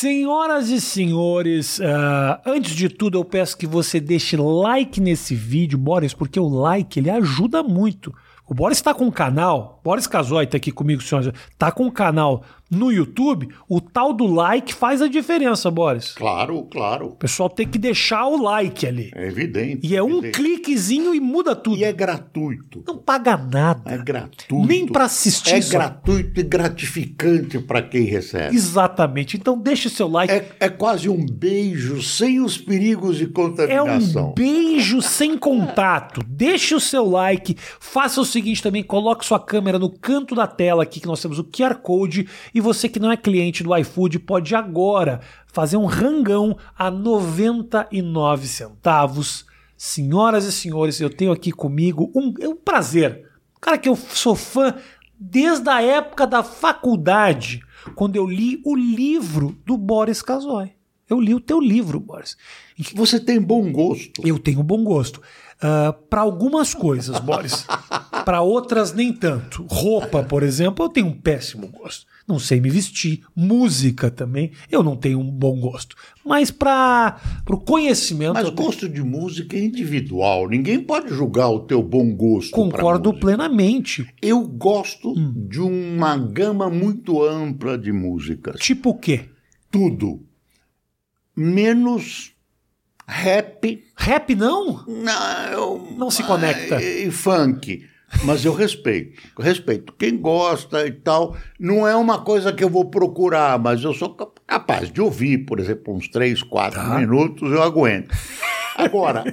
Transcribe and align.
Senhoras 0.00 0.70
e 0.70 0.80
senhores, 0.80 1.78
uh, 1.78 2.40
antes 2.46 2.74
de 2.74 2.88
tudo 2.88 3.18
eu 3.18 3.22
peço 3.22 3.54
que 3.54 3.66
você 3.66 4.00
deixe 4.00 4.34
like 4.34 4.98
nesse 4.98 5.34
vídeo, 5.34 5.76
Boris, 5.76 6.14
porque 6.14 6.40
o 6.40 6.48
like 6.48 6.98
ele 6.98 7.10
ajuda 7.10 7.62
muito. 7.62 8.10
O 8.48 8.54
Boris 8.54 8.78
está 8.78 8.94
com 8.94 9.04
um 9.04 9.10
canal, 9.10 9.78
Boris 9.84 10.06
Casoy 10.06 10.44
está 10.44 10.56
aqui 10.56 10.72
comigo, 10.72 11.02
senhoras, 11.02 11.34
está 11.50 11.70
com 11.70 11.84
um 11.84 11.90
canal 11.90 12.42
no 12.70 12.92
YouTube, 12.92 13.48
o 13.68 13.80
tal 13.80 14.12
do 14.12 14.26
like 14.26 14.72
faz 14.72 15.02
a 15.02 15.08
diferença, 15.08 15.70
Boris. 15.70 16.12
Claro, 16.12 16.62
claro. 16.70 17.06
O 17.08 17.16
pessoal 17.16 17.48
tem 17.50 17.66
que 17.66 17.78
deixar 17.78 18.26
o 18.26 18.40
like 18.40 18.86
ali. 18.86 19.10
É 19.14 19.26
evidente. 19.26 19.86
E 19.86 19.96
é 19.96 20.02
um 20.02 20.18
evidente. 20.18 20.38
cliquezinho 20.38 21.14
e 21.14 21.20
muda 21.20 21.56
tudo. 21.56 21.76
E 21.78 21.84
é 21.84 21.92
gratuito. 21.92 22.84
Não 22.86 22.96
paga 22.98 23.36
nada. 23.36 23.90
É 23.92 23.98
gratuito. 23.98 24.66
Nem 24.66 24.86
para 24.86 25.04
assistir. 25.04 25.54
É 25.54 25.60
só. 25.60 25.72
gratuito 25.78 26.38
e 26.40 26.42
gratificante 26.44 27.58
para 27.58 27.82
quem 27.82 28.04
recebe. 28.04 28.54
Exatamente. 28.54 29.36
Então 29.36 29.58
deixa 29.58 29.88
o 29.88 29.90
seu 29.90 30.08
like. 30.08 30.32
É, 30.32 30.48
é 30.60 30.68
quase 30.68 31.08
um 31.08 31.24
beijo 31.26 32.02
sem 32.02 32.40
os 32.40 32.56
perigos 32.56 33.16
de 33.16 33.24
É 33.24 33.28
contaminação. 33.28 34.30
um 34.30 34.34
beijo 34.34 35.02
sem 35.02 35.36
contato. 35.36 36.22
Deixe 36.26 36.74
o 36.74 36.80
seu 36.80 37.04
like. 37.08 37.56
Faça 37.80 38.20
o 38.20 38.24
seguinte 38.24 38.62
também: 38.62 38.82
coloque 38.82 39.24
sua 39.26 39.40
câmera 39.40 39.78
no 39.78 39.90
canto 39.90 40.34
da 40.34 40.46
tela 40.46 40.82
aqui, 40.82 41.00
que 41.00 41.06
nós 41.06 41.20
temos 41.20 41.38
o 41.38 41.44
QR 41.44 41.74
Code. 41.76 42.28
E 42.54 42.59
você 42.60 42.88
que 42.88 43.00
não 43.00 43.10
é 43.10 43.16
cliente 43.16 43.62
do 43.62 43.76
iFood 43.76 44.18
pode 44.20 44.54
agora 44.54 45.20
fazer 45.46 45.76
um 45.76 45.86
rangão 45.86 46.56
a 46.76 46.90
99 46.90 48.46
centavos. 48.46 49.46
Senhoras 49.76 50.44
e 50.44 50.52
senhores, 50.52 51.00
eu 51.00 51.08
tenho 51.08 51.32
aqui 51.32 51.50
comigo 51.50 52.12
um, 52.14 52.34
é 52.40 52.48
um 52.48 52.56
prazer. 52.56 53.26
Um 53.56 53.60
cara 53.60 53.78
que 53.78 53.88
eu 53.88 53.96
sou 53.96 54.34
fã 54.34 54.74
desde 55.18 55.68
a 55.68 55.82
época 55.82 56.26
da 56.26 56.42
faculdade, 56.42 57.62
quando 57.94 58.16
eu 58.16 58.26
li 58.26 58.60
o 58.64 58.74
livro 58.74 59.58
do 59.66 59.76
Boris 59.76 60.22
Casoy. 60.22 60.72
Eu 61.08 61.20
li 61.20 61.34
o 61.34 61.40
teu 61.40 61.60
livro, 61.60 61.98
Boris. 61.98 62.36
Você 62.94 63.18
tem 63.18 63.40
bom 63.40 63.72
gosto. 63.72 64.24
eu 64.24 64.38
tenho 64.38 64.62
bom 64.62 64.84
gosto. 64.84 65.20
para 66.08 66.20
algumas 66.20 66.72
coisas, 66.72 67.18
Boris. 67.18 67.66
Para 68.24 68.42
outras, 68.42 68.92
nem 68.92 69.12
tanto. 69.12 69.66
Roupa, 69.68 70.22
por 70.22 70.42
exemplo, 70.42 70.84
eu 70.84 70.88
tenho 70.90 71.06
um 71.06 71.18
péssimo 71.18 71.66
gosto. 71.68 72.06
Não 72.28 72.38
sei 72.38 72.60
me 72.60 72.70
vestir. 72.70 73.22
Música 73.34 74.10
também, 74.10 74.52
eu 74.70 74.82
não 74.82 74.96
tenho 74.96 75.18
um 75.18 75.30
bom 75.30 75.58
gosto. 75.60 75.96
Mas 76.24 76.50
para 76.50 77.20
o 77.48 77.56
conhecimento. 77.56 78.34
Mas 78.34 78.48
gosto 78.50 78.88
de 78.88 79.02
música 79.02 79.56
é 79.56 79.60
individual. 79.64 80.48
Ninguém 80.48 80.80
pode 80.80 81.08
julgar 81.08 81.48
o 81.48 81.60
teu 81.60 81.82
bom 81.82 82.14
gosto. 82.14 82.52
concordo 82.52 83.12
plenamente. 83.18 84.06
Eu 84.22 84.42
gosto 84.46 85.10
Hum. 85.12 85.32
de 85.48 85.60
uma 85.60 86.16
gama 86.16 86.70
muito 86.70 87.22
ampla 87.24 87.76
de 87.76 87.90
músicas. 87.92 88.60
Tipo 88.60 88.90
o 88.90 88.98
quê? 88.98 89.28
Tudo. 89.70 90.24
Menos 91.36 92.32
rap. 93.06 93.82
Rap 93.96 94.34
não? 94.34 94.84
Não, 94.86 95.42
eu- 95.52 95.88
Não 95.96 96.10
se 96.10 96.22
conecta. 96.22 96.80
E, 96.82 97.06
e 97.08 97.10
funk. 97.10 97.84
Mas 98.24 98.44
eu 98.44 98.52
respeito. 98.52 99.20
Respeito. 99.38 99.92
Quem 99.98 100.16
gosta 100.18 100.86
e 100.86 100.92
tal. 100.92 101.36
Não 101.58 101.86
é 101.86 101.94
uma 101.96 102.18
coisa 102.22 102.52
que 102.52 102.62
eu 102.64 102.68
vou 102.68 102.86
procurar, 102.90 103.58
mas 103.58 103.82
eu 103.84 103.94
sou 103.94 104.14
cap- 104.14 104.40
capaz 104.46 104.90
de 104.92 105.00
ouvir, 105.00 105.38
por 105.46 105.58
exemplo, 105.60 105.94
uns 105.94 106.08
três, 106.08 106.42
quatro 106.42 106.80
Tá. 106.80 106.98
minutos, 106.98 107.50
eu 107.50 107.62
aguento. 107.62 108.14
Agora, 108.76 109.24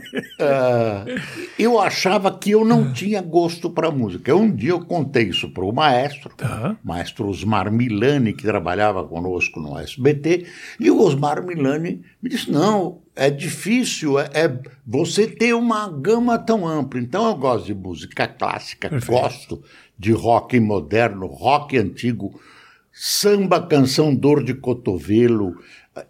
ah, 0.42 1.06
eu 1.58 1.80
achava 1.80 2.38
que 2.38 2.52
eu 2.52 2.66
não 2.66 2.92
tinha 2.92 3.22
gosto 3.22 3.70
para 3.70 3.90
música. 3.90 4.36
Um 4.36 4.54
dia 4.54 4.72
eu 4.72 4.84
contei 4.86 5.24
isso 5.30 5.50
para 5.52 5.64
o 5.64 5.72
maestro, 5.72 6.32
Tá. 6.36 6.76
maestro 6.84 7.28
Osmar 7.30 7.72
Milani, 7.72 8.34
que 8.34 8.44
trabalhava 8.44 9.04
conosco 9.08 9.60
no 9.60 9.78
SBT, 9.80 10.46
e 10.80 10.92
o 10.92 11.00
Osmar 11.02 11.42
Milani 11.46 12.02
me 12.22 12.30
disse: 12.30 12.52
não, 12.52 13.00
é 13.18 13.30
difícil, 13.30 14.20
é, 14.20 14.30
é 14.34 14.60
você 14.86 15.28
ter 15.28 15.54
uma 15.54 15.90
gama 15.90 16.38
tão 16.38 16.68
ampla. 16.68 17.00
Então 17.00 17.28
eu 17.28 17.36
gosto 17.36 17.66
de 17.66 17.74
música 17.74 18.28
clássica, 18.28 18.90
Perfeito. 18.90 19.12
gosto 19.12 19.64
de 19.98 20.12
rock 20.12 20.60
moderno, 20.60 21.26
rock 21.26 21.78
antigo, 21.78 22.40
samba, 22.94 23.62
canção, 23.62 24.14
dor 24.14 24.44
de 24.44 24.54
cotovelo. 24.54 25.56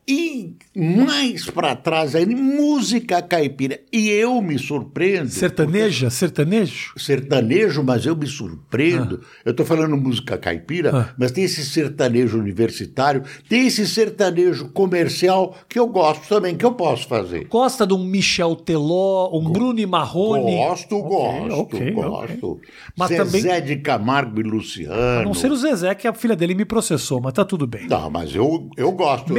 E 0.08 0.56
mais 0.76 1.46
para 1.50 1.76
trás 1.76 2.16
ainda, 2.16 2.36
música 2.36 3.22
caipira. 3.22 3.80
E 3.92 4.10
eu 4.10 4.42
me 4.42 4.58
surpreendo. 4.60 5.30
Sertaneja? 5.30 6.10
Sertanejo? 6.10 6.94
sertanejo, 6.98 7.84
mas 7.84 8.06
eu 8.06 8.16
me 8.16 8.28
surpreendo. 8.28 9.22
Eu 9.46 9.52
estou 9.52 9.66
falando 9.66 9.96
música 9.98 10.38
caipira, 10.38 10.92
Ah. 10.96 11.14
mas 11.18 11.32
tem 11.32 11.44
esse 11.44 11.66
sertanejo 11.66 12.38
universitário, 12.40 13.24
tem 13.50 13.68
esse 13.68 13.88
sertanejo 13.88 14.70
comercial 14.70 15.56
que 15.70 15.80
eu 15.80 15.88
gosto 15.88 16.28
também, 16.28 16.56
que 16.56 16.66
eu 16.66 16.74
posso 16.74 17.08
fazer. 17.08 17.46
Gosta 17.48 17.86
de 17.86 17.94
um 17.94 18.04
Michel 18.04 18.56
Teló, 18.56 19.30
um 19.34 19.50
Bruno 19.52 19.80
e 19.80 19.86
Marrone? 19.86 20.56
Gosto, 20.58 20.96
Ok, 20.98 21.10
gosto, 21.10 21.60
ok, 21.62 21.92
gosto. 21.92 22.52
ok. 22.54 22.70
Mas 22.98 23.10
Zezé 23.10 23.24
também- 23.24 23.62
de 23.66 23.76
Camargo 23.78 24.40
e 24.42 24.44
A 24.44 24.48
Luciano. 24.48 25.24
não 25.26 25.34
ser 25.34 25.52
o 25.52 25.56
Zezé, 25.56 25.94
que 25.96 26.08
a 26.08 26.14
filha 26.14 26.36
dele 26.36 26.54
me 26.56 26.66
processou, 26.66 27.22
mas 27.22 27.34
tá 27.34 27.44
tudo 27.46 27.66
bem. 27.68 27.88
Não, 27.88 28.10
mas 28.10 28.34
eu, 28.36 28.70
eu 28.78 28.92
gosto. 28.92 29.34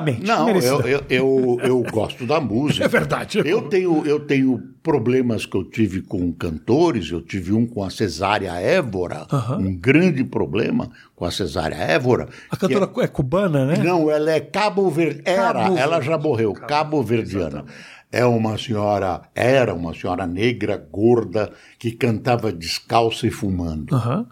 Merecidamente. 0.00 0.26
Não, 0.26 0.40
eu, 0.40 0.46
merecidamente. 0.46 1.04
eu, 1.08 1.58
eu, 1.60 1.60
eu 1.62 1.82
gosto 1.90 2.26
da 2.26 2.40
música. 2.40 2.84
É 2.84 2.88
verdade. 2.88 3.42
Eu 3.44 3.62
tenho, 3.68 4.06
eu 4.06 4.20
tenho 4.20 4.58
problemas 4.82 5.46
que 5.46 5.56
eu 5.56 5.64
tive 5.64 6.02
com 6.02 6.32
cantores, 6.32 7.10
eu 7.10 7.20
tive 7.20 7.52
um 7.52 7.66
com 7.66 7.82
a 7.82 7.90
Cesária 7.90 8.52
Évora, 8.52 9.26
um 9.58 9.76
grande 9.76 10.24
problema 10.24 10.90
com 11.14 11.24
a 11.24 11.30
Cesária 11.30 11.76
Évora. 11.76 12.28
A 12.50 12.56
cantora 12.56 12.90
é 12.98 13.06
cubana, 13.06 13.64
né? 13.66 13.76
Não, 13.78 14.10
ela 14.10 14.30
é 14.30 14.40
Cabo 14.40 14.90
Verde. 14.90 15.22
Era, 15.24 15.52
Cabo 15.64 15.76
ela 15.76 16.00
já 16.00 16.18
morreu, 16.18 16.52
Cabo 16.52 17.02
Verdiana. 17.02 17.64
É 18.10 18.26
uma 18.26 18.58
senhora, 18.58 19.22
era 19.34 19.72
uma 19.72 19.94
senhora 19.94 20.26
negra, 20.26 20.76
gorda, 20.76 21.50
que 21.78 21.92
cantava 21.92 22.52
descalça 22.52 23.26
e 23.26 23.30
fumando 23.30 23.94
Aham. 23.94 24.26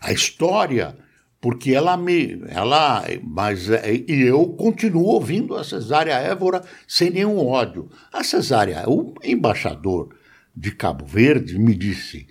a 0.00 0.10
história, 0.10 0.96
porque 1.42 1.74
ela 1.74 1.96
me. 1.96 2.40
Ela, 2.48 3.04
mas, 3.22 3.68
é, 3.68 3.92
e 4.08 4.22
eu 4.22 4.46
continuo 4.50 5.04
ouvindo 5.06 5.56
a 5.56 5.64
Cesária 5.64 6.14
Évora 6.14 6.62
sem 6.88 7.10
nenhum 7.10 7.36
ódio. 7.46 7.90
A 8.12 8.22
Cesária, 8.24 8.84
o 8.88 9.12
embaixador 9.24 10.14
de 10.56 10.70
Cabo 10.70 11.04
Verde 11.04 11.58
me 11.58 11.74
disse: 11.74 12.28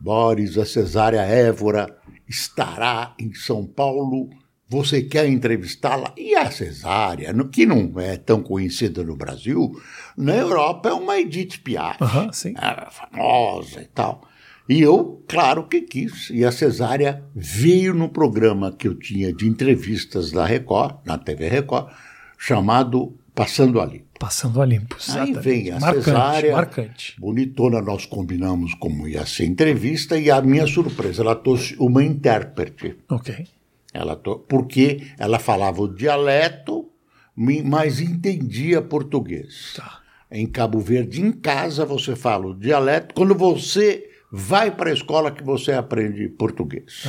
Boris, 0.00 0.56
a 0.56 0.64
Cesária 0.64 1.20
Évora 1.22 1.94
estará 2.28 3.14
em 3.18 3.34
São 3.34 3.66
Paulo. 3.66 4.30
Você 4.68 5.02
quer 5.02 5.28
entrevistá-la? 5.28 6.14
E 6.16 6.34
a 6.34 6.50
Cesária, 6.50 7.30
no- 7.32 7.48
que 7.50 7.66
não 7.66 7.92
é 8.00 8.16
tão 8.16 8.42
conhecida 8.42 9.02
no 9.04 9.14
Brasil, 9.14 9.70
na 10.16 10.34
Europa 10.34 10.88
é 10.88 10.92
uma 10.94 11.18
Edith 11.18 11.58
Piaf 11.62 11.98
Aham, 12.02 12.32
sim. 12.32 12.54
era 12.56 12.90
famosa 12.90 13.82
e 13.82 13.86
tal. 13.88 14.22
E 14.68 14.80
eu, 14.80 15.22
claro 15.28 15.66
que 15.66 15.80
quis. 15.80 16.30
E 16.30 16.44
a 16.44 16.52
Cesária 16.52 17.22
veio 17.34 17.94
no 17.94 18.08
programa 18.08 18.72
que 18.72 18.86
eu 18.86 18.94
tinha 18.94 19.32
de 19.32 19.48
entrevistas 19.48 20.30
da 20.30 20.46
Record, 20.46 20.96
na 21.04 21.18
TV 21.18 21.48
Record, 21.48 21.92
chamado 22.38 23.16
Passando 23.34 23.80
Ali. 23.80 24.04
Passando 24.18 24.60
a 24.60 24.66
limpo. 24.66 24.96
Aí 25.08 25.32
vem 25.32 25.70
a 25.70 25.80
marcante, 25.80 26.04
cesárea. 26.04 26.52
marcante. 26.52 27.16
Bonitona, 27.18 27.80
nós 27.80 28.06
combinamos 28.06 28.74
como 28.74 29.08
ia 29.08 29.26
ser 29.26 29.44
a 29.44 29.46
entrevista, 29.46 30.18
e 30.18 30.30
a 30.30 30.40
minha 30.40 30.66
surpresa, 30.66 31.22
ela 31.22 31.34
trouxe 31.34 31.74
uma 31.78 32.04
intérprete. 32.04 32.96
Ok. 33.08 33.48
Ela 33.92 34.14
porque 34.16 35.08
ela 35.18 35.38
falava 35.38 35.82
o 35.82 35.88
dialeto, 35.88 36.88
mas 37.34 38.00
entendia 38.00 38.80
português. 38.80 39.74
Tá. 39.76 40.00
Em 40.30 40.46
Cabo 40.46 40.78
Verde, 40.78 41.20
em 41.20 41.32
casa, 41.32 41.84
você 41.84 42.14
fala 42.14 42.46
o 42.46 42.54
dialeto. 42.54 43.14
Quando 43.14 43.34
você 43.34 44.11
vai 44.34 44.70
para 44.70 44.88
a 44.88 44.94
escola, 44.94 45.30
que 45.30 45.44
você 45.44 45.72
aprende 45.72 46.26
português. 46.26 47.06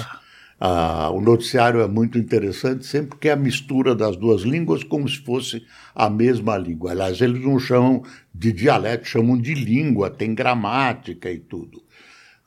Ah, 0.60 1.10
o 1.10 1.22
noticiário 1.22 1.80
é 1.80 1.88
muito 1.88 2.18
interessante, 2.18 2.86
sempre 2.86 3.18
que 3.18 3.30
é 3.30 3.32
a 3.32 3.38
mistura 3.38 3.96
das 3.96 4.18
duas 4.18 4.42
línguas, 4.42 4.84
como 4.84 5.08
se 5.08 5.18
fosse 5.20 5.66
a 5.96 6.10
mesma 6.10 6.58
língua. 6.58 6.92
Aliás, 6.92 7.22
eles 7.22 7.42
não 7.42 7.58
chamam 7.58 8.04
de 8.36 8.52
dialeto, 8.52 9.08
chamam 9.08 9.38
de 9.38 9.54
língua, 9.54 10.10
tem 10.10 10.36
gramática 10.36 11.32
e 11.32 11.40
tudo. 11.40 11.82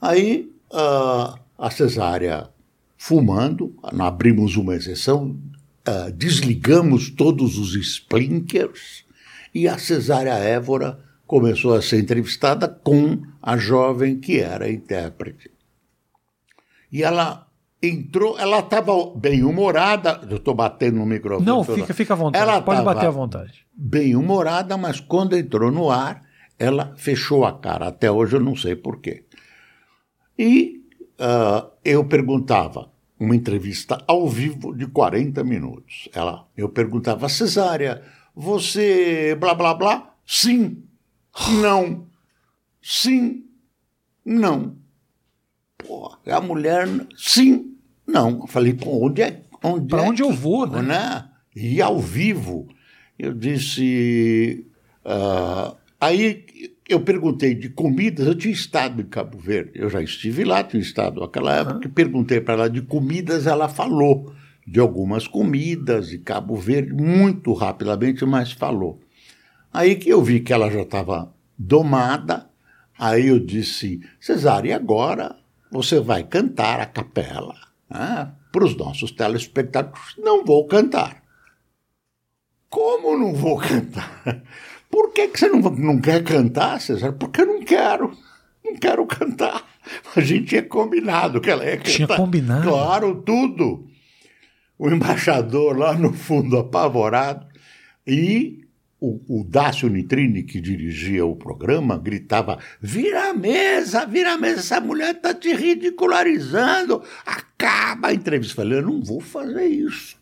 Aí 0.00 0.52
ah, 0.70 1.38
a 1.58 1.70
cesárea 1.70 2.50
fumando, 2.98 3.74
abrimos 3.82 4.56
uma 4.56 4.76
exceção, 4.76 5.38
ah, 5.86 6.10
desligamos 6.14 7.08
todos 7.08 7.58
os 7.58 7.74
splinkers 7.74 9.04
e 9.54 9.66
a 9.66 9.78
cesárea 9.78 10.34
Évora 10.34 11.05
começou 11.26 11.74
a 11.74 11.82
ser 11.82 11.98
entrevistada 12.00 12.68
com 12.68 13.22
a 13.42 13.56
jovem 13.56 14.18
que 14.18 14.40
era 14.40 14.70
intérprete. 14.70 15.50
E 16.90 17.02
ela 17.02 17.46
entrou, 17.82 18.38
ela 18.38 18.60
estava 18.60 18.92
bem 19.16 19.42
humorada, 19.44 20.20
eu 20.30 20.36
estou 20.36 20.54
batendo 20.54 20.98
no 20.98 21.06
microfone. 21.06 21.46
Não, 21.46 21.64
toda- 21.64 21.78
fica, 21.80 21.94
fica 21.94 22.14
à 22.14 22.16
vontade. 22.16 22.42
Ela 22.42 22.62
Pode 22.62 22.82
bater 22.82 23.06
à 23.06 23.10
vontade. 23.10 23.66
bem 23.74 24.14
humorada, 24.16 24.76
mas 24.76 25.00
quando 25.00 25.36
entrou 25.36 25.70
no 25.70 25.90
ar, 25.90 26.22
ela 26.58 26.94
fechou 26.96 27.44
a 27.44 27.52
cara. 27.58 27.88
Até 27.88 28.10
hoje 28.10 28.36
eu 28.36 28.40
não 28.40 28.56
sei 28.56 28.74
porquê. 28.76 29.24
E 30.38 30.82
ah, 31.18 31.66
eu 31.84 32.04
perguntava: 32.04 32.90
uma 33.18 33.34
entrevista 33.36 34.02
ao 34.06 34.28
vivo 34.28 34.74
de 34.74 34.86
40 34.86 35.42
minutos. 35.44 36.08
Ela, 36.14 36.46
eu 36.56 36.68
perguntava, 36.68 37.28
Cesária, 37.28 38.02
você 38.34 39.34
blá 39.38 39.54
blá 39.54 39.74
blá? 39.74 40.14
Sim, 40.26 40.82
não, 41.60 42.06
sim, 42.82 43.44
não. 44.24 44.76
Pô, 45.78 46.16
a 46.26 46.40
mulher, 46.40 46.88
sim, 47.16 47.74
não. 48.06 48.40
Eu 48.40 48.46
falei, 48.46 48.72
pô, 48.74 49.06
onde 49.06 49.22
é? 49.22 49.42
Onde 49.62 49.88
Para 49.88 50.02
é 50.04 50.08
onde 50.08 50.22
eu 50.22 50.28
que- 50.30 50.34
vou, 50.36 50.66
né? 50.66 50.82
né? 50.82 51.28
E 51.54 51.80
ao 51.80 51.98
vivo, 52.00 52.66
eu 53.18 53.32
disse. 53.32 54.66
ah, 55.04 55.74
aí 56.00 56.44
eu 56.88 57.00
perguntei 57.00 57.54
de 57.54 57.68
comidas, 57.70 58.26
eu 58.26 58.34
tinha 58.34 58.52
estado 58.52 59.02
em 59.02 59.06
Cabo 59.06 59.38
Verde, 59.38 59.72
eu 59.74 59.88
já 59.90 60.00
estive 60.02 60.44
lá, 60.44 60.62
tinha 60.62 60.80
estado 60.80 61.20
naquela 61.20 61.54
época, 61.56 61.86
e 61.86 61.90
perguntei 61.90 62.40
para 62.40 62.54
ela 62.54 62.70
de 62.70 62.80
comidas, 62.82 63.46
ela 63.46 63.68
falou 63.68 64.32
de 64.66 64.78
algumas 64.78 65.26
comidas 65.26 66.08
de 66.10 66.18
Cabo 66.18 66.54
Verde, 66.56 66.92
muito 66.92 67.52
rapidamente, 67.52 68.24
mas 68.24 68.52
falou. 68.52 69.00
Aí 69.76 69.94
que 69.96 70.08
eu 70.08 70.22
vi 70.22 70.40
que 70.40 70.54
ela 70.54 70.70
já 70.70 70.80
estava 70.80 71.30
domada, 71.58 72.48
aí 72.98 73.26
eu 73.26 73.38
disse, 73.38 74.00
Cesária, 74.18 74.70
e 74.70 74.72
agora 74.72 75.36
você 75.70 76.00
vai 76.00 76.22
cantar 76.22 76.80
a 76.80 76.86
capela 76.86 77.54
né, 77.90 78.32
para 78.50 78.64
os 78.64 78.74
nossos 78.74 79.10
telespectadores? 79.10 80.14
Não 80.16 80.46
vou 80.46 80.66
cantar. 80.66 81.22
Como 82.70 83.18
não 83.18 83.34
vou 83.34 83.58
cantar? 83.58 84.22
Por 84.90 85.12
que, 85.12 85.28
que 85.28 85.38
você 85.38 85.48
não, 85.50 85.60
não 85.60 86.00
quer 86.00 86.24
cantar, 86.24 86.80
César? 86.80 87.12
Porque 87.12 87.42
eu 87.42 87.46
não 87.46 87.62
quero. 87.62 88.16
Não 88.64 88.76
quero 88.76 89.04
cantar. 89.04 89.62
A 90.16 90.22
gente 90.22 90.46
tinha 90.46 90.62
combinado 90.62 91.38
que 91.38 91.50
ela 91.50 91.66
ia 91.66 91.76
cantar. 91.76 91.90
Tinha 91.90 92.08
combinado? 92.08 92.66
Claro, 92.66 93.20
tudo. 93.20 93.86
O 94.78 94.88
embaixador 94.88 95.76
lá 95.76 95.92
no 95.92 96.14
fundo 96.14 96.56
apavorado. 96.56 97.46
E 98.06 98.65
o, 99.00 99.40
o 99.40 99.44
Dácio 99.44 99.88
Nitrini, 99.88 100.42
que 100.42 100.60
dirigia 100.60 101.24
o 101.24 101.36
programa, 101.36 101.98
gritava: 101.98 102.58
vira 102.80 103.30
a 103.30 103.34
mesa, 103.34 104.06
vira 104.06 104.32
a 104.32 104.38
mesa, 104.38 104.60
essa 104.60 104.80
mulher 104.80 105.16
está 105.16 105.34
te 105.34 105.52
ridicularizando. 105.54 107.02
Acaba 107.24 108.08
a 108.08 108.14
entrevista. 108.14 108.52
Eu 108.52 108.64
falei: 108.64 108.78
eu 108.78 108.82
não 108.82 109.02
vou 109.02 109.20
fazer 109.20 109.66
isso. 109.66 110.16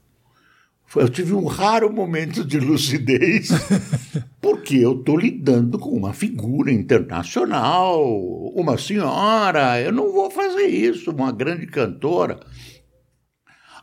Eu 0.97 1.09
tive 1.09 1.35
um 1.35 1.47
raro 1.47 1.93
momento 1.93 2.45
de 2.45 2.61
lucidez, 2.61 3.49
porque 4.41 4.77
eu 4.77 4.93
estou 4.93 5.19
lidando 5.19 5.77
com 5.77 5.91
uma 5.91 6.13
figura 6.13 6.71
internacional, 6.71 8.01
uma 8.55 8.79
senhora, 8.79 9.81
eu 9.81 9.91
não 9.91 10.13
vou 10.13 10.31
fazer 10.31 10.67
isso, 10.67 11.11
uma 11.11 11.33
grande 11.33 11.67
cantora. 11.67 12.39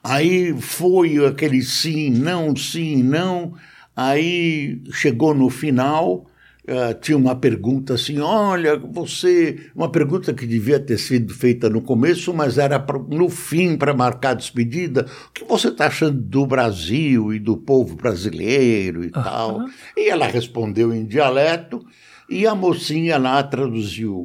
Aí 0.02 0.60
foi 0.60 1.26
aquele 1.26 1.62
sim, 1.62 2.10
não, 2.10 2.56
sim, 2.56 3.04
não. 3.04 3.56
Aí 3.96 4.82
chegou 4.92 5.34
no 5.34 5.50
final, 5.50 6.26
uh, 6.68 7.00
tinha 7.00 7.18
uma 7.18 7.36
pergunta 7.36 7.96
assim: 7.96 8.20
olha, 8.20 8.78
você. 8.78 9.70
Uma 9.76 9.92
pergunta 9.92 10.34
que 10.34 10.46
devia 10.46 10.80
ter 10.80 10.98
sido 10.98 11.34
feita 11.34 11.70
no 11.70 11.82
começo, 11.82 12.34
mas 12.34 12.58
era 12.58 12.80
pra, 12.80 12.98
no 12.98 13.30
fim 13.30 13.76
para 13.76 13.94
marcar 13.94 14.32
a 14.32 14.36
despedida. 14.36 15.06
O 15.28 15.32
que 15.34 15.44
você 15.44 15.68
está 15.68 15.88
achando 15.88 16.22
do 16.22 16.46
Brasil 16.46 17.34
e 17.34 17.40
do 17.40 17.58
povo 17.58 17.96
brasileiro 17.96 19.04
e 19.04 19.12
tal? 19.12 19.66
E 19.98 20.10
ela 20.10 20.28
respondeu 20.28 20.94
em 20.94 21.06
dialeto, 21.06 21.86
e 22.30 22.48
a 22.48 22.56
mocinha 22.56 23.18
lá 23.18 23.44
traduziu: 23.44 24.24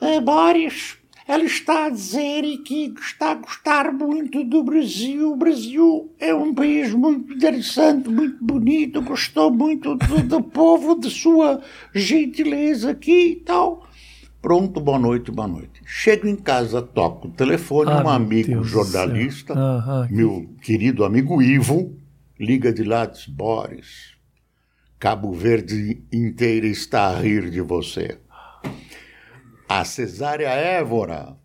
é, 0.00 0.20
Boris. 0.20 1.01
Ela 1.26 1.44
está 1.44 1.86
a 1.86 1.90
dizer 1.90 2.42
que 2.64 2.92
está 3.00 3.30
a 3.32 3.34
gostar 3.36 3.92
muito 3.92 4.42
do 4.44 4.62
Brasil. 4.64 5.32
O 5.32 5.36
Brasil 5.36 6.12
é 6.18 6.34
um 6.34 6.52
país 6.54 6.92
muito 6.92 7.32
interessante, 7.32 8.08
muito 8.08 8.42
bonito. 8.44 9.00
Gostou 9.02 9.50
muito 9.50 9.94
do, 9.94 10.22
do 10.24 10.42
povo, 10.42 10.98
de 10.98 11.08
sua 11.10 11.62
gentileza 11.94 12.90
aqui 12.90 13.32
e 13.32 13.36
tal. 13.36 13.86
Pronto, 14.40 14.80
boa 14.80 14.98
noite, 14.98 15.30
boa 15.30 15.46
noite. 15.46 15.80
Chego 15.86 16.26
em 16.26 16.34
casa, 16.34 16.82
toco 16.82 17.28
o 17.28 17.30
telefone, 17.30 17.92
Ah, 17.92 18.02
um 18.04 18.08
amigo 18.08 18.48
Deus 18.48 18.66
jornalista, 18.68 19.54
que- 20.08 20.14
meu 20.14 20.48
querido 20.60 21.04
amigo 21.04 21.40
Ivo, 21.40 21.96
liga 22.40 22.72
de 22.72 22.82
lá 22.82 23.06
diz, 23.06 23.26
Boris, 23.28 24.16
Cabo 24.98 25.32
Verde 25.32 26.02
inteira 26.12 26.66
está 26.66 27.06
a 27.10 27.20
rir 27.20 27.50
de 27.50 27.60
você. 27.60 28.18
A 29.68 29.84
cesárea 29.84 30.48
Évora 30.50 31.36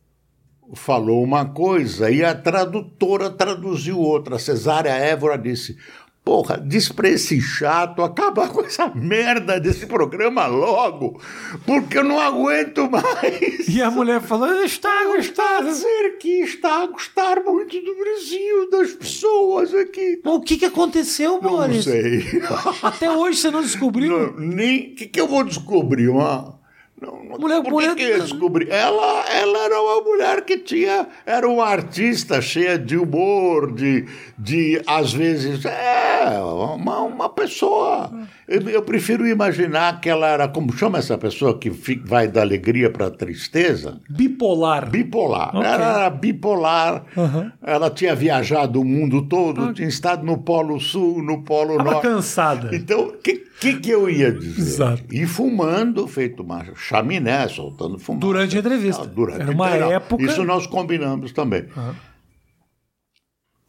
falou 0.73 1.23
uma 1.23 1.45
coisa 1.45 2.11
e 2.11 2.23
a 2.23 2.35
tradutora 2.35 3.29
traduziu 3.29 3.99
outra. 3.99 4.35
A 4.35 4.39
cesárea 4.39 4.89
Évora 4.91 5.37
disse: 5.37 5.77
Porra, 6.25 6.57
diz 6.61 6.89
pra 6.89 7.07
esse 7.07 7.39
chato 7.39 8.01
acabar 8.03 8.49
com 8.49 8.59
essa 8.59 8.89
merda 8.93 9.61
desse 9.61 9.85
programa 9.85 10.45
logo, 10.45 11.21
porque 11.65 11.99
eu 11.99 12.03
não 12.03 12.19
aguento 12.19 12.89
mais. 12.91 13.65
E 13.69 13.81
a 13.81 13.89
mulher 13.89 14.19
falando, 14.19 14.61
está 14.65 14.89
a 14.89 15.05
gostado. 15.15 15.67
dizer 15.69 16.17
que 16.19 16.41
está 16.41 16.83
a 16.83 16.87
gostar 16.87 17.41
muito 17.45 17.79
do 17.81 17.95
Brasil, 17.95 18.69
das 18.69 18.91
pessoas 18.91 19.73
aqui. 19.73 20.19
O 20.25 20.41
que, 20.41 20.57
que 20.57 20.65
aconteceu, 20.65 21.39
Não 21.41 21.49
Boris? 21.51 21.85
sei. 21.85 22.41
Até 22.83 23.09
hoje 23.09 23.37
você 23.39 23.49
não 23.49 23.61
descobriu? 23.61 24.33
Não, 24.33 24.37
nem. 24.37 24.91
O 24.91 24.95
que, 24.95 25.05
que 25.07 25.21
eu 25.21 25.29
vou 25.29 25.45
descobrir? 25.45 26.09
Uma. 26.09 26.56
Não, 26.99 27.37
Mulher- 27.39 27.61
por 27.61 27.71
mulher- 27.73 27.93
que, 27.95 28.13
descobri? 28.19 28.67
Ela, 28.71 29.23
ela 29.31 29.59
era 29.65 29.79
uma 29.79 30.01
mulher 30.01 30.43
que 30.43 30.57
tinha. 30.57 31.07
Era 31.27 31.47
uma 31.47 31.65
artista 31.65 32.41
cheia 32.41 32.77
de 32.77 32.97
humor, 32.97 33.71
de. 33.71 34.05
de 34.37 34.81
às 34.87 35.13
vezes. 35.13 35.63
É, 35.65 36.39
uma, 36.41 37.01
uma 37.01 37.29
pessoa. 37.29 38.11
Eu, 38.47 38.61
eu 38.69 38.81
prefiro 38.81 39.27
imaginar 39.27 40.01
que 40.01 40.09
ela 40.09 40.27
era. 40.27 40.47
Como 40.47 40.73
chama 40.73 40.97
essa 40.97 41.17
pessoa 41.19 41.57
que 41.59 41.69
fi- 41.69 42.01
vai 42.03 42.27
da 42.27 42.41
alegria 42.41 42.89
para 42.89 43.07
a 43.07 43.11
tristeza? 43.11 43.99
Bipolar. 44.09 44.89
Bipolar. 44.89 45.49
Ok. 45.55 45.61
Ela 45.69 45.99
era 45.99 46.09
bipolar. 46.09 47.03
Aham. 47.15 47.51
Ela 47.61 47.91
tinha 47.91 48.15
viajado 48.15 48.81
o 48.81 48.85
mundo 48.85 49.21
todo, 49.27 49.71
tinha 49.71 49.87
estado 49.87 50.25
no 50.25 50.39
Polo 50.39 50.79
Sul, 50.79 51.21
no 51.21 51.43
Polo 51.43 51.77
Tava 51.77 51.91
Norte. 51.91 52.01
cansada. 52.07 52.75
Então, 52.75 53.01
o 53.09 53.13
que, 53.17 53.43
que, 53.59 53.73
que 53.79 53.89
eu 53.91 54.09
ia 54.09 54.31
dizer? 54.31 54.59
Exato. 54.61 55.03
E 55.11 55.27
fumando, 55.27 56.07
feito 56.07 56.41
uma 56.41 56.63
chaminé, 56.87 57.47
soltando 57.49 57.99
fumaça. 57.99 58.21
Durante 58.21 58.55
a 58.55 58.59
entrevista. 58.59 59.05
Durante 59.05 59.41
Era 59.41 59.51
uma 59.51 59.69
época- 59.69 60.23
Isso 60.23 60.43
nós 60.45 60.65
combinamos 60.65 61.31
também. 61.33 61.65
Aham. 61.75 61.95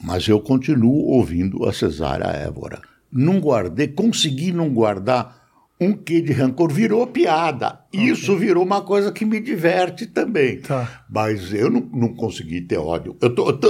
Mas 0.02 0.28
eu 0.28 0.40
continuo 0.40 1.07
ouvindo 1.11 1.69
a 1.69 1.73
cesárea 1.73 2.26
Évora. 2.26 2.81
Não 3.11 3.40
guardei, 3.40 3.88
consegui 3.88 4.52
não 4.52 4.69
guardar 4.71 5.37
um 5.81 5.92
quê 5.92 6.21
de 6.21 6.33
rancor. 6.33 6.71
Virou 6.73 7.04
piada. 7.07 7.81
Isso 7.90 8.37
virou 8.37 8.62
uma 8.62 8.83
coisa 8.83 9.11
que 9.11 9.25
me 9.25 9.40
diverte 9.40 10.07
também. 10.07 10.61
Tá. 10.61 11.04
Mas 11.09 11.54
eu 11.54 11.71
não, 11.71 11.80
não 11.92 12.14
consegui 12.14 12.61
ter 12.61 12.76
ódio. 12.76 13.16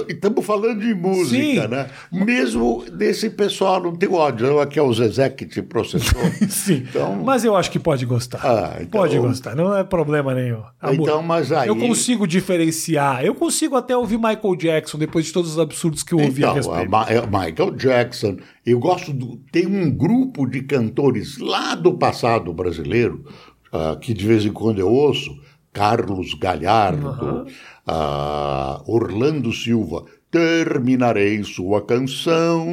Estamos 0.08 0.44
falando 0.44 0.80
de 0.80 0.92
música, 0.92 1.62
Sim. 1.62 1.68
né? 1.68 1.87
Mesmo 2.10 2.84
desse 2.92 3.30
pessoal 3.30 3.80
não 3.80 3.94
tem 3.94 4.08
ódio. 4.12 4.46
Eu 4.46 4.60
aqui 4.60 4.76
é 4.78 4.82
o 4.82 4.92
Zezé 4.92 5.28
que 5.30 5.46
te 5.46 5.62
processou. 5.62 6.20
Sim. 6.50 6.84
Então- 6.88 7.22
Mas 7.25 7.44
eu 7.44 7.54
acho 7.54 7.70
que 7.70 7.78
pode 7.78 8.04
gostar. 8.06 8.40
Ah, 8.44 8.78
então- 8.80 9.00
Pode 9.00 9.16
gostar, 9.18 9.54
não 9.54 9.72
é 9.76 9.84
problema 9.84 10.34
nenhum. 10.34 10.62
Amor, 10.80 10.94
Então, 10.94 11.22
mas 11.22 11.52
aí- 11.52 11.68
Eu 11.68 11.76
consigo 11.76 12.26
diferenciar. 12.26 13.25
Eu 13.25 13.34
consigo 13.37 13.76
até 13.76 13.96
ouvir 13.96 14.16
Michael 14.16 14.56
Jackson 14.58 14.98
depois 14.98 15.26
de 15.26 15.32
todos 15.32 15.52
os 15.52 15.58
absurdos 15.60 16.02
que 16.02 16.12
eu 16.12 16.18
ouvi 16.18 16.44
a 16.44 16.48
Então, 16.48 16.54
respeito. 16.54 16.90
Ma- 16.90 17.06
é 17.08 17.20
Michael 17.25 17.70
Jackson. 17.76 18.37
Eu 18.66 18.78
gosto 18.80 19.12
do. 19.12 19.37
Tem 19.52 19.66
um 19.66 19.90
grupo 19.90 20.44
de 20.46 20.60
cantores 20.62 21.38
lá 21.38 21.75
do 21.75 21.94
passado 21.96 22.52
brasileiro, 22.52 23.25
ah, 23.72 23.96
que 24.00 24.12
de 24.14 24.26
vez 24.26 24.44
em 24.44 24.52
quando 24.52 24.78
eu 24.78 24.88
ouço, 24.88 25.38
Carlos 25.72 26.34
Galhardo, 26.34 27.46
ah, 27.87 28.82
Orlando 28.87 29.52
Silva. 29.52 30.04
Terminarei 30.30 31.42
sua 31.42 31.80
canção 31.80 32.66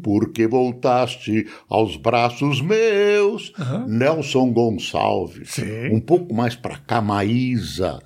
porque 0.00 0.46
voltaste 0.46 1.44
aos 1.68 1.96
braços 1.96 2.60
meus. 2.60 3.52
Nelson 3.88 4.52
Gonçalves. 4.52 5.50
Sim. 5.50 5.92
Um 5.92 5.98
pouco 5.98 6.32
mais 6.32 6.54
para 6.54 6.78
cá, 6.78 7.00
Maísa. 7.00 8.00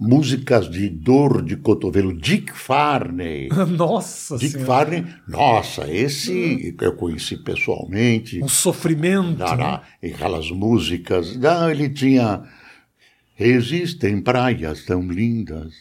Músicas 0.00 0.70
de 0.70 0.88
dor 0.88 1.42
de 1.42 1.56
cotovelo. 1.56 2.16
Dick 2.16 2.52
Farney. 2.52 3.48
Nossa 3.68 4.38
Dick 4.38 4.52
Senhora. 4.52 4.66
Farney, 4.66 5.06
nossa, 5.28 5.86
esse 5.92 6.74
eu 6.80 6.96
conheci 6.96 7.36
pessoalmente. 7.36 8.42
Um 8.42 8.48
sofrimento. 8.48 9.38
né? 9.38 9.44
Dará, 9.44 9.82
em 10.02 10.12
aquelas 10.12 10.50
músicas. 10.50 11.38
Ah, 11.44 11.70
ele 11.70 11.90
tinha. 11.90 12.42
Existem 13.38 14.20
praias 14.22 14.84
tão 14.86 15.02
lindas. 15.02 15.74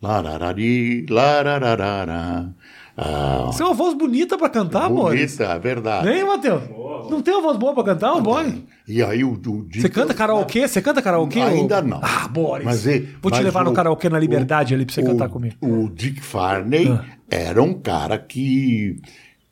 Lararari, 0.00 1.04
larararara. 1.08 2.54
Ah, 2.96 3.42
Você 3.46 3.62
é 3.62 3.66
uma 3.66 3.74
voz 3.74 3.94
bonita 3.94 4.38
pra 4.38 4.48
cantar, 4.48 4.88
Boris. 4.88 5.36
bonita, 5.36 5.52
é 5.52 5.58
verdade. 5.58 6.08
Nem, 6.08 6.24
Matheus? 6.24 6.62
Não 7.10 7.20
tem 7.20 7.34
uma 7.34 7.42
voz 7.42 7.56
boa 7.58 7.74
pra 7.74 7.84
cantar, 7.84 8.18
Boris? 8.20 8.54
E 8.88 9.02
aí 9.02 9.22
o, 9.22 9.32
o 9.32 9.36
Dick- 9.36 9.80
Você 9.82 9.88
canta 9.88 10.14
karaokê? 10.14 10.66
Você 10.66 10.80
canta 10.80 11.02
karaokê? 11.02 11.40
Ainda 11.40 11.82
não. 11.82 12.00
Ah, 12.02 12.26
Boris. 12.26 12.64
Mas 12.64 12.86
e- 12.86 13.06
Vou 13.20 13.30
te 13.30 13.42
levar 13.42 13.64
no 13.64 13.70
o- 13.72 13.74
karaokê 13.74 14.08
na 14.08 14.18
Liberdade 14.18 14.74
ali 14.74 14.86
pra 14.86 14.94
você 14.94 15.02
o- 15.02 15.06
cantar 15.06 15.28
comigo. 15.28 15.56
Ah. 15.62 15.66
O 15.66 15.90
Dick 15.90 16.20
Farney 16.22 16.98
era 17.30 17.62
um 17.62 17.74
cara 17.74 18.18
que, 18.18 18.96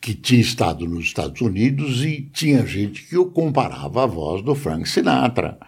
que 0.01 0.15
tinha 0.15 0.41
estado 0.41 0.87
nos 0.89 1.05
Estados 1.05 1.41
Unidos 1.43 2.03
e 2.05 2.23
tinha 2.33 2.65
gente 2.65 3.07
que 3.07 3.19
o 3.19 3.27
comparava 3.27 4.05
à 4.05 4.07
voz 4.07 4.43
do 4.43 4.55
Frank 4.55 4.89
Sinatra. 4.89 5.59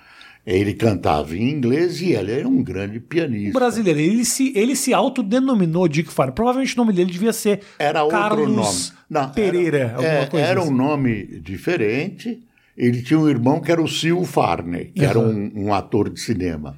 Ele 0.47 0.75
cantava 0.75 1.37
em 1.37 1.50
inglês 1.50 2.00
e 2.00 2.12
ele 2.12 2.31
era 2.31 2.49
um 2.49 2.62
grande 2.62 3.00
pianista. 3.00 3.59
brasileiro, 3.59 3.99
ele 3.99 4.25
se, 4.25 4.53
ele 4.55 4.76
se 4.76 4.95
autodenominou 4.95 5.88
Dick 5.88 6.12
Farney. 6.12 6.35
Provavelmente 6.35 6.75
o 6.75 6.76
nome 6.76 6.93
dele 6.93 7.11
devia 7.11 7.33
ser 7.33 7.62
Era 7.76 8.05
outro 8.05 8.17
Carlos 8.17 8.49
nome. 8.49 8.79
Não, 9.11 9.29
Pereira, 9.33 9.79
era, 9.79 9.91
alguma 9.95 10.09
é, 10.09 10.26
coisa 10.26 10.47
era 10.47 10.61
assim. 10.61 10.71
um 10.71 10.76
nome 10.76 11.41
diferente. 11.41 12.41
Ele 12.76 13.03
tinha 13.03 13.19
um 13.19 13.29
irmão 13.29 13.61
que 13.61 13.73
era 13.73 13.83
o 13.83 13.88
Sil 13.91 14.23
Farney, 14.23 14.93
que 14.95 15.05
era 15.05 15.19
um, 15.19 15.50
um 15.57 15.75
ator 15.75 16.09
de 16.09 16.21
cinema. 16.21 16.76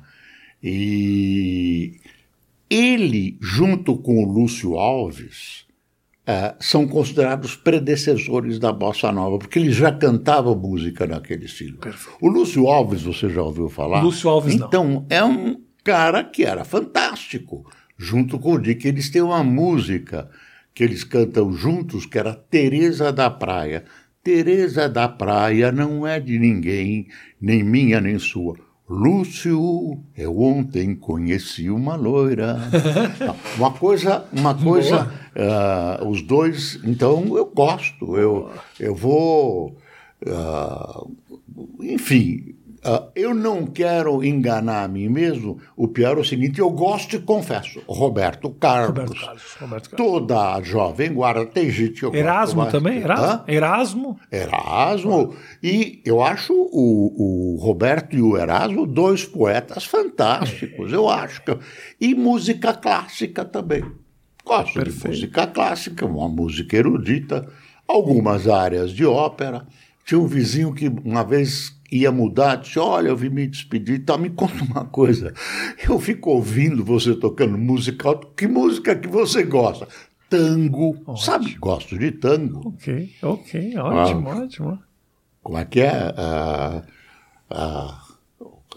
E 0.63 1.97
ele, 2.71 3.37
junto 3.41 3.99
com 3.99 4.25
o 4.25 4.33
Lúcio 4.33 4.77
Alves, 4.77 5.67
eh, 6.31 6.55
são 6.61 6.87
considerados 6.87 7.57
predecessores 7.57 8.59
da 8.59 8.71
bossa 8.71 9.11
nova, 9.11 9.39
porque 9.39 9.59
eles 9.59 9.75
já 9.75 9.91
cantavam 9.91 10.55
música 10.55 11.07
naquele 11.07 11.47
estilo. 11.47 11.79
O 12.21 12.29
Lúcio 12.29 12.67
Alves, 12.67 13.01
você 13.01 13.31
já 13.31 13.43
ouviu 13.43 13.71
falar? 13.71 14.03
Lúcio 14.03 14.29
Alves, 14.29 14.55
não. 14.55 14.67
Então, 14.67 15.07
é 15.09 15.25
um 15.25 15.59
cara 15.83 16.23
que 16.23 16.45
era 16.45 16.67
fantástico. 16.67 17.65
Junto 17.97 18.39
com 18.39 18.53
o 18.53 18.59
Dick, 18.59 18.87
eles 18.87 19.09
têm 19.09 19.23
uma 19.23 19.43
música 19.43 20.29
que 20.75 20.85
eles 20.85 21.03
cantam 21.03 21.51
juntos, 21.51 22.05
que 22.05 22.19
era 22.19 22.35
Teresa 22.35 23.11
da 23.11 23.31
Praia. 23.31 23.85
Teresa 24.23 24.87
da 24.87 25.09
Praia 25.09 25.73
não 25.73 26.07
é 26.07 26.21
de 26.21 26.39
ninguém, 26.39 27.09
nem 27.41 27.65
minha 27.65 28.03
nem 28.03 28.19
sua. 28.19 28.68
Lúcio, 28.89 29.99
eu 30.17 30.41
ontem 30.41 30.95
conheci 30.95 31.69
uma 31.69 31.95
loira. 31.95 32.57
Uma 33.59 33.71
coisa, 33.73 34.25
uma 34.33 34.55
coisa, 34.55 35.13
ah, 35.37 36.01
os 36.07 36.23
dois, 36.23 36.81
então 36.85 37.37
eu 37.37 37.45
gosto, 37.45 38.17
eu, 38.17 38.51
eu 38.81 38.95
vou, 38.95 39.77
ah, 40.27 41.05
enfim, 41.81 42.55
ah, 42.85 43.09
eu 43.15 43.35
não 43.35 43.67
quero 43.67 44.25
enganar 44.25 44.85
a 44.85 44.89
mim 44.89 45.09
mesmo. 45.09 45.59
O 45.77 45.89
pior 45.89 46.17
é 46.17 46.21
o 46.21 46.25
seguinte: 46.25 46.61
eu 46.61 46.71
gosto 46.71 47.17
e 47.17 47.19
confesso. 47.19 47.83
Roberto 47.87 48.51
Carlos. 48.51 48.89
Roberto 48.89 49.21
Carlos. 49.21 49.57
Roberto 49.61 49.91
Carlos. 49.91 50.07
Toda 50.11 50.55
a 50.55 50.63
jovem 50.63 51.13
guarda 51.13 51.47
tem 51.47 51.71
gente 51.71 52.01
que 52.01 52.05
eu 52.05 52.11
gosto 52.11 52.21
Erasmo 52.21 52.61
mais. 52.61 52.73
também? 52.73 52.99
Erasmo? 52.99 53.45
Erasmo? 53.49 54.21
Erasmo. 54.31 55.37
E 55.63 56.01
eu 56.05 56.23
acho 56.23 56.53
o, 56.53 57.57
o 57.57 57.57
Roberto 57.61 58.15
e 58.17 58.23
o 58.23 58.37
Erasmo 58.37 58.87
dois 58.87 59.25
poetas 59.25 59.85
fantásticos. 59.85 60.93
Eu 60.93 61.09
acho. 61.09 61.43
Que... 61.43 61.59
E 62.01 62.15
música 62.15 62.73
clássica 62.73 63.45
também. 63.45 63.85
Gosto 64.45 64.75
Perfeito. 64.75 65.03
de 65.03 65.09
música 65.09 65.47
clássica, 65.47 66.07
uma 66.07 66.29
música 66.29 66.77
erudita, 66.77 67.47
algumas 67.87 68.49
áreas 68.49 68.93
de 68.93 69.05
ópera. 69.05 69.67
Tinha 70.07 70.19
um 70.19 70.27
vizinho 70.27 70.73
que 70.73 70.89
uma 71.05 71.23
vez 71.23 71.78
ia 71.91 72.13
mudar, 72.13 72.57
disse: 72.57 72.79
Olha, 72.79 73.09
eu 73.09 73.17
vim 73.17 73.29
me 73.29 73.47
despedir 73.47 74.05
tal. 74.05 74.19
Me 74.19 74.31
conta 74.31 74.63
uma 74.65 74.85
coisa. 74.85 75.33
Eu 75.89 75.99
fico 75.99 76.31
ouvindo 76.31 76.85
você 76.85 77.15
tocando 77.15 77.57
música. 77.57 78.15
Que 78.37 78.47
música 78.47 78.95
que 78.95 79.09
você 79.09 79.43
gosta? 79.43 79.89
Tango. 80.29 81.17
Sabe, 81.17 81.55
gosto 81.55 81.99
de 81.99 82.13
tango. 82.13 82.69
Ok, 82.69 83.13
ok, 83.23 83.77
ótimo, 83.79 84.29
ótimo. 84.29 84.79
Como 85.43 85.59
é 85.59 85.65
que 85.65 85.81
é? 85.81 86.15
Ah, 86.17 86.83
ah, 87.51 88.03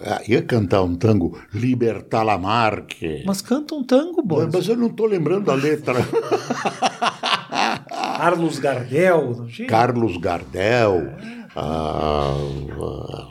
ah, 0.03 0.21
ia 0.27 0.41
cantar 0.41 0.83
um 0.83 0.95
tango, 0.95 1.37
Libertar 1.53 2.23
la 2.23 2.37
Marque. 2.37 3.23
Mas 3.25 3.41
canta 3.41 3.75
um 3.75 3.83
tango, 3.83 4.23
Boris. 4.23 4.53
Mas 4.53 4.67
eu 4.69 4.77
não 4.77 4.87
estou 4.87 5.05
lembrando 5.05 5.51
a 5.51 5.55
letra. 5.55 5.95
Carlos 8.17 8.59
Gardel, 8.59 9.35
não 9.35 9.47
tinha? 9.47 9.67
Carlos 9.67 10.17
Gardel. 10.17 11.13
ah, 11.19 11.40
ah, 11.55 12.33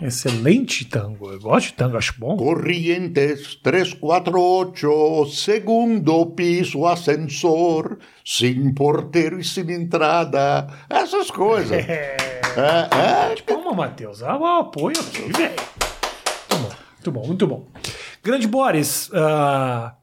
Excelente 0.03 0.85
tango. 0.85 1.33
Eu 1.33 1.41
gosto 1.41 1.69
de 1.69 1.73
tango, 1.75 1.97
acho 1.97 2.15
bom. 2.19 2.37
Corrientes 2.37 3.55
348, 3.57 5.27
segundo 5.27 6.27
piso, 6.27 6.87
ascensor, 6.87 7.99
sem 8.25 8.73
porteiro 8.75 9.39
e 9.39 9.45
sem 9.45 9.71
entrada. 9.73 10.69
Essas 10.89 11.31
coisas. 11.31 11.73
É, 11.73 12.17
é, 12.57 13.43
Calma, 13.47 13.73
Matheus. 13.73 14.23
Ah, 14.23 14.37
o 14.37 14.45
apoio 14.45 14.99
aqui, 15.01 15.33
velho. 15.33 15.55
Muito 16.51 16.59
bom, 16.59 16.71
muito 16.95 17.13
bom, 17.13 17.27
muito 17.27 17.47
bom. 17.47 17.67
Grande 18.23 18.47
Boris, 18.47 19.11
ah, 19.15 19.95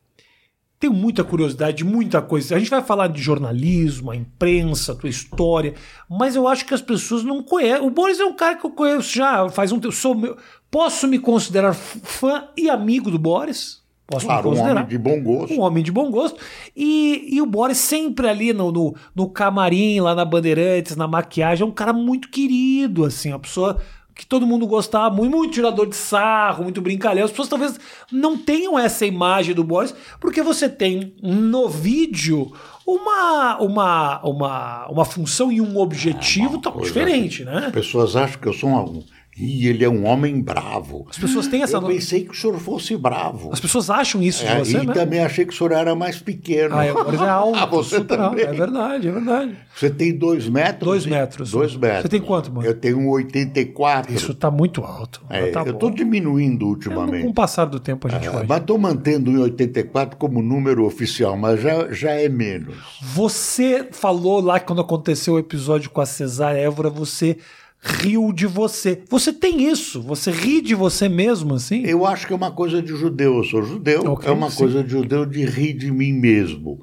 tenho 0.80 0.94
muita 0.94 1.24
curiosidade, 1.24 1.84
muita 1.84 2.22
coisa. 2.22 2.56
A 2.56 2.60
gente 2.60 2.70
vai 2.70 2.84
falar 2.84 3.08
de 3.08 3.22
jornalismo, 3.22 4.12
a 4.12 4.16
imprensa, 4.16 4.92
a 4.92 4.96
tua 4.96 5.10
história, 5.10 5.74
mas 6.10 6.36
eu 6.36 6.48
acho 6.48 6.66
que 6.66 6.74
as 6.74 6.82
pessoas 6.82 7.24
não 7.24 7.42
conhecem. 7.42 7.86
O 7.86 7.90
Boris 7.90 8.20
é 8.20 8.26
um 8.26 8.36
cara 8.36 8.56
que 8.56 8.66
eu 8.66 8.72
conheço 8.72 9.16
já 9.16 9.50
faz 9.50 9.72
um 9.72 9.80
tempo. 9.80 9.94
Sou 9.94 10.14
meu, 10.14 10.38
posso 10.70 11.08
me 11.08 11.18
considerar 11.18 11.74
fã 11.74 12.48
e 12.56 12.70
amigo 12.70 13.10
do 13.10 13.18
Boris? 13.18 13.86
Posso 14.06 14.26
claro, 14.26 14.52
um 14.52 14.58
homem 14.58 14.86
de 14.86 14.98
bom 14.98 15.22
gosto. 15.22 15.54
um 15.54 15.60
homem 15.60 15.84
de 15.84 15.92
bom 15.92 16.10
gosto. 16.10 16.40
E, 16.74 17.28
e 17.30 17.42
o 17.42 17.46
Boris 17.46 17.78
sempre 17.78 18.30
ali 18.30 18.54
no, 18.54 18.72
no, 18.72 18.96
no 19.14 19.30
camarim, 19.30 20.00
lá 20.00 20.16
na 20.16 20.24
Bandeirantes, 20.24 20.96
na 20.96 21.08
maquiagem, 21.08 21.64
é 21.64 21.68
um 21.68 21.74
cara 21.74 21.92
muito 21.92 22.30
querido, 22.30 23.04
assim, 23.04 23.34
uma 23.34 23.40
pessoa 23.40 23.82
que 24.18 24.26
todo 24.26 24.48
mundo 24.48 24.66
gostava 24.66 25.14
muito, 25.14 25.38
muito 25.38 25.54
tirador 25.54 25.88
de 25.88 25.96
sarro, 25.96 26.64
muito 26.64 26.82
brincalhão. 26.82 27.24
As 27.24 27.30
pessoas 27.30 27.48
talvez 27.48 27.80
não 28.12 28.36
tenham 28.36 28.78
essa 28.78 29.06
imagem 29.06 29.54
do 29.54 29.64
Boris, 29.64 29.94
porque 30.20 30.42
você 30.42 30.68
tem 30.68 31.14
no 31.22 31.70
vídeo 31.70 32.52
uma, 32.86 33.58
uma, 33.60 34.22
uma, 34.24 34.88
uma 34.88 35.06
função 35.06 35.52
e 35.52 35.62
um 35.62 35.78
objetivo 35.78 36.58
tão 36.58 36.72
coisa 36.72 36.88
diferente, 36.88 37.44
né? 37.44 37.66
As 37.68 37.72
pessoas 37.72 38.16
acham 38.16 38.40
que 38.40 38.48
eu 38.48 38.54
sou 38.54 38.70
um. 38.70 39.04
Ih, 39.40 39.68
ele 39.68 39.86
é 39.86 39.90
um 39.90 40.06
homem 40.08 40.42
bravo. 40.42 41.06
As 41.10 41.18
pessoas 41.18 41.48
têm 41.48 41.62
essa. 41.62 41.78
Eu 41.78 41.84
pensei 41.84 42.24
que 42.24 42.32
o 42.32 42.34
senhor 42.34 42.58
fosse 42.58 42.98
bravo. 42.98 43.52
As 43.54 43.60
pessoas 43.60 43.88
acham 43.90 44.24
isso 44.24 44.44
de 44.44 44.52
É, 44.52 44.58
você, 44.60 44.78
e 44.80 44.86
né? 44.88 44.94
também 44.94 45.20
achei 45.20 45.46
que 45.46 45.54
o 45.54 45.56
senhor 45.56 45.74
era 45.74 45.94
mais 45.94 46.20
pequeno. 46.20 46.76
Ah, 46.76 46.84
é, 46.86 46.92
o 46.92 47.04
Boris 47.04 47.22
é 47.22 47.30
alto. 47.30 47.60
Ah, 47.60 47.66
você 47.68 47.98
alto. 47.98 48.08
também. 48.08 48.44
É 48.46 48.52
verdade, 48.52 49.08
é 49.08 49.12
verdade. 49.12 49.56
Você 49.76 49.92
tem 49.92 50.18
dois 50.18 50.50
metros? 50.50 50.84
Dois 50.90 51.06
metros. 51.06 51.52
Dois 51.52 51.76
metros. 51.76 52.02
Você 52.02 52.10
tem 52.10 52.22
quanto, 52.22 52.52
mano? 52.52 52.66
Eu 52.68 52.74
tenho 52.74 52.98
um 52.98 53.10
84. 53.10 54.12
Isso 54.12 54.34
tá 54.34 54.50
muito 54.50 54.82
alto. 54.84 55.22
É, 55.30 55.52
tá 55.52 55.62
eu 55.64 55.74
estou 55.74 55.92
diminuindo 55.92 56.66
Com 56.66 56.72
ultimamente. 56.72 57.28
o 57.28 57.34
passar 57.34 57.66
do 57.66 57.80
tempo 57.80 58.08
a 58.08 58.12
gente 58.12 58.28
É, 58.28 58.32
vai. 58.32 58.46
mas 58.48 58.62
estou 58.62 58.78
mantendo 58.80 59.30
em 59.30 59.38
84 59.38 60.18
como 60.18 60.42
número 60.42 60.84
oficial, 60.84 61.38
mas 61.38 61.62
já, 61.62 61.94
já 61.94 62.10
é 62.12 62.28
menos. 62.28 62.76
Você 63.14 63.88
falou 63.92 64.42
lá 64.42 64.60
quando 64.60 64.82
aconteceu 64.82 65.36
o 65.36 65.40
episódio 65.40 65.92
com 65.92 66.02
a 66.02 66.08
Cesária 66.08 66.60
Évora, 66.60 66.90
você 66.90 67.38
riu 67.82 68.32
de 68.34 68.46
você. 68.48 69.02
Você 69.10 69.32
tem 69.32 69.70
isso? 69.70 70.02
Você 70.02 70.32
ri 70.32 70.62
de 70.62 70.74
você 70.76 71.08
mesmo, 71.08 71.54
assim? 71.56 71.84
Eu 71.86 72.06
acho 72.06 72.26
que 72.28 72.34
é 72.34 72.36
uma 72.36 72.52
coisa 72.52 72.82
de 72.82 72.96
judeu. 72.96 73.38
Eu 73.38 73.44
sou 73.44 73.64
judeu, 73.64 74.02
Ok, 74.12 74.28
é 74.30 74.32
uma 74.32 74.50
sim. 74.50 74.58
coisa 74.58 74.84
de 74.84 74.90
judeu 74.92 75.26
de 75.26 75.46
rir 75.46 75.74
de 75.74 75.92
mim 75.92 76.12
mesmo. 76.14 76.80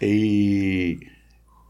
E, 0.00 0.98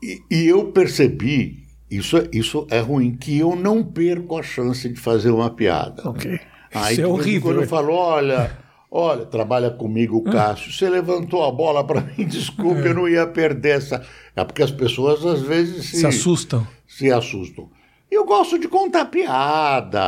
e, 0.02 0.22
e 0.30 0.46
eu 0.46 0.66
percebi, 0.72 1.64
isso, 1.90 2.16
é- 2.16 2.28
isso 2.32 2.66
é 2.70 2.78
ruim, 2.80 3.16
que 3.16 3.38
eu 3.38 3.56
não 3.56 3.82
perco 3.82 4.38
a 4.38 4.42
chance 4.42 4.88
de 4.88 4.98
fazer 5.00 5.30
uma 5.30 5.50
piada. 5.50 6.08
Ok. 6.08 6.38
Aí 6.72 6.92
isso 6.92 7.02
é 7.02 7.06
horrível. 7.06 7.42
Quando 7.42 7.56
eu 7.56 7.62
hein? 7.62 7.68
falo, 7.68 7.92
olha, 7.92 8.56
olha, 8.90 9.26
trabalha 9.26 9.70
comigo 9.70 10.18
o 10.18 10.22
Cássio, 10.22 10.70
você 10.72 10.88
levantou 10.88 11.44
a 11.44 11.50
bola 11.50 11.82
para 11.84 12.00
mim, 12.02 12.24
desculpe, 12.28 12.86
eu 12.86 12.94
não 12.94 13.08
ia 13.08 13.26
perder 13.26 13.78
essa. 13.78 14.02
É 14.36 14.44
porque 14.44 14.62
as 14.62 14.70
pessoas 14.70 15.26
às 15.26 15.40
vezes 15.42 15.86
se, 15.86 15.96
Se 15.98 16.06
assustam. 16.06 16.66
se 16.86 17.10
assustam. 17.10 17.68
Eu 18.10 18.24
gosto 18.24 18.58
de 18.58 18.66
contar 18.68 19.04
piada. 19.06 20.00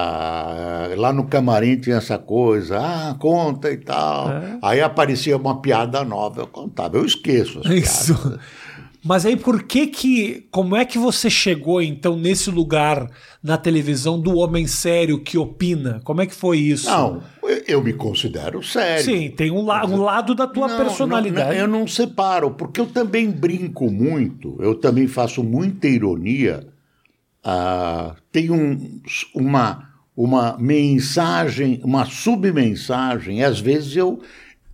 Lá 0.96 1.12
no 1.12 1.24
camarim 1.26 1.76
tinha 1.76 1.96
essa 1.96 2.18
coisa, 2.18 2.78
ah, 2.80 3.14
conta 3.18 3.70
e 3.70 3.76
tal. 3.76 4.30
É. 4.30 4.58
Aí 4.62 4.80
aparecia 4.80 5.36
uma 5.36 5.60
piada 5.60 6.04
nova, 6.04 6.40
eu 6.42 6.46
contava. 6.46 6.96
Eu 6.96 7.04
esqueço 7.04 7.60
as 7.60 7.66
Isso. 7.66 8.14
piadas. 8.18 8.40
Mas 9.04 9.26
aí 9.26 9.36
por 9.36 9.64
que 9.64 9.88
que. 9.88 10.46
Como 10.50 10.76
é 10.76 10.84
que 10.84 10.96
você 10.96 11.28
chegou 11.28 11.82
então 11.82 12.16
nesse 12.16 12.50
lugar 12.52 13.08
na 13.42 13.56
televisão 13.56 14.20
do 14.20 14.36
homem 14.36 14.64
sério 14.66 15.18
que 15.20 15.36
opina? 15.36 16.00
Como 16.04 16.20
é 16.20 16.26
que 16.26 16.34
foi 16.34 16.58
isso? 16.58 16.88
Não, 16.88 17.20
eu- 17.66 17.82
me 17.82 17.92
considero 17.94 18.62
sério. 18.62 19.04
Sim, 19.04 19.30
tem 19.30 19.50
um, 19.50 19.64
la- 19.64 19.84
um 19.86 20.00
lado 20.02 20.36
da 20.36 20.46
tua 20.46 20.68
Não, 20.68 20.76
personalidade. 20.76 21.50
não, 21.50 21.56
eu 21.56 21.66
não 21.66 21.84
separo, 21.86 22.52
porque 22.52 22.80
eu 22.80 22.86
também 22.86 23.28
brinco 23.28 23.90
muito, 23.90 24.56
eu 24.60 24.76
também 24.76 25.08
faço 25.08 25.42
muita 25.42 25.88
ironia. 25.88 26.68
Ah, 27.44 28.14
tem 28.30 28.50
um, 28.50 29.00
uma, 29.34 29.88
uma 30.16 30.56
mensagem, 30.58 31.80
uma 31.82 32.04
submensagem, 32.04 33.42
às 33.42 33.58
vezes 33.60 33.96
eu 33.96 34.20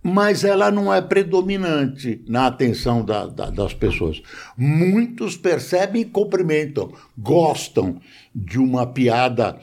mas 0.01 0.43
ela 0.43 0.71
não 0.71 0.93
é 0.93 1.01
predominante 1.01 2.21
na 2.27 2.47
atenção 2.47 3.03
da, 3.03 3.27
da, 3.27 3.49
das 3.49 3.73
pessoas. 3.73 4.21
Muitos 4.57 5.35
percebem 5.35 6.03
e 6.03 6.05
cumprimentam, 6.05 6.93
gostam 7.17 7.99
de 8.33 8.57
uma 8.57 8.87
piada 8.87 9.59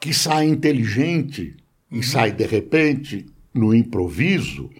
que 0.00 0.12
sai 0.12 0.46
inteligente 0.46 1.56
e 1.90 2.02
sai 2.02 2.32
de 2.32 2.44
repente 2.44 3.26
no 3.52 3.74
improviso. 3.74 4.70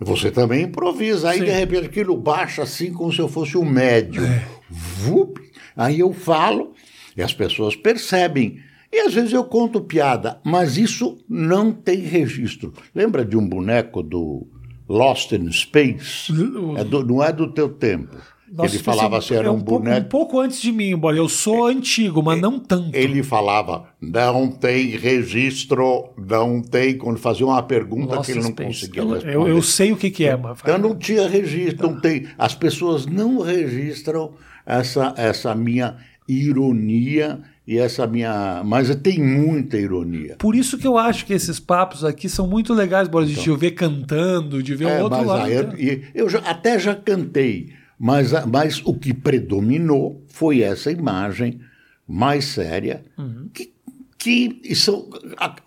Você 0.00 0.30
também 0.30 0.64
improvisa, 0.64 1.30
aí 1.30 1.38
Sim. 1.38 1.44
de 1.44 1.50
repente 1.52 1.86
aquilo 1.86 2.16
baixa 2.16 2.62
assim 2.62 2.92
como 2.92 3.12
se 3.12 3.20
eu 3.20 3.28
fosse 3.28 3.56
um 3.56 3.64
médium. 3.64 4.24
É. 4.24 4.46
Vup, 4.68 5.38
aí 5.76 6.00
eu 6.00 6.12
falo 6.12 6.73
e 7.16 7.22
as 7.22 7.32
pessoas 7.32 7.76
percebem. 7.76 8.58
E 8.92 9.00
às 9.00 9.12
vezes 9.12 9.32
eu 9.32 9.44
conto 9.44 9.80
piada, 9.80 10.40
mas 10.44 10.76
isso 10.76 11.18
não 11.28 11.72
tem 11.72 11.98
registro. 11.98 12.72
Lembra 12.94 13.24
de 13.24 13.36
um 13.36 13.46
boneco 13.46 14.02
do 14.02 14.46
Lost 14.88 15.32
in 15.32 15.50
Space? 15.50 16.32
É 16.76 16.84
do, 16.84 17.04
não 17.04 17.22
é 17.22 17.32
do 17.32 17.52
teu 17.52 17.68
tempo. 17.68 18.16
Nossa, 18.54 18.76
ele 18.76 18.84
falava 18.84 19.18
assim, 19.18 19.34
era 19.34 19.48
é 19.48 19.50
um, 19.50 19.54
um 19.54 19.60
boneco. 19.60 20.06
um 20.06 20.08
pouco 20.08 20.38
antes 20.38 20.62
de 20.62 20.70
mim, 20.70 20.90
embora 20.90 21.16
eu 21.16 21.28
sou 21.28 21.68
é, 21.68 21.72
antigo, 21.72 22.22
mas 22.22 22.38
é, 22.38 22.40
não 22.40 22.60
tanto. 22.60 22.94
Ele 22.94 23.20
falava, 23.20 23.88
não 24.00 24.48
tem 24.48 24.90
registro, 24.90 26.10
não 26.16 26.62
tem. 26.62 26.96
Quando 26.96 27.18
fazia 27.18 27.44
uma 27.44 27.60
pergunta 27.64 28.14
Lost 28.14 28.26
que 28.26 28.32
ele 28.32 28.42
não 28.42 28.50
Space. 28.50 28.68
conseguia 28.68 29.02
responder. 29.02 29.34
Eu, 29.34 29.48
eu, 29.48 29.60
sei 29.60 29.90
o 29.90 29.96
que, 29.96 30.08
que 30.08 30.24
é, 30.24 30.36
mas. 30.36 30.60
Então 30.60 30.78
não 30.78 30.94
tinha 30.94 31.26
registro, 31.26 31.90
não 31.90 32.00
tem. 32.00 32.28
As 32.38 32.54
pessoas 32.54 33.06
não 33.06 33.40
registram 33.40 34.34
essa, 34.64 35.12
essa 35.16 35.52
minha 35.52 35.96
ironia 36.28 37.40
e 37.66 37.78
essa 37.78 38.06
minha. 38.06 38.62
Mas 38.64 38.94
tem 38.96 39.22
muita 39.22 39.76
ironia. 39.76 40.36
Por 40.38 40.54
isso 40.54 40.78
que 40.78 40.86
eu 40.86 40.98
acho 40.98 41.26
que 41.26 41.32
esses 41.32 41.58
papos 41.58 42.04
aqui 42.04 42.28
são 42.28 42.46
muito 42.46 42.72
legais, 42.72 43.08
Boris, 43.08 43.30
então, 43.30 43.42
de 43.42 43.50
eu 43.50 43.56
ver 43.56 43.72
cantando, 43.72 44.62
de 44.62 44.74
ver 44.74 44.88
é, 44.88 45.00
o 45.00 45.04
outro 45.04 45.24
lado. 45.24 45.50
Eu, 45.50 46.02
eu 46.14 46.28
já, 46.28 46.38
até 46.40 46.78
já 46.78 46.94
cantei, 46.94 47.72
mas, 47.98 48.32
mas 48.46 48.82
o 48.84 48.94
que 48.94 49.14
predominou 49.14 50.22
foi 50.28 50.60
essa 50.60 50.90
imagem 50.90 51.60
mais 52.06 52.44
séria, 52.44 53.02
uhum. 53.16 53.48
que, 53.52 53.72
que 54.18 54.60
isso, 54.62 55.08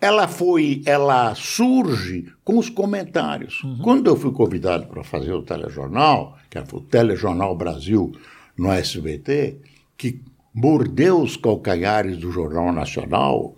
ela 0.00 0.28
foi, 0.28 0.82
ela 0.86 1.34
surge 1.34 2.26
com 2.44 2.58
os 2.58 2.70
comentários. 2.70 3.62
Uhum. 3.64 3.78
Quando 3.78 4.06
eu 4.06 4.16
fui 4.16 4.30
convidado 4.30 4.86
para 4.86 5.02
fazer 5.02 5.32
o 5.32 5.42
telejornal, 5.42 6.38
que 6.48 6.64
foi 6.64 6.78
o 6.78 6.82
Telejornal 6.82 7.56
Brasil 7.56 8.12
no 8.56 8.72
SBT, 8.72 9.58
que 9.96 10.20
mordeu 10.54 11.20
os 11.20 11.36
calcanhares 11.36 12.16
do 12.16 12.30
Jornal 12.30 12.72
Nacional, 12.72 13.54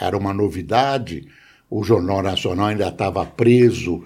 era 0.00 0.16
uma 0.16 0.32
novidade, 0.32 1.26
o 1.68 1.82
Jornal 1.82 2.22
Nacional 2.22 2.66
ainda 2.66 2.88
estava 2.88 3.24
preso 3.24 4.04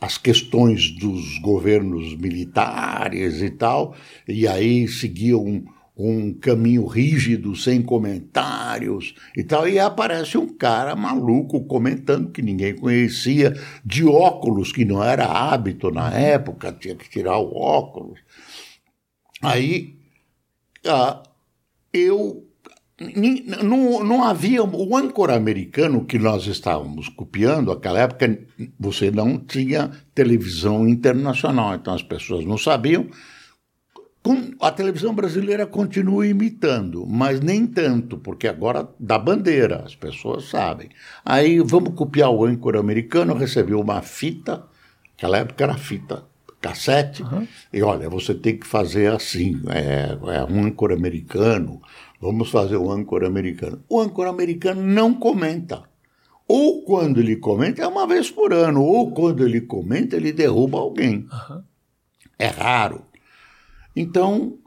às 0.00 0.18
questões 0.18 0.90
dos 0.90 1.38
governos 1.38 2.16
militares 2.16 3.40
e 3.40 3.50
tal, 3.50 3.94
e 4.26 4.48
aí 4.48 4.88
seguia 4.88 5.38
um, 5.38 5.64
um 5.96 6.32
caminho 6.32 6.86
rígido, 6.86 7.54
sem 7.56 7.82
comentários 7.82 9.14
e 9.36 9.42
tal, 9.42 9.68
e 9.68 9.78
aparece 9.78 10.38
um 10.38 10.48
cara 10.48 10.94
maluco 10.96 11.64
comentando 11.64 12.30
que 12.30 12.42
ninguém 12.42 12.74
conhecia, 12.74 13.54
de 13.84 14.04
óculos, 14.04 14.72
que 14.72 14.84
não 14.84 15.02
era 15.02 15.26
hábito 15.26 15.90
na 15.90 16.12
época, 16.12 16.72
tinha 16.72 16.94
que 16.94 17.08
tirar 17.08 17.38
o 17.38 17.54
óculos. 17.56 18.18
Aí 19.42 19.97
ah, 20.86 21.22
eu 21.92 22.48
não, 23.62 24.02
não 24.02 24.24
havia 24.24 24.62
o 24.62 24.96
âncora 24.96 25.36
americano 25.36 26.04
que 26.04 26.18
nós 26.18 26.46
estávamos 26.46 27.08
copiando 27.08 27.72
naquela 27.72 28.00
época 28.00 28.38
você 28.78 29.10
não 29.10 29.38
tinha 29.38 29.90
televisão 30.14 30.88
internacional 30.88 31.74
então 31.74 31.94
as 31.94 32.02
pessoas 32.02 32.44
não 32.44 32.58
sabiam. 32.58 33.06
A 34.60 34.70
televisão 34.70 35.14
brasileira 35.14 35.64
continua 35.64 36.26
imitando 36.26 37.06
mas 37.06 37.40
nem 37.40 37.66
tanto 37.66 38.18
porque 38.18 38.48
agora 38.48 38.86
dá 38.98 39.18
bandeira 39.18 39.84
as 39.86 39.94
pessoas 39.94 40.50
sabem. 40.50 40.90
Aí 41.24 41.60
vamos 41.60 41.94
copiar 41.94 42.30
o 42.30 42.44
âncora 42.44 42.80
americano 42.80 43.32
recebeu 43.32 43.80
uma 43.80 44.02
fita 44.02 44.64
naquela 45.12 45.38
época 45.38 45.64
era 45.64 45.74
fita 45.76 46.24
cassete, 46.60 47.22
uhum. 47.22 47.46
e 47.72 47.82
olha, 47.82 48.08
você 48.08 48.34
tem 48.34 48.56
que 48.58 48.66
fazer 48.66 49.12
assim, 49.12 49.60
é, 49.68 50.18
é 50.36 50.44
um 50.44 50.64
âncora 50.64 50.94
americano, 50.94 51.80
vamos 52.20 52.50
fazer 52.50 52.76
o 52.76 52.90
âncora 52.90 53.26
americano. 53.26 53.82
O 53.88 54.00
âncora 54.00 54.30
americano 54.30 54.82
não 54.82 55.14
comenta. 55.14 55.82
Ou 56.46 56.82
quando 56.82 57.20
ele 57.20 57.36
comenta, 57.36 57.82
é 57.82 57.86
uma 57.86 58.06
vez 58.06 58.30
por 58.30 58.52
ano, 58.52 58.82
ou 58.82 59.12
quando 59.12 59.44
ele 59.44 59.60
comenta, 59.60 60.16
ele 60.16 60.32
derruba 60.32 60.78
alguém. 60.78 61.28
Uhum. 61.30 61.62
É 62.38 62.46
raro. 62.46 63.04
Então, 63.94 64.58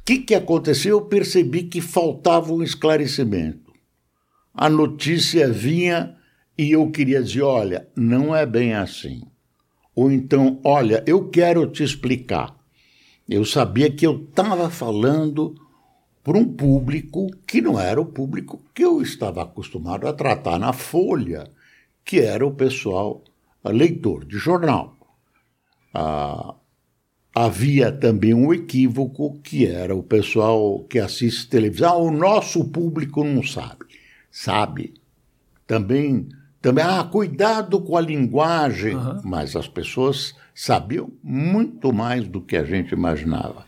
o 0.00 0.04
que, 0.04 0.18
que 0.18 0.34
aconteceu? 0.34 0.98
Eu 0.98 1.06
percebi 1.06 1.64
que 1.64 1.80
faltava 1.80 2.52
um 2.52 2.62
esclarecimento. 2.62 3.72
A 4.54 4.68
notícia 4.68 5.50
vinha 5.50 6.16
e 6.56 6.72
eu 6.72 6.90
queria 6.90 7.22
dizer: 7.22 7.42
olha, 7.42 7.88
não 7.96 8.34
é 8.34 8.44
bem 8.44 8.74
assim. 8.74 9.22
Ou 10.00 10.10
então, 10.10 10.58
olha, 10.64 11.04
eu 11.06 11.28
quero 11.28 11.66
te 11.66 11.84
explicar. 11.84 12.56
Eu 13.28 13.44
sabia 13.44 13.92
que 13.92 14.06
eu 14.06 14.24
estava 14.30 14.70
falando 14.70 15.54
para 16.24 16.38
um 16.38 16.44
público 16.54 17.26
que 17.46 17.60
não 17.60 17.78
era 17.78 18.00
o 18.00 18.06
público 18.06 18.62
que 18.74 18.82
eu 18.82 19.02
estava 19.02 19.42
acostumado 19.42 20.08
a 20.08 20.14
tratar 20.14 20.58
na 20.58 20.72
Folha, 20.72 21.50
que 22.02 22.18
era 22.18 22.46
o 22.46 22.54
pessoal 22.54 23.22
leitor 23.62 24.24
de 24.24 24.38
jornal. 24.38 24.96
Ah, 25.92 26.54
havia 27.34 27.92
também 27.92 28.32
um 28.32 28.54
equívoco 28.54 29.38
que 29.42 29.66
era 29.66 29.94
o 29.94 30.02
pessoal 30.02 30.82
que 30.84 30.98
assiste 30.98 31.46
televisão. 31.46 31.90
Ah, 31.90 31.96
o 31.98 32.10
nosso 32.10 32.64
público 32.70 33.22
não 33.22 33.42
sabe. 33.42 33.84
Sabe. 34.30 34.94
Também 35.66 36.26
também, 36.60 36.84
ah, 36.84 37.02
cuidado 37.04 37.80
com 37.80 37.96
a 37.96 38.00
linguagem. 38.00 38.94
Uhum. 38.94 39.20
Mas 39.24 39.56
as 39.56 39.66
pessoas 39.66 40.34
sabiam 40.54 41.10
muito 41.22 41.92
mais 41.92 42.28
do 42.28 42.40
que 42.40 42.56
a 42.56 42.64
gente 42.64 42.92
imaginava. 42.92 43.64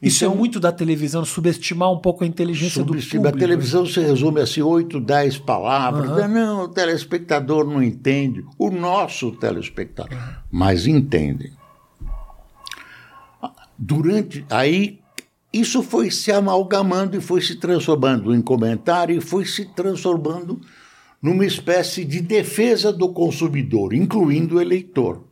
Isso 0.00 0.22
é 0.22 0.28
então, 0.28 0.36
é 0.36 0.38
muito 0.38 0.60
da 0.60 0.70
televisão, 0.70 1.24
subestimar 1.24 1.90
um 1.90 1.98
pouco 1.98 2.22
a 2.22 2.26
inteligência 2.26 2.84
do 2.84 2.94
público. 2.94 3.26
A 3.26 3.32
televisão 3.32 3.84
se 3.84 3.98
resume 3.98 4.40
assim, 4.40 4.62
oito, 4.62 5.00
dez 5.00 5.36
palavras. 5.38 6.08
Uhum. 6.08 6.28
Não, 6.28 6.62
o 6.64 6.68
telespectador 6.68 7.64
não 7.66 7.82
entende. 7.82 8.44
O 8.56 8.70
nosso 8.70 9.32
telespectador. 9.32 10.16
Uhum. 10.16 10.34
Mas 10.52 10.86
entendem. 10.86 11.50
Durante. 13.76 14.46
Aí, 14.48 15.00
isso 15.52 15.82
foi 15.82 16.12
se 16.12 16.30
amalgamando 16.30 17.16
e 17.16 17.20
foi 17.20 17.40
se 17.40 17.56
transformando 17.56 18.32
em 18.32 18.40
comentário 18.40 19.16
e 19.16 19.20
foi 19.20 19.44
se 19.44 19.64
transformando 19.64 20.60
numa 21.20 21.44
espécie 21.44 22.04
de 22.04 22.20
defesa 22.20 22.92
do 22.92 23.12
consumidor, 23.12 23.92
incluindo 23.92 24.56
o 24.56 24.60
eleitor. 24.60 25.24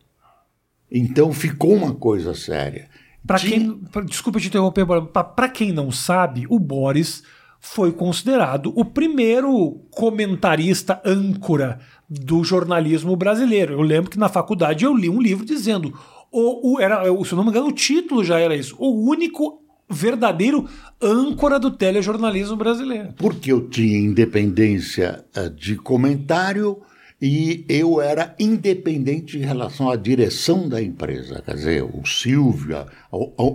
Então 0.90 1.32
ficou 1.32 1.74
uma 1.74 1.94
coisa 1.94 2.34
séria. 2.34 2.88
Para 3.26 3.40
quem, 3.40 3.76
pra, 3.92 4.02
desculpa 4.02 4.38
te 4.38 4.46
interromper, 4.48 4.86
para 5.12 5.48
quem 5.48 5.72
não 5.72 5.90
sabe, 5.90 6.46
o 6.48 6.58
Boris 6.58 7.22
foi 7.60 7.90
considerado 7.90 8.72
o 8.76 8.84
primeiro 8.84 9.80
comentarista 9.90 11.00
âncora 11.04 11.80
do 12.08 12.44
jornalismo 12.44 13.16
brasileiro. 13.16 13.72
Eu 13.74 13.82
lembro 13.82 14.10
que 14.10 14.18
na 14.18 14.28
faculdade 14.28 14.84
eu 14.84 14.94
li 14.94 15.08
um 15.08 15.20
livro 15.20 15.44
dizendo, 15.44 15.92
o, 16.30 16.74
o 16.74 16.80
era, 16.80 17.02
se 17.02 17.32
eu 17.32 17.36
não 17.36 17.44
me 17.44 17.50
engano, 17.50 17.66
o 17.66 17.72
título 17.72 18.24
já 18.24 18.38
era 18.38 18.54
isso, 18.54 18.76
o 18.78 19.10
único 19.10 19.65
verdadeiro 19.88 20.68
âncora 21.00 21.58
do 21.58 21.70
telejornalismo 21.70 22.56
brasileiro. 22.56 23.14
Porque 23.16 23.52
eu 23.52 23.68
tinha 23.68 23.98
independência 23.98 25.24
eh, 25.34 25.48
de 25.48 25.76
comentário 25.76 26.82
e 27.20 27.64
eu 27.68 28.00
era 28.00 28.34
independente 28.38 29.38
em 29.38 29.42
relação 29.42 29.88
à 29.88 29.96
direção 29.96 30.68
da 30.68 30.82
empresa. 30.82 31.42
Quer 31.44 31.54
dizer, 31.54 31.82
o 31.82 32.04
Silvia, 32.04 32.86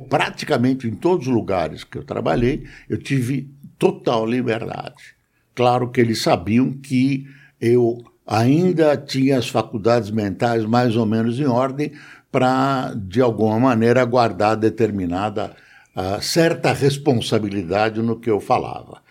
praticamente 0.10 0.88
em 0.88 0.96
todos 0.96 1.28
os 1.28 1.34
lugares 1.34 1.84
que 1.84 1.98
eu 1.98 2.04
trabalhei, 2.04 2.64
eu 2.90 2.98
tive 2.98 3.50
total 3.78 4.26
liberdade. 4.26 5.16
Claro 5.54 5.92
que 5.92 6.02
eles 6.02 6.22
sabiam 6.22 6.72
que 6.72 7.28
eu 7.60 8.04
ainda 8.26 8.98
tinha 8.98 9.38
as 9.38 9.48
faculdades 9.48 10.10
mentais 10.10 10.66
mais 10.66 10.96
ou 10.96 11.06
menos 11.06 11.40
em 11.40 11.46
ordem 11.46 11.92
para, 12.32 12.94
de 12.96 13.22
alguma 13.22 13.60
maneira, 13.60 14.06
guardar 14.06 14.56
determinada 14.56 15.56
uh, 15.96 16.22
certa 16.22 16.74
responsabilidade 16.74 18.02
no 18.02 18.20
que 18.20 18.30
eu 18.30 18.40
falava. 18.40 19.02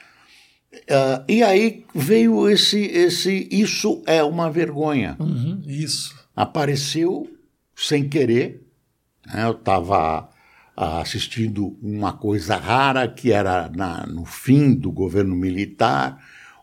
Uh, 0.72 1.24
e 1.28 1.42
aí 1.42 1.84
veio 1.94 2.48
esse, 2.48 2.78
esse 2.78 3.48
isso 3.50 4.02
é 4.06 4.22
uma 4.22 4.50
vergonha. 4.50 5.16
Uhum, 5.18 5.60
isso. 5.66 6.14
Apareceu 6.34 7.28
sem 7.74 8.08
querer. 8.08 8.66
Né? 9.26 9.44
Eu 9.44 9.52
estava 9.52 10.28
uh, 10.76 11.00
assistindo 11.00 11.76
uma 11.82 12.12
coisa 12.12 12.56
rara 12.56 13.08
que 13.08 13.32
era 13.32 13.68
na, 13.74 14.06
no 14.06 14.24
fim 14.24 14.74
do 14.74 14.92
governo 14.92 15.34
militar, 15.34 16.18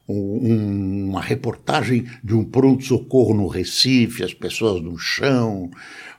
um, 0.08 1.10
uma 1.10 1.22
reportagem 1.22 2.08
de 2.24 2.34
um 2.34 2.46
pronto-socorro 2.46 3.34
no 3.34 3.48
Recife, 3.48 4.24
as 4.24 4.34
pessoas 4.34 4.82
no 4.82 4.98
chão, 4.98 5.70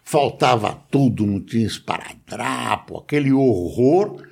faltava 0.09 0.73
tudo, 0.90 1.27
não 1.27 1.38
tinha 1.38 1.66
esparadrapo, 1.66 2.97
aquele 2.97 3.31
horror 3.31 4.23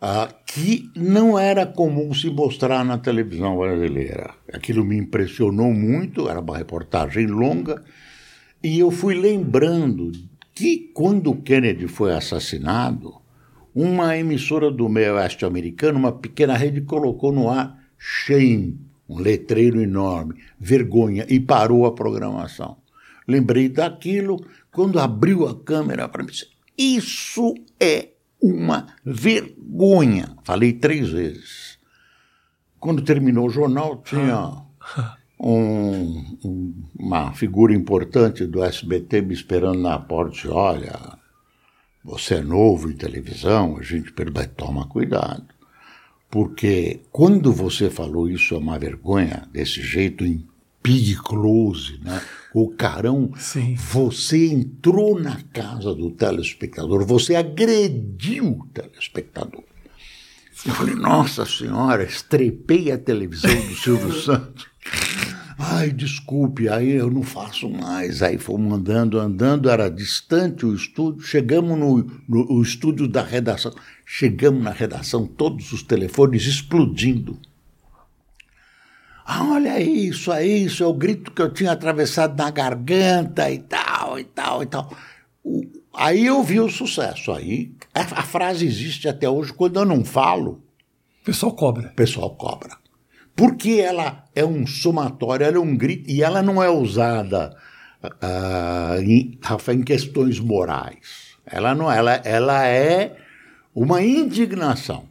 uh, 0.00 0.32
que 0.46 0.88
não 0.94 1.36
era 1.36 1.66
comum 1.66 2.14
se 2.14 2.30
mostrar 2.30 2.84
na 2.84 2.96
televisão 2.96 3.58
brasileira. 3.58 4.30
Aquilo 4.52 4.84
me 4.84 4.96
impressionou 4.96 5.72
muito, 5.72 6.28
era 6.28 6.38
uma 6.38 6.56
reportagem 6.56 7.26
longa, 7.26 7.82
e 8.62 8.78
eu 8.78 8.92
fui 8.92 9.16
lembrando 9.16 10.12
que 10.54 10.92
quando 10.94 11.34
Kennedy 11.34 11.88
foi 11.88 12.14
assassinado, 12.14 13.16
uma 13.74 14.16
emissora 14.16 14.70
do 14.70 14.88
meio 14.88 15.16
oeste 15.16 15.44
americano, 15.44 15.98
uma 15.98 16.12
pequena 16.12 16.56
rede, 16.56 16.82
colocou 16.82 17.32
no 17.32 17.50
ar 17.50 17.76
shame, 17.98 18.78
um 19.08 19.18
letreiro 19.18 19.82
enorme, 19.82 20.36
vergonha, 20.56 21.26
e 21.28 21.40
parou 21.40 21.84
a 21.84 21.92
programação. 21.92 22.76
Lembrei 23.26 23.68
daquilo 23.68 24.44
quando 24.72 24.98
abriu 24.98 25.46
a 25.46 25.54
câmera 25.54 26.08
para 26.08 26.22
mim. 26.22 26.32
Isso 26.76 27.54
é 27.78 28.10
uma 28.40 28.86
vergonha. 29.04 30.36
Falei 30.44 30.72
três 30.72 31.10
vezes. 31.10 31.78
Quando 32.78 33.02
terminou 33.02 33.46
o 33.46 33.50
jornal, 33.50 34.02
tinha 34.02 34.64
um, 35.38 36.38
um, 36.44 36.74
uma 36.98 37.32
figura 37.32 37.74
importante 37.74 38.46
do 38.46 38.62
SBT 38.64 39.22
me 39.22 39.34
esperando 39.34 39.80
na 39.80 39.98
porta. 39.98 40.50
Olha, 40.50 41.18
você 42.02 42.36
é 42.36 42.42
novo 42.42 42.90
em 42.90 42.96
televisão, 42.96 43.76
a 43.76 43.82
gente 43.82 44.12
pergunta, 44.12 44.48
toma 44.48 44.86
cuidado. 44.86 45.44
Porque 46.30 47.00
quando 47.10 47.52
você 47.52 47.90
falou 47.90 48.28
isso 48.28 48.54
é 48.54 48.58
uma 48.58 48.78
vergonha, 48.78 49.48
desse 49.52 49.82
jeito 49.82 50.24
em 50.24 50.46
pig 50.82 51.16
close, 51.16 51.98
né? 52.02 52.20
o 52.52 52.68
carão, 52.70 53.30
Sim. 53.36 53.74
você 53.74 54.48
entrou 54.48 55.18
na 55.18 55.40
casa 55.52 55.94
do 55.94 56.10
telespectador, 56.10 57.04
você 57.04 57.36
agrediu 57.36 58.60
o 58.60 58.66
telespectador. 58.66 59.62
Eu 60.66 60.74
falei, 60.74 60.94
nossa 60.94 61.46
senhora, 61.46 62.02
estrepei 62.02 62.92
a 62.92 62.98
televisão 62.98 63.54
do 63.54 63.74
Silvio 63.74 64.12
Santos. 64.20 64.66
Ai, 65.58 65.90
desculpe, 65.90 66.68
aí 66.68 66.90
eu 66.90 67.10
não 67.10 67.22
faço 67.22 67.68
mais. 67.68 68.22
Aí 68.22 68.38
fomos 68.38 68.72
andando, 68.72 69.18
andando, 69.18 69.70
era 69.70 69.90
distante 69.90 70.66
o 70.66 70.74
estúdio. 70.74 71.22
Chegamos 71.22 71.78
no, 71.78 71.98
no, 72.28 72.44
no 72.46 72.62
estúdio 72.62 73.06
da 73.06 73.22
redação. 73.22 73.72
Chegamos 74.04 74.62
na 74.62 74.70
redação, 74.70 75.26
todos 75.26 75.72
os 75.72 75.82
telefones 75.82 76.46
explodindo. 76.46 77.38
Ah, 79.32 79.44
olha 79.44 79.80
isso, 79.80 80.32
é 80.32 80.44
isso, 80.44 80.82
é 80.82 80.86
o 80.88 80.92
grito 80.92 81.30
que 81.30 81.40
eu 81.40 81.52
tinha 81.52 81.70
atravessado 81.70 82.36
na 82.36 82.50
garganta 82.50 83.48
e 83.48 83.60
tal, 83.60 84.18
e 84.18 84.24
tal, 84.24 84.60
e 84.60 84.66
tal. 84.66 84.92
O, 85.44 85.62
aí 85.94 86.26
eu 86.26 86.42
vi 86.42 86.58
o 86.58 86.68
sucesso. 86.68 87.30
Aí 87.30 87.72
a, 87.94 88.00
a, 88.00 88.22
frase 88.24 88.66
existe 88.66 89.08
até 89.08 89.30
hoje. 89.30 89.52
Quando 89.52 89.78
eu 89.78 89.84
não 89.84 90.04
falo. 90.04 90.60
O 91.22 91.24
pessoal 91.24 91.52
cobra. 91.52 91.90
O 91.90 91.94
pessoal 91.94 92.30
cobra. 92.30 92.76
Porque 93.36 93.74
ela 93.74 94.24
é 94.34 94.44
um 94.44 94.66
somatório, 94.66 95.46
ela 95.46 95.58
é 95.58 95.60
um 95.60 95.76
grito, 95.76 96.10
e 96.10 96.24
ela 96.24 96.42
não 96.42 96.60
é 96.60 96.68
usada 96.68 97.56
uh, 98.02 99.00
em, 99.00 99.38
em 99.68 99.82
questões 99.84 100.40
morais. 100.40 101.36
Ela 101.46 101.72
não 101.72 101.88
ela, 101.88 102.14
ela 102.24 102.66
é 102.66 103.16
uma 103.72 104.02
indignação. 104.02 105.04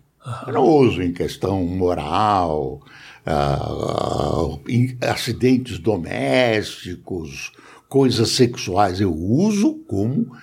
Eu 0.45 0.51
não 0.51 0.63
uso 0.63 1.01
em 1.01 1.13
questão 1.13 1.63
moral, 1.63 2.81
uh, 3.29 4.59
acidentes 5.01 5.77
domésticos, 5.77 7.51
coisas 7.87 8.31
sexuais. 8.31 8.99
Eu 8.99 9.13
uso 9.13 9.75
como 9.87 10.35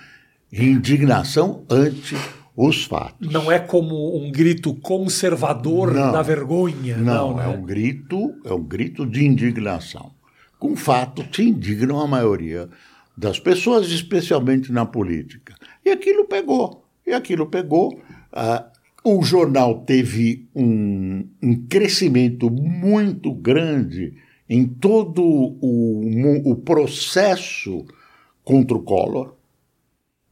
indignação 0.51 1.63
ante 1.69 2.15
os 2.55 2.85
fatos. 2.85 3.31
Não 3.31 3.51
é 3.51 3.59
como 3.59 4.17
um 4.17 4.31
grito 4.31 4.73
conservador 4.73 5.93
não, 5.93 6.11
da 6.11 6.21
vergonha. 6.21 6.97
Não, 6.97 7.31
não 7.31 7.41
é 7.41 7.47
um 7.47 7.61
grito, 7.61 8.33
é 8.45 8.53
um 8.53 8.63
grito 8.63 9.05
de 9.05 9.25
indignação. 9.25 10.11
Com 10.57 10.75
fato 10.75 11.23
que 11.25 11.43
indignam 11.43 11.99
a 11.99 12.07
maioria 12.07 12.67
das 13.15 13.39
pessoas, 13.39 13.87
especialmente 13.89 14.71
na 14.71 14.85
política. 14.85 15.55
E 15.85 15.91
aquilo 15.91 16.25
pegou. 16.25 16.83
E 17.05 17.13
aquilo 17.13 17.45
pegou. 17.45 17.93
Uh, 18.33 18.76
o 19.15 19.23
jornal 19.23 19.79
teve 19.85 20.47
um, 20.53 21.27
um 21.41 21.67
crescimento 21.67 22.49
muito 22.49 23.33
grande 23.33 24.13
em 24.49 24.65
todo 24.65 25.23
o, 25.23 26.51
o 26.51 26.55
processo 26.57 27.85
contra 28.43 28.75
o 28.75 28.83
Collor. 28.83 29.33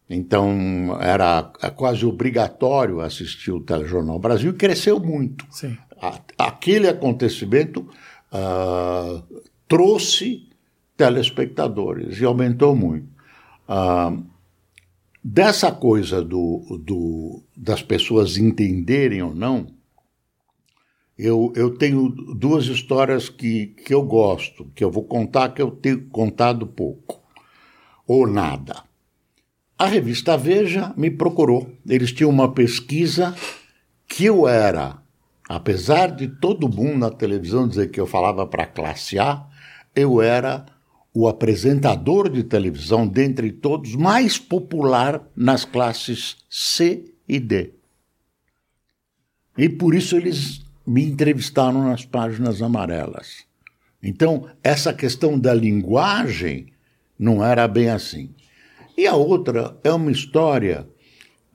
Então 0.10 0.98
era 1.02 1.44
quase 1.76 2.06
obrigatório 2.06 3.00
assistir 3.00 3.52
o 3.52 3.62
Telejornal 3.62 4.20
Brasil 4.20 4.52
e 4.52 4.56
cresceu 4.56 5.00
muito. 5.00 5.46
Sim. 5.50 5.78
Aquele 6.38 6.88
acontecimento 6.88 7.90
uh, 8.32 9.24
trouxe 9.68 10.48
telespectadores 10.96 12.20
e 12.20 12.26
aumentou 12.26 12.76
muito. 12.76 13.08
Uh, 13.68 14.24
dessa 15.28 15.72
coisa 15.72 16.24
do, 16.24 16.80
do, 16.84 17.44
das 17.58 17.82
pessoas 17.82 18.38
entenderem 18.38 19.24
ou 19.24 19.34
não, 19.34 19.66
eu, 21.18 21.52
eu 21.56 21.76
tenho 21.76 22.10
duas 22.10 22.66
histórias 22.66 23.28
que, 23.28 23.68
que 23.68 23.92
eu 23.92 24.04
gosto, 24.04 24.66
que 24.76 24.84
eu 24.84 24.92
vou 24.92 25.04
contar, 25.04 25.50
que 25.50 25.62
eu 25.64 25.72
tenho 25.72 26.08
contado 26.10 26.68
pouco, 26.68 27.24
ou 28.06 28.28
nada. 28.28 28.84
A 29.76 29.88
revista 29.88 30.38
Veja 30.38 30.94
me 30.96 31.10
procurou. 31.10 31.72
Eles 31.90 32.12
tinham 32.12 32.30
uma 32.30 32.54
pesquisa 32.54 33.36
que 34.08 34.26
eu 34.26 34.48
era, 34.48 35.02
apesar 35.50 36.16
de 36.16 36.28
todo 36.28 36.70
mundo 36.70 37.00
na 37.00 37.10
televisão 37.10 37.68
dizer 37.68 37.90
que 37.90 38.00
eu 38.00 38.06
falava 38.06 38.46
para 38.46 38.68
classe 38.68 39.18
A, 39.18 39.44
eu 39.96 40.22
era 40.22 40.68
o 41.16 41.30
apresentador 41.30 42.30
de 42.30 42.44
televisão, 42.44 43.08
dentre 43.08 43.50
todos, 43.50 43.96
mais 43.96 44.38
popular 44.38 45.26
nas 45.34 45.64
classes 45.64 46.36
C 46.50 47.06
e 47.26 47.40
D. 47.40 47.72
E 49.58 49.70
por 49.70 49.96
isso 49.96 50.18
eles 50.18 50.62
me 50.86 51.06
entrevistaram 51.06 51.86
nas 51.86 52.04
páginas 52.04 52.62
amarelas. 52.62 53.46
Então, 54.04 54.50
essa 54.62 54.94
questão 54.94 55.40
da 55.40 55.54
linguagem 55.54 56.74
não 57.18 57.42
era 57.42 57.66
bem 57.66 57.90
assim. 57.90 58.36
E 58.98 59.08
a 59.08 59.16
outra 59.16 59.80
é 59.86 59.94
uma 59.94 60.12
história 60.12 60.86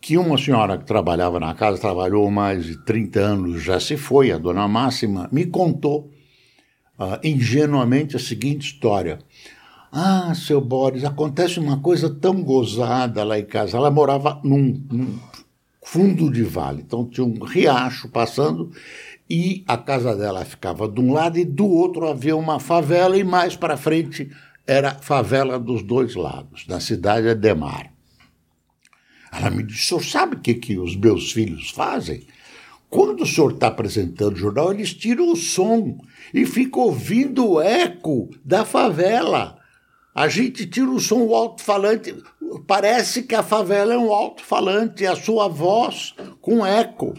que 0.01 0.17
uma 0.17 0.39
senhora 0.39 0.79
que 0.79 0.87
trabalhava 0.87 1.39
na 1.39 1.53
casa, 1.53 1.79
trabalhou 1.79 2.31
mais 2.31 2.65
de 2.65 2.83
30 2.83 3.21
anos, 3.21 3.63
já 3.63 3.79
se 3.79 3.99
foi, 3.99 4.33
a 4.33 4.39
dona 4.39 4.67
Máxima, 4.67 5.29
me 5.31 5.45
contou 5.45 6.11
uh, 7.01 7.19
ingenuamente 7.25 8.15
a 8.15 8.19
seguinte 8.19 8.73
história. 8.73 9.19
Ah, 9.91 10.33
seu 10.35 10.61
Boris, 10.61 11.03
acontece 11.05 11.59
uma 11.59 11.81
coisa 11.81 12.09
tão 12.09 12.43
gozada 12.43 13.25
lá 13.25 13.39
em 13.39 13.45
casa. 13.45 13.77
Ela 13.77 13.91
morava 13.91 14.41
num, 14.45 14.85
num 14.89 15.19
fundo 15.83 16.31
de 16.31 16.45
vale, 16.45 16.83
então 16.83 17.05
tinha 17.05 17.27
um 17.27 17.43
riacho 17.43 18.09
passando 18.09 18.71
e 19.29 19.65
a 19.67 19.77
casa 19.77 20.15
dela 20.15 20.45
ficava 20.45 20.89
de 20.89 21.01
um 21.01 21.13
lado 21.13 21.39
e 21.39 21.45
do 21.45 21.67
outro 21.67 22.07
havia 22.07 22.37
uma 22.37 22.61
favela 22.61 23.17
e 23.17 23.25
mais 23.25 23.57
para 23.57 23.77
frente 23.77 24.31
era 24.67 24.95
favela 24.95 25.59
dos 25.59 25.83
dois 25.83 26.15
lados, 26.15 26.67
na 26.69 26.79
cidade 26.79 27.27
de 27.27 27.35
Demar. 27.35 27.93
Ela 29.33 29.51
me 29.51 29.63
disse: 29.63 29.83
o 29.95 29.99
senhor 29.99 30.05
sabe 30.05 30.37
o 30.37 30.41
que, 30.41 30.55
que 30.55 30.79
os 30.79 30.95
meus 30.97 31.33
filhos 31.33 31.71
fazem? 31.71 32.25
Quando 32.91 33.23
o 33.23 33.27
senhor 33.27 33.53
está 33.53 33.69
apresentando 33.69 34.35
o 34.35 34.39
jornal, 34.39 34.73
eles 34.73 34.93
tiram 34.93 35.31
o 35.33 35.37
som 35.37 35.97
e 36.35 36.45
ficam 36.45 36.83
ouvindo 36.83 37.49
o 37.49 37.61
eco 37.61 38.29
da 38.45 38.65
favela. 38.65 39.57
A 40.13 40.29
gente 40.29 40.67
tira 40.67 40.91
o 40.91 40.99
som 40.99 41.25
do 41.25 41.33
alto-falante, 41.33 42.17
parece 42.67 43.23
que 43.23 43.35
a 43.35 43.45
favela 43.45 43.95
é 43.95 43.97
um 43.97 44.13
alto-falante, 44.13 45.07
a 45.07 45.15
sua 45.15 45.47
voz 45.47 46.15
com 46.41 46.67
eco. 46.67 47.15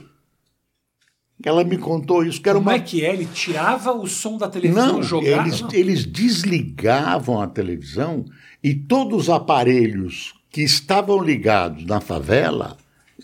Ela 1.43 1.63
me 1.63 1.77
contou 1.77 2.23
isso. 2.23 2.41
Que 2.41 2.49
era 2.49 2.59
Como 2.59 2.69
uma... 2.69 2.75
é 2.75 2.79
que 2.79 3.03
é? 3.03 3.13
Ele 3.13 3.25
tirava 3.25 3.93
o 3.93 4.05
som 4.07 4.37
da 4.37 4.49
televisão 4.49 4.95
não, 4.95 5.03
jogava? 5.03 5.47
Eles, 5.47 5.63
eles 5.73 6.05
desligavam 6.05 7.41
a 7.41 7.47
televisão 7.47 8.25
e 8.61 8.75
todos 8.75 9.23
os 9.23 9.29
aparelhos 9.29 10.33
que 10.49 10.61
estavam 10.61 11.23
ligados 11.23 11.85
na 11.85 12.01
favela, 12.01 12.77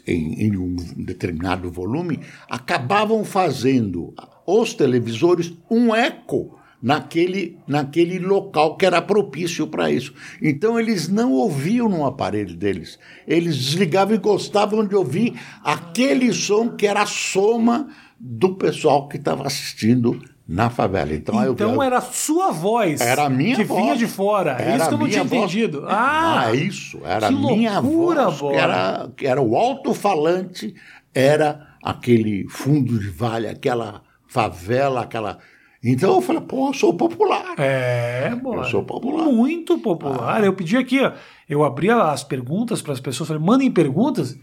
em, 0.08 0.46
em 0.46 0.58
um 0.58 0.76
determinado 0.96 1.70
volume, 1.70 2.20
acabavam 2.50 3.24
fazendo 3.26 4.13
os 4.46 4.74
televisores 4.74 5.54
um 5.70 5.93
eco 5.93 6.58
naquele, 6.82 7.58
naquele 7.67 8.20
local 8.20 8.78
que 8.78 8.86
era 8.86 9.02
propício 9.02 9.67
para 9.67 9.91
isso. 9.91 10.13
Então 10.41 10.80
eles 10.80 11.08
não 11.08 11.34
ouviam 11.34 11.89
no 11.89 12.06
aparelho 12.06 12.56
deles. 12.56 12.98
Eles 13.28 13.58
desligavam 13.58 14.15
e 14.15 14.20
gostavam 14.20 14.86
de 14.86 14.96
ouvir 14.96 15.39
aquele 15.63 16.32
som 16.34 16.70
que 16.70 16.88
era 16.88 17.02
a 17.02 17.08
soma 17.08 17.89
do 18.20 18.56
pessoal 18.56 19.08
que 19.08 19.17
estava 19.17 19.46
assistindo 19.46 20.20
na 20.48 20.70
favela. 20.70 21.14
Então, 21.14 21.52
então 21.52 21.74
eu, 21.76 21.82
era 21.84 21.98
a 21.98 22.02
sua 22.02 22.52
voz 22.52 23.02
era 23.02 23.26
a 23.26 23.30
minha 23.30 23.56
que 23.58 23.64
voz. 23.66 23.82
vinha 23.82 23.96
de 23.98 24.08
fora. 24.08 24.52
Era 24.52 24.78
isso 24.78 24.88
que 24.88 24.94
eu 24.94 24.98
não 24.98 25.10
tinha 25.10 25.24
voz. 25.24 25.42
entendido. 25.44 25.84
Ah, 25.88 26.46
Ah, 26.48 26.54
isso. 26.56 27.00
Era 27.04 27.28
que 27.28 27.34
a 27.34 27.38
minha 27.38 27.80
loucura, 27.80 28.26
voz, 28.30 28.40
Bola. 28.40 28.54
que 28.54 28.60
era, 28.60 29.10
que 29.18 29.28
era 29.28 29.42
o 29.42 29.56
alto-falante, 29.58 30.74
era 31.14 31.68
aquele 31.84 32.48
fundo 32.50 32.98
de 33.00 33.10
vale, 33.10 33.48
aquela 33.48 34.02
favela, 34.28 35.02
aquela. 35.02 35.38
Então 35.84 36.16
eu 36.16 36.22
falei, 36.22 36.42
pô, 36.42 36.70
eu 36.70 36.74
sou 36.74 36.94
popular. 36.94 37.54
É, 37.58 38.34
bora. 38.36 38.62
Eu 38.62 38.66
sou 38.66 38.84
popular. 38.84 39.26
Muito 39.26 39.78
popular. 39.80 40.44
Eu 40.44 40.54
pedi 40.54 40.76
aqui, 40.78 41.00
ó, 41.02 41.12
eu 41.48 41.64
abri 41.64 41.90
as 41.90 42.24
perguntas 42.24 42.82
para 42.82 42.94
as 42.94 43.00
pessoas, 43.00 43.28
falei, 43.28 43.44
mandem 43.44 43.70
perguntas. 43.72 44.38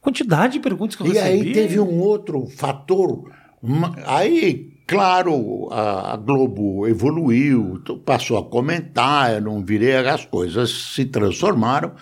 Quantidade 0.00 0.54
de 0.54 0.60
perguntas 0.60 0.96
que 0.96 1.02
eu 1.02 1.06
E 1.06 1.10
recebi. 1.12 1.48
aí 1.48 1.52
teve 1.52 1.78
um 1.80 2.00
outro 2.00 2.46
fator. 2.46 3.30
uma- 3.62 3.94
Aí, 4.06 4.70
claro, 4.90 5.68
a 5.70 6.16
Globo 6.16 6.86
evoluiu, 6.88 7.80
passou 8.04 8.36
a 8.38 8.44
comentar, 8.44 9.32
eu 9.34 9.40
não 9.40 9.64
virei, 9.64 9.94
as 9.96 10.24
coisas 10.26 10.68
se 10.94 11.04
transformaram. 11.04 11.92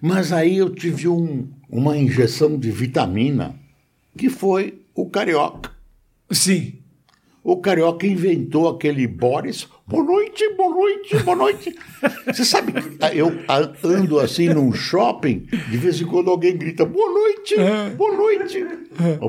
Mas 0.00 0.32
aí 0.32 0.56
eu 0.56 0.70
tive 0.70 1.08
um- 1.08 1.46
uma 1.68 1.94
injeção 1.94 2.56
de 2.58 2.70
vitamina, 2.70 3.54
que 4.16 4.30
foi 4.30 4.80
o 4.94 5.10
carioca. 5.10 5.70
Sim. 6.30 6.74
O 7.44 7.58
carioca 7.58 8.06
inventou 8.06 8.68
aquele 8.68 9.06
Boris. 9.06 9.66
Boa 9.86 10.04
noite, 10.04 10.42
boa 10.56 10.70
noite, 10.70 11.16
boa 11.24 11.36
noite. 11.36 11.74
Você 12.26 12.44
sabe 12.44 12.72
que 12.72 12.80
eu 13.14 13.30
ando 13.84 14.18
assim 14.20 14.48
num 14.48 14.72
shopping, 14.72 15.46
de 15.70 15.76
vez 15.76 16.00
em 16.00 16.04
quando 16.06 16.30
alguém 16.30 16.56
grita 16.56 16.84
boa 16.84 17.10
noite, 17.10 17.54
boa 17.96 18.16
noite. 18.16 18.66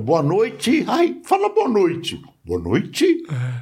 Boa 0.02 0.24
noite. 0.24 0.84
Ai, 0.88 1.18
fala 1.24 1.50
boa 1.50 1.68
noite. 1.70 2.22
Boa 2.50 2.60
noite. 2.62 3.06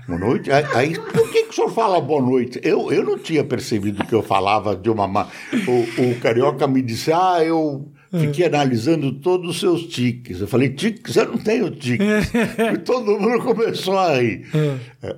Boa 0.07 0.17
noite. 0.17 0.49
Aí, 0.49 0.93
por 0.97 1.29
que, 1.29 1.43
que 1.43 1.49
o 1.49 1.53
senhor 1.53 1.69
fala 1.71 1.99
boa 1.99 2.21
noite? 2.21 2.57
Eu, 2.63 2.89
eu 2.89 3.03
não 3.03 3.17
tinha 3.19 3.43
percebido 3.43 4.05
que 4.05 4.15
eu 4.15 4.23
falava 4.23 4.77
de 4.77 4.89
uma. 4.89 5.05
ma- 5.05 5.27
O, 5.67 6.11
o 6.11 6.19
carioca 6.21 6.65
me 6.67 6.81
disse, 6.81 7.11
ah, 7.11 7.43
eu. 7.43 7.91
Fiquei 8.09 8.45
analisando 8.45 9.11
todos 9.19 9.49
os 9.49 9.59
seus 9.59 9.87
tiques. 9.87 10.39
Eu 10.39 10.47
falei, 10.47 10.69
tiques? 10.69 11.17
Eu 11.17 11.27
não 11.33 11.37
tenho 11.37 11.69
tiques. 11.69 12.07
e 12.73 12.77
todo 12.77 13.19
mundo 13.19 13.43
começou 13.43 13.97
a 13.97 14.15
rir. 14.17 14.45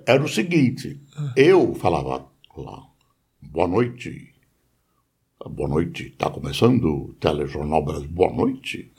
Era 0.07 0.23
o 0.23 0.27
seguinte, 0.27 0.99
eu 1.35 1.75
falava 1.75 2.25
lá, 2.57 2.81
boa 3.39 3.67
noite. 3.67 4.29
Boa 5.51 5.69
noite, 5.69 6.07
está 6.07 6.31
começando 6.31 6.83
o 6.85 7.13
Telejornal 7.19 7.85
Brasil, 7.85 8.09
boa 8.09 8.33
noite. 8.33 8.91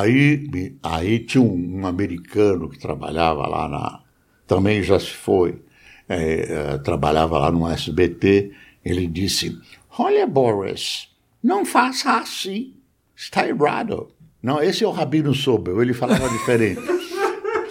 Aí, 0.00 0.74
aí 0.82 1.20
tinha 1.20 1.42
um, 1.42 1.80
um 1.80 1.86
americano 1.86 2.68
que 2.68 2.78
trabalhava 2.78 3.46
lá 3.46 3.68
na. 3.68 4.00
Também 4.46 4.82
já 4.82 4.98
se 4.98 5.10
foi, 5.10 5.62
é, 6.08 6.72
é, 6.74 6.78
trabalhava 6.78 7.38
lá 7.38 7.50
no 7.52 7.68
SBT. 7.68 8.50
Ele 8.84 9.06
disse: 9.06 9.56
Olha, 9.96 10.26
Boris, 10.26 11.08
não 11.40 11.64
faça 11.64 12.18
assim, 12.18 12.74
está 13.14 13.46
errado. 13.46 14.08
Não, 14.42 14.60
esse 14.60 14.82
é 14.82 14.86
o 14.86 14.90
Rabino 14.90 15.32
Sobel, 15.32 15.80
ele 15.80 15.94
falava 15.94 16.28
diferente. 16.28 16.82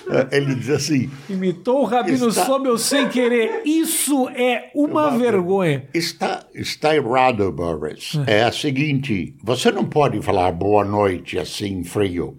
É, 0.09 0.37
ele 0.37 0.55
diz 0.55 0.69
assim: 0.69 1.09
Imitou 1.29 1.81
o 1.81 1.85
Rabino 1.85 2.27
Está- 2.27 2.45
Sobel 2.45 2.77
sem 2.77 3.07
querer. 3.09 3.61
Isso 3.65 4.27
é 4.29 4.69
uma 4.75 5.17
vergonha. 5.17 5.87
Está, 5.93 6.45
está 6.53 6.95
errado, 6.95 7.51
Boris. 7.51 8.19
É 8.27 8.43
a 8.43 8.51
seguinte: 8.51 9.35
você 9.43 9.71
não 9.71 9.85
pode 9.85 10.21
falar 10.21 10.51
boa 10.51 10.83
noite 10.83 11.39
assim 11.39 11.83
frio. 11.83 12.35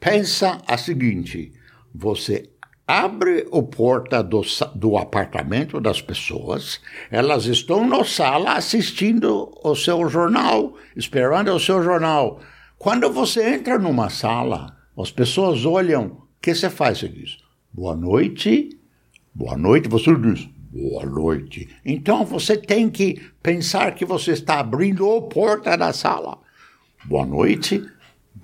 Pensa 0.00 0.58
a 0.66 0.76
seguinte: 0.78 1.52
você 1.94 2.48
abre 2.86 3.46
a 3.52 3.62
porta 3.62 4.22
do, 4.22 4.42
do 4.74 4.96
apartamento 4.96 5.80
das 5.80 6.00
pessoas, 6.02 6.80
elas 7.10 7.46
estão 7.46 7.86
na 7.86 8.04
sala 8.04 8.54
assistindo 8.54 9.50
o 9.62 9.74
seu 9.74 10.08
jornal, 10.08 10.74
esperando 10.96 11.52
o 11.52 11.60
seu 11.60 11.82
jornal. 11.82 12.40
Quando 12.78 13.10
você 13.12 13.54
entra 13.54 13.78
numa 13.78 14.10
sala, 14.10 14.76
as 14.98 15.10
pessoas 15.10 15.64
olham, 15.64 16.21
que 16.42 16.54
você 16.54 16.68
faz? 16.68 16.98
Você 16.98 17.08
diz, 17.08 17.38
boa 17.72 17.96
noite, 17.96 18.76
Boa 19.34 19.56
noite, 19.56 19.88
você 19.88 20.14
diz 20.14 20.46
boa 20.70 21.06
noite. 21.06 21.68
Então 21.84 22.24
você 22.24 22.54
tem 22.56 22.90
que 22.90 23.20
pensar 23.42 23.94
que 23.94 24.04
você 24.04 24.32
está 24.32 24.60
abrindo 24.60 25.10
a 25.10 25.22
porta 25.22 25.76
da 25.76 25.90
sala. 25.92 26.38
Boa 27.04 27.24
noite, 27.24 27.82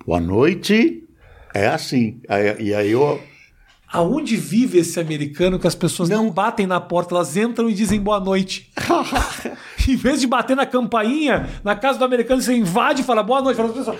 boa 0.03 0.19
noite. 0.19 1.03
É 1.53 1.67
assim. 1.67 2.21
E 2.59 2.73
aí 2.73 2.89
eu. 2.91 3.21
Aonde 3.91 4.35
vive 4.35 4.79
esse 4.79 4.99
americano 4.99 5.59
que 5.59 5.67
as 5.67 5.73
pessoas 5.73 6.09
não, 6.09 6.29
batem 6.29 6.67
na 6.67 6.79
porta, 6.79 7.15
elas 7.15 7.35
entram 7.35 7.69
e 7.69 7.73
dizem 7.73 7.99
boa 7.99 8.19
noite. 8.19 8.71
em 9.87 9.95
vez 9.95 10.19
de 10.19 10.27
bater 10.27 10.55
na 10.55 10.65
campainha, 10.65 11.49
na 11.63 11.75
casa 11.75 11.97
do 11.97 12.05
americano, 12.05 12.41
você 12.41 12.53
invade 12.53 13.01
e 13.01 13.03
fala 13.05 13.23
boa 13.23 13.41
noite. 13.41 13.57
Fala, 13.57 13.73
pessoal, 13.73 13.97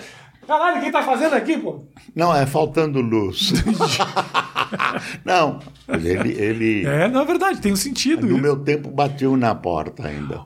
Caralho, 0.50 0.80
quem 0.80 0.90
tá 0.90 1.00
fazendo 1.00 1.34
aqui, 1.34 1.56
pô? 1.58 1.84
Não, 2.12 2.34
é 2.34 2.44
faltando 2.44 3.00
luz. 3.00 3.52
Não, 5.24 5.60
ele, 5.88 6.32
ele 6.32 6.84
É, 6.84 7.06
na 7.06 7.22
verdade, 7.22 7.60
tem 7.60 7.72
um 7.72 7.76
sentido. 7.76 8.26
no 8.26 8.36
meu 8.36 8.56
tempo 8.56 8.90
bateu 8.90 9.36
na 9.36 9.54
porta 9.54 10.08
ainda. 10.08 10.44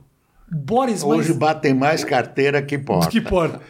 Boris, 0.52 1.02
Hoje 1.02 1.30
mas 1.30 1.38
batem 1.38 1.72
mais 1.72 2.04
carteira 2.04 2.60
que 2.60 2.76
porta. 2.78 3.08
que 3.08 3.18
porta. 3.18 3.62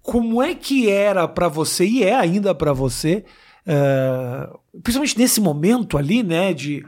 Como 0.00 0.42
é 0.42 0.54
que 0.54 0.88
era 0.88 1.28
pra 1.28 1.46
você, 1.46 1.84
e 1.84 2.02
é 2.02 2.14
ainda 2.14 2.54
pra 2.54 2.72
você, 2.72 3.22
eh, 3.66 4.48
principalmente 4.82 5.18
nesse 5.18 5.42
momento 5.42 5.98
ali, 5.98 6.22
né, 6.22 6.54
de 6.54 6.86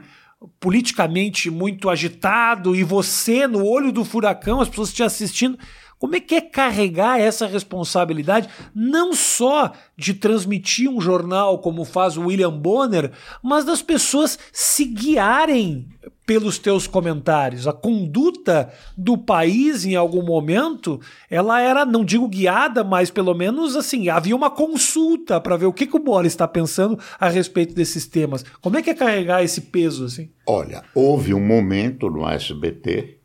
politicamente 0.59 1.51
muito 1.51 1.91
agitado 1.91 2.75
e 2.75 2.83
você 2.83 3.45
no 3.45 3.63
olho 3.63 3.91
do 3.91 4.03
furacão, 4.03 4.61
as 4.61 4.69
pessoas 4.69 4.91
te 4.91 5.03
assistindo. 5.03 5.59
Como 5.99 6.15
é 6.15 6.19
que 6.19 6.35
é 6.35 6.41
carregar 6.41 7.19
essa 7.19 7.47
responsabilidade, 7.47 8.47
não 8.73 9.13
só 9.13 9.73
de 9.97 10.13
transmitir 10.13 10.89
um 10.89 11.01
jornal 11.01 11.59
como 11.59 11.83
faz 11.83 12.17
o 12.17 12.27
William 12.27 12.51
Bonner, 12.51 13.11
mas 13.43 13.65
das 13.65 13.81
pessoas 13.81 14.37
se 14.51 14.85
guiarem 14.85 15.87
pelos 16.23 16.59
teus 16.59 16.85
comentários. 16.85 17.67
A 17.67 17.73
conduta 17.73 18.71
do 18.95 19.17
país 19.17 19.85
em 19.85 19.95
algum 19.95 20.21
momento, 20.21 20.99
ela 21.29 21.61
era, 21.61 21.85
não 21.85 22.05
digo 22.05 22.27
guiada, 22.27 22.83
mas 22.83 23.09
pelo 23.09 23.33
menos 23.33 23.75
assim, 23.75 24.09
havia 24.09 24.35
uma 24.35 24.51
consulta 24.51 25.39
para 25.39 25.57
ver 25.57 25.65
o 25.65 25.73
que, 25.73 25.87
que 25.87 25.95
o 25.95 26.03
Boris 26.03 26.33
está 26.33 26.47
pensando 26.47 26.99
a 27.19 27.29
respeito 27.29 27.73
desses 27.73 28.05
temas. 28.05 28.43
Como 28.61 28.77
é 28.77 28.83
que 28.83 28.89
é 28.89 28.93
carregar 28.93 29.43
esse 29.43 29.61
peso 29.61 30.05
assim? 30.05 30.29
Olha, 30.45 30.83
houve 30.93 31.33
um 31.33 31.43
momento 31.43 32.09
no 32.09 32.27
SBT 32.27 33.17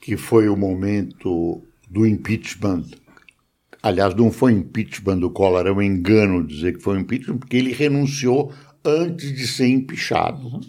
que 0.00 0.16
foi 0.16 0.48
o 0.48 0.56
momento 0.56 1.62
do 1.88 2.06
impeachment. 2.06 2.84
Aliás, 3.82 4.14
não 4.14 4.30
foi 4.30 4.52
impeachment 4.52 5.18
do 5.18 5.30
Collor, 5.30 5.66
é 5.66 5.72
um 5.72 5.82
engano 5.82 6.46
dizer 6.46 6.76
que 6.76 6.82
foi 6.82 6.98
impeachment, 6.98 7.38
porque 7.38 7.56
ele 7.56 7.72
renunciou 7.72 8.52
antes 8.84 9.32
de 9.34 9.46
ser 9.46 9.68
empichado. 9.68 10.60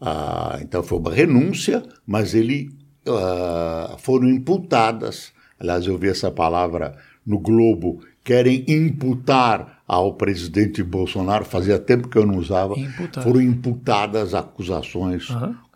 Ah, 0.00 0.58
então 0.60 0.82
foi 0.82 0.98
uma 0.98 1.12
renúncia, 1.12 1.82
mas 2.06 2.34
ele 2.34 2.70
ah, 3.06 3.96
foram 3.98 4.28
imputadas. 4.28 5.32
Aliás, 5.58 5.86
eu 5.86 5.96
vi 5.96 6.08
essa 6.08 6.30
palavra 6.30 6.96
no 7.24 7.38
Globo. 7.38 8.00
Querem 8.24 8.64
imputar 8.68 9.82
ao 9.86 10.14
presidente 10.14 10.82
Bolsonaro, 10.82 11.44
fazia 11.46 11.78
tempo 11.78 12.08
que 12.08 12.18
eu 12.18 12.26
não 12.26 12.36
usava, 12.36 12.78
Imputar. 12.78 13.24
foram 13.24 13.40
imputadas 13.40 14.34
acusações 14.34 15.28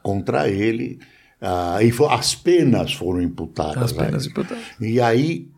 contra 0.03 0.51
ele. 0.51 0.99
Ah, 1.43 1.83
e 1.83 1.93
as 2.09 2.37
penas 2.37 2.95
foram 2.95 3.21
imputadas. 3.21 3.83
As 3.83 3.93
penas 3.93 4.27
imputadas. 4.27 4.65
E 4.81 5.01
aí, 5.01 5.49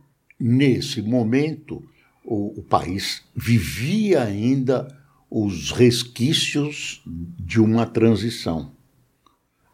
nesse 0.40 1.02
momento, 1.02 1.84
o, 2.24 2.58
o 2.58 2.62
país 2.62 3.22
vivia 3.36 4.22
ainda 4.22 4.88
os 5.30 5.72
resquícios 5.72 7.02
de 7.38 7.60
uma 7.60 7.84
transição. 7.84 8.72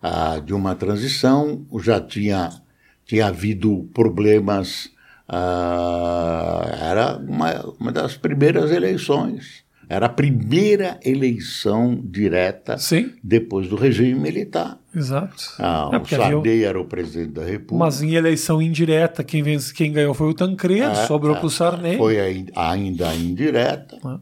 Ah, 0.03 0.41
de 0.41 0.53
uma 0.53 0.75
transição, 0.75 1.65
já 1.81 2.01
tinha, 2.01 2.61
tinha 3.05 3.27
havido 3.27 3.89
problemas. 3.95 4.91
ah, 5.29 6.77
era 6.81 7.19
uma, 7.19 7.75
uma 7.79 7.93
das 7.93 8.17
primeiras 8.17 8.73
eleições. 8.73 9.63
Era 9.89 10.07
a 10.07 10.09
primeira 10.09 10.99
eleição 11.05 12.01
direta 12.03 12.79
Sim. 12.79 13.13
depois 13.23 13.69
do 13.69 13.77
regime 13.77 14.19
militar. 14.19 14.80
Exato. 14.95 15.55
Ah, 15.59 15.89
É, 15.93 15.97
o 15.99 16.05
Sarney 16.05 16.65
era 16.65 16.81
o 16.81 16.85
presidente 16.85 17.33
da 17.33 17.45
República. 17.45 17.77
Mas 17.77 18.03
em 18.03 18.15
eleição 18.15 18.61
indireta, 18.61 19.23
quem, 19.23 19.43
vence, 19.43 19.73
quem 19.73 19.93
ganhou 19.93 20.15
foi 20.15 20.29
o 20.31 20.35
Tancredo, 20.35 20.91
É, 20.91 21.07
sobrou 21.07 21.37
é, 21.37 21.39
pro 21.41 21.49
Sarney. 21.51 21.97
Foi 21.97 22.19
ai- 22.21 22.47
ainda 22.57 23.15
indireta. 23.15 23.99
Ah. 24.05 24.19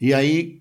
E 0.00 0.14
aí, 0.14 0.60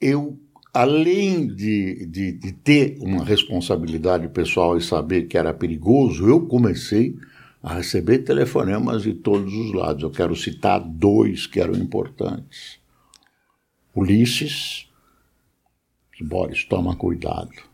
eu, 0.00 0.38
além 0.72 1.46
de, 1.48 2.06
de, 2.06 2.32
de 2.32 2.52
ter 2.52 2.96
uma 3.00 3.22
responsabilidade 3.24 4.26
pessoal 4.28 4.76
e 4.76 4.82
saber 4.82 5.22
que 5.26 5.36
era 5.36 5.52
perigoso, 5.52 6.26
eu 6.26 6.46
comecei 6.46 7.14
a 7.62 7.74
receber 7.74 8.18
telefonemas 8.20 9.02
de 9.02 9.12
todos 9.12 9.52
os 9.52 9.74
lados. 9.74 10.02
Eu 10.02 10.10
quero 10.10 10.34
citar 10.34 10.80
dois 10.80 11.46
que 11.46 11.60
eram 11.60 11.74
importantes. 11.74 12.78
Ulisses, 13.94 14.86
Boris, 16.20 16.64
toma 16.64 16.94
cuidado. 16.96 17.67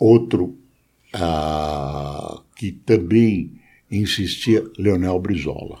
Outro 0.00 0.56
ah, 1.12 2.40
que 2.56 2.72
também 2.72 3.52
insistia, 3.90 4.64
Leonel 4.78 5.18
Brizola. 5.20 5.78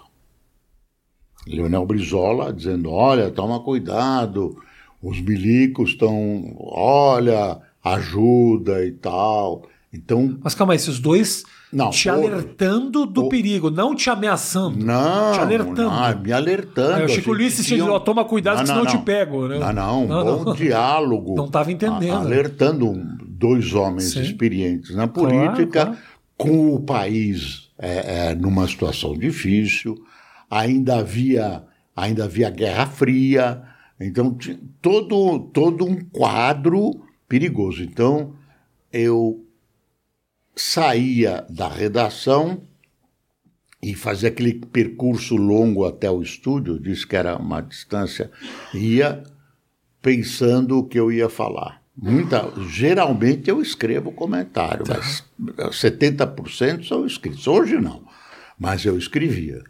Leonel 1.46 1.86
Brizola 1.86 2.52
dizendo: 2.52 2.90
olha, 2.90 3.30
toma 3.30 3.60
cuidado, 3.60 4.56
os 5.02 5.20
milicos 5.20 5.90
estão, 5.90 6.54
olha, 6.58 7.58
ajuda 7.82 8.84
e 8.84 8.92
tal. 8.92 9.62
Então, 9.92 10.38
Mas 10.40 10.54
calma 10.54 10.72
aí, 10.72 10.76
esses 10.76 11.00
dois 11.00 11.42
Não, 11.72 11.90
te 11.90 12.08
o- 12.08 12.12
alertando 12.12 13.04
do 13.06 13.24
o- 13.24 13.28
perigo, 13.28 13.70
não 13.70 13.92
te 13.92 14.08
ameaçando. 14.08 14.78
não, 14.84 15.32
te 15.32 15.40
alertando. 15.40 15.82
não, 15.90 16.20
me 16.20 16.32
alertando. 16.32 16.94
Aí 16.94 17.02
o 17.02 17.04
a 17.06 17.08
Chico 17.08 17.20
gente 17.22 17.30
Ulisses 17.30 17.66
tinha 17.66 17.84
ó, 17.84 17.98
toma 17.98 18.24
cuidado, 18.24 18.56
Não, 18.58 18.62
que 18.62 18.68
senão 18.68 18.84
não, 18.84 18.86
eu 18.86 18.90
te 18.90 18.96
não. 18.98 19.04
pego. 19.04 19.48
Né? 19.48 19.58
Não, 19.58 19.72
não, 19.72 20.04
um 20.04 20.06
Não, 20.06 20.24
bom 20.24 20.44
não. 20.44 20.54
diálogo. 20.54 21.34
Não 21.34 21.48
tava 21.48 21.72
entendendo. 21.72 22.12
A- 22.14 22.20
Alertando 22.20 22.92
dois 23.40 23.72
homens 23.72 24.12
Sim. 24.12 24.20
experientes 24.20 24.94
na 24.94 25.08
Claro, 25.08 25.30
política, 25.30 25.86
claro. 25.86 25.98
com 26.36 26.74
o 26.74 26.80
país 26.80 27.70
é, 27.78 28.28
é, 28.28 28.34
numa 28.34 28.68
situação 28.68 29.16
difícil, 29.16 29.96
ainda 30.50 30.98
havia, 30.98 31.64
ainda 31.96 32.24
havia 32.24 32.50
Guerra 32.50 32.86
Fria, 32.86 33.62
então 33.98 34.36
todo, 34.82 35.38
todo 35.52 35.86
um 35.86 36.04
quadro 36.04 37.02
perigoso. 37.26 37.82
Então 37.82 38.34
eu 38.92 39.42
saía 40.54 41.46
da 41.48 41.68
redação 41.68 42.62
e 43.82 43.94
fazia 43.94 44.28
aquele 44.28 44.54
percurso 44.54 45.36
longo 45.36 45.86
até 45.86 46.10
o 46.10 46.20
estúdio, 46.20 46.78
disse 46.78 47.06
que 47.06 47.16
era 47.16 47.38
uma 47.38 47.62
distância, 47.62 48.30
ia 48.74 49.22
pensando 50.02 50.78
o 50.78 50.84
que 50.84 51.00
eu 51.00 51.10
ia 51.10 51.30
falar. 51.30 51.79
Muita, 52.02 52.50
geralmente 52.66 53.50
eu 53.50 53.60
escrevo 53.60 54.10
comentário, 54.10 54.84
mas 54.88 55.22
70% 55.70 56.88
são 56.88 57.04
escritos. 57.04 57.46
Hoje 57.46 57.76
não, 57.76 58.02
mas 58.58 58.86
eu 58.86 58.96
escrevia. 58.96 59.62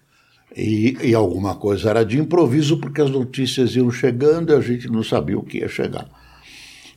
E, 0.57 0.97
e 1.03 1.13
alguma 1.15 1.57
coisa 1.57 1.91
era 1.91 2.05
de 2.05 2.19
improviso, 2.19 2.79
porque 2.79 3.01
as 3.01 3.11
notícias 3.11 3.75
iam 3.75 3.91
chegando 3.91 4.53
e 4.53 4.57
a 4.57 4.61
gente 4.61 4.89
não 4.89 5.03
sabia 5.03 5.37
o 5.37 5.43
que 5.43 5.59
ia 5.59 5.69
chegar. 5.69 6.09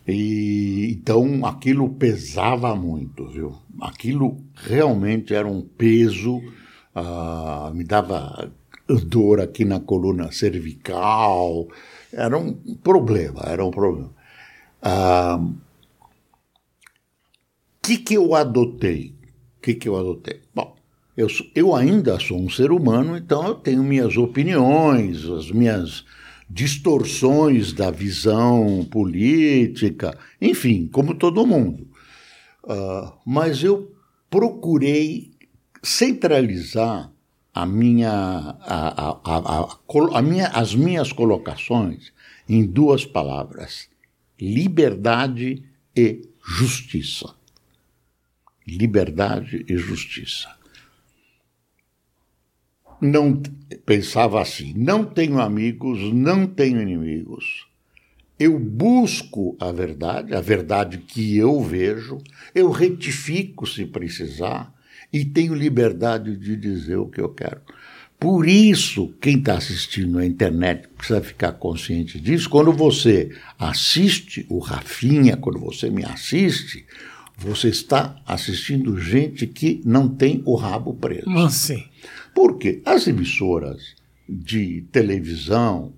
E 0.08 0.92
então 0.92 1.46
aquilo 1.46 1.90
pesava 1.90 2.76
muito, 2.76 3.28
viu? 3.28 3.56
Aquilo 3.82 4.38
realmente 4.54 5.34
era 5.34 5.48
um 5.48 5.62
peso, 5.62 6.42
ah, 6.94 7.72
me 7.74 7.84
dava 7.84 8.52
dor 9.08 9.40
aqui 9.40 9.66
na 9.66 9.80
coluna 9.80 10.32
cervical, 10.32 11.68
era 12.12 12.38
um 12.38 12.54
problema, 12.84 13.42
era 13.46 13.66
um 13.66 13.72
problema. 13.72 14.12
O 14.84 15.54
que, 17.82 17.98
que 17.98 18.14
eu 18.16 18.36
adotei? 18.36 19.16
Que, 19.62 19.74
que 19.74 19.88
eu 19.88 19.98
adotei? 19.98 20.42
Bom, 20.54 20.76
eu, 21.16 21.28
eu 21.56 21.76
ainda 21.76 22.20
sou 22.20 22.40
um 22.40 22.50
ser 22.50 22.72
humano, 22.72 23.16
então 23.16 23.48
eu 23.48 23.56
tenho 23.56 23.84
minhas 23.84 24.18
opiniões, 24.18 25.26
as 25.26 25.52
minhas 25.52 26.04
distorções 26.50 27.72
da 27.74 27.90
visão 27.90 28.86
política, 28.92 30.18
enfim, 30.42 30.88
como 30.92 31.16
todo 31.16 31.48
mundo. 31.48 31.88
Ah, 32.68 33.14
mas 33.26 33.64
eu 33.64 33.92
procurei 34.30 35.32
centralizar 35.82 37.12
a 37.54 37.66
minha, 37.66 38.12
a, 38.12 39.10
a, 39.10 39.20
a, 39.24 40.18
a 40.18 40.22
minha, 40.22 40.48
as 40.48 40.74
minhas 40.74 41.12
colocações 41.12 42.12
em 42.48 42.66
duas 42.66 43.06
palavras: 43.06 43.90
liberdade 44.44 45.64
e 45.96 46.22
justiça. 46.46 47.34
Liberdade 48.68 49.66
e 49.70 49.78
justiça. 49.78 50.54
Não 53.00 53.42
pensava 53.86 54.42
assim, 54.42 54.74
não 54.76 55.06
tenho 55.06 55.40
amigos, 55.40 56.14
não 56.14 56.46
tenho 56.46 56.82
inimigos. 56.82 57.68
Eu 58.38 58.60
busco 58.60 59.56
a 59.60 59.72
verdade, 59.72 60.36
a 60.36 60.42
verdade 60.42 60.98
que 60.98 61.38
eu 61.38 61.62
vejo, 61.62 62.18
eu 62.54 62.70
retifico 62.70 63.66
se 63.66 63.86
precisar 63.86 64.74
e 65.12 65.24
tenho 65.24 65.54
liberdade 65.54 66.36
de 66.36 66.58
dizer 66.58 66.98
o 66.98 67.08
que 67.08 67.22
eu 67.22 67.30
quero. 67.30 67.62
Por 68.24 68.48
isso, 68.48 69.14
quem 69.20 69.40
está 69.40 69.58
assistindo 69.58 70.14
na 70.14 70.26
internet 70.26 70.88
precisa 70.88 71.22
ficar 71.22 71.52
consciente 71.52 72.18
disso. 72.18 72.50
Quando 72.50 72.72
você 72.72 73.30
assiste 73.60 74.46
o 74.48 74.60
Rafinha, 74.60 75.36
quando 75.36 75.60
você 75.60 75.90
me 75.90 76.06
assiste, 76.06 76.86
você 77.38 77.68
está 77.68 78.16
assistindo 78.26 78.98
gente 78.98 79.46
que 79.46 79.82
não 79.84 80.08
tem 80.08 80.42
o 80.46 80.56
rabo 80.56 80.94
preso. 80.94 81.26
Sim. 81.50 81.84
Porque 82.34 82.82
as 82.86 83.08
emissoras 83.08 83.94
de 84.30 84.86
televisão, 84.90 85.92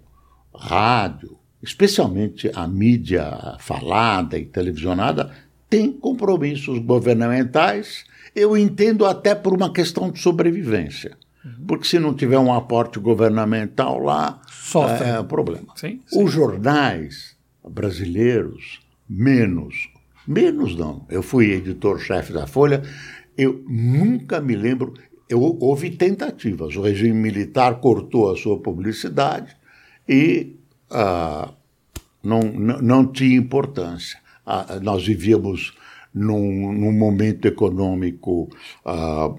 rádio, 0.52 1.38
especialmente 1.62 2.50
a 2.56 2.68
mídia 2.68 3.56
falada 3.60 4.36
e 4.36 4.46
televisionada, 4.46 5.32
têm 5.70 5.92
compromissos 5.92 6.80
governamentais. 6.80 8.04
Eu 8.36 8.58
entendo 8.58 9.06
até 9.06 9.36
por 9.36 9.54
uma 9.54 9.72
questão 9.72 10.10
de 10.10 10.20
sobrevivência. 10.20 11.16
Porque 11.68 11.86
se 11.86 12.00
não 12.00 12.14
tiver 12.14 12.40
um 12.40 12.54
aporte 12.54 13.00
governamental 13.00 14.00
lá, 14.00 14.42
Sofre. 14.48 15.08
é 15.08 15.20
um 15.20 15.26
problema. 15.26 15.74
Sim, 15.76 16.02
sim. 16.08 16.24
Os 16.24 16.32
jornais 16.32 17.36
brasileiros, 17.68 18.80
menos. 19.08 19.90
Menos 20.28 20.76
não. 20.76 21.06
Eu 21.10 21.22
fui 21.22 21.52
editor-chefe 21.52 22.34
da 22.34 22.48
Folha, 22.48 22.82
eu 23.38 23.64
nunca 23.68 24.42
me 24.42 24.56
lembro. 24.56 24.94
Eu, 25.30 25.42
houve 25.42 25.92
tentativas. 25.92 26.76
O 26.76 26.82
regime 26.82 27.14
militar 27.14 27.80
cortou 27.80 28.32
a 28.32 28.38
sua 28.38 28.60
publicidade 28.60 29.56
e 30.08 30.56
ah, 30.90 31.52
não, 32.24 32.40
não, 32.42 32.82
não 32.82 33.06
tinha 33.12 33.38
importância. 33.38 34.20
Ah, 34.46 34.80
nós 34.82 35.06
vivíamos 35.06 35.74
num, 36.16 36.72
num 36.72 36.94
momento 36.94 37.46
econômico 37.46 38.50
ah, 38.86 39.36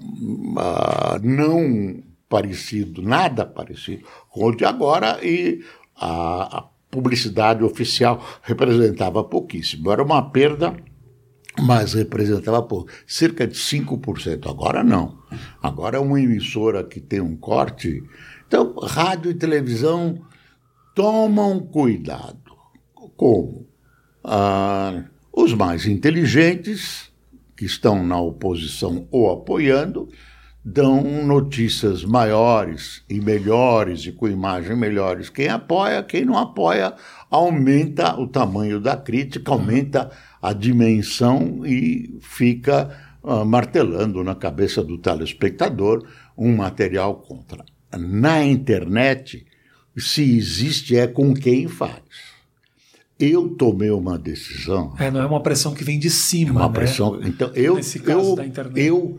ah, 0.57 1.19
não 1.23 2.03
parecido, 2.29 3.01
nada 3.01 3.45
parecido 3.45 4.05
com 4.29 4.45
o 4.45 4.55
de 4.55 4.63
agora, 4.63 5.19
e 5.25 5.63
a, 5.95 6.59
a 6.59 6.61
publicidade 6.91 7.63
oficial 7.63 8.23
representava 8.43 9.23
pouquíssimo. 9.23 9.91
Era 9.91 10.03
uma 10.03 10.29
perda, 10.29 10.75
mas 11.59 11.93
representava 11.93 12.61
pouco, 12.61 12.91
cerca 13.07 13.47
de 13.47 13.55
5%. 13.55 14.47
Agora 14.47 14.83
não. 14.83 15.17
Agora 15.61 15.97
é 15.97 15.99
uma 15.99 16.21
emissora 16.21 16.83
que 16.83 16.99
tem 16.99 17.19
um 17.19 17.35
corte. 17.35 18.03
Então, 18.47 18.75
rádio 18.75 19.31
e 19.31 19.33
televisão 19.33 20.21
tomam 20.93 21.59
cuidado. 21.59 22.55
Como? 23.15 23.67
Ah, 24.23 25.03
os 25.39 25.53
mais 25.53 25.85
inteligentes, 25.85 27.11
que 27.55 27.63
estão 27.63 28.03
na 28.03 28.19
oposição 28.19 29.07
ou 29.11 29.31
apoiando, 29.31 30.09
dão 30.65 31.23
notícias 31.23 32.03
maiores 32.03 33.03
e 33.07 33.21
melhores 33.21 34.03
e 34.07 34.11
com 34.11 34.27
imagem 34.27 34.75
melhores. 34.75 35.29
Quem 35.29 35.47
apoia, 35.47 36.01
quem 36.01 36.25
não 36.25 36.39
apoia, 36.39 36.95
aumenta 37.29 38.19
o 38.19 38.27
tamanho 38.27 38.79
da 38.81 38.97
crítica, 38.97 39.51
aumenta 39.51 40.09
a 40.41 40.53
dimensão 40.53 41.63
e 41.63 42.17
fica 42.19 42.89
ah, 43.23 43.45
martelando 43.45 44.23
na 44.23 44.33
cabeça 44.33 44.83
do 44.83 44.97
telespectador 44.97 46.03
um 46.35 46.55
material 46.55 47.17
contra. 47.17 47.63
Na 47.95 48.43
internet, 48.43 49.45
se 49.95 50.35
existe, 50.35 50.97
é 50.97 51.05
com 51.05 51.31
quem 51.35 51.67
faz. 51.67 52.36
Eu 53.19 53.49
tomei 53.49 53.89
uma 53.89 54.17
decisão. 54.17 54.93
É, 54.99 55.09
não 55.09 55.21
é 55.21 55.25
uma 55.25 55.41
pressão 55.41 55.73
que 55.73 55.83
vem 55.83 55.97
de 55.97 56.09
cima. 56.09 56.51
Uma 56.51 56.67
né? 56.67 56.73
pressão. 56.73 57.19
Então, 57.23 57.51
eu, 57.55 57.75
Nesse 57.75 57.99
caso 57.99 58.29
eu, 58.29 58.35
da 58.35 58.45
internet. 58.45 58.79
eu, 58.79 59.17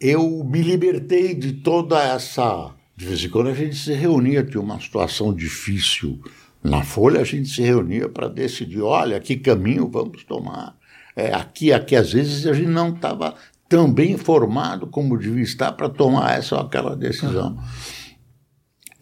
eu 0.00 0.44
me 0.44 0.62
libertei 0.62 1.34
de 1.34 1.54
toda 1.54 2.00
essa. 2.00 2.74
De 2.96 3.06
vez 3.06 3.24
em 3.24 3.28
quando 3.28 3.48
a 3.48 3.54
gente 3.54 3.74
se 3.74 3.92
reunia, 3.92 4.44
tinha 4.44 4.60
uma 4.60 4.78
situação 4.80 5.34
difícil 5.34 6.20
na 6.62 6.84
Folha, 6.84 7.20
a 7.20 7.24
gente 7.24 7.48
se 7.48 7.60
reunia 7.62 8.08
para 8.08 8.28
decidir: 8.28 8.80
olha, 8.80 9.18
que 9.18 9.36
caminho 9.36 9.88
vamos 9.88 10.22
tomar. 10.24 10.76
É, 11.16 11.34
aqui, 11.34 11.72
aqui, 11.72 11.96
às 11.96 12.12
vezes, 12.12 12.46
a 12.46 12.52
gente 12.52 12.70
não 12.70 12.90
estava 12.90 13.34
tão 13.68 13.92
bem 13.92 14.12
informado 14.12 14.86
como 14.86 15.18
devia 15.18 15.42
estar 15.42 15.72
para 15.72 15.88
tomar 15.88 16.38
essa 16.38 16.54
ou 16.54 16.60
aquela 16.60 16.94
decisão. 16.94 17.58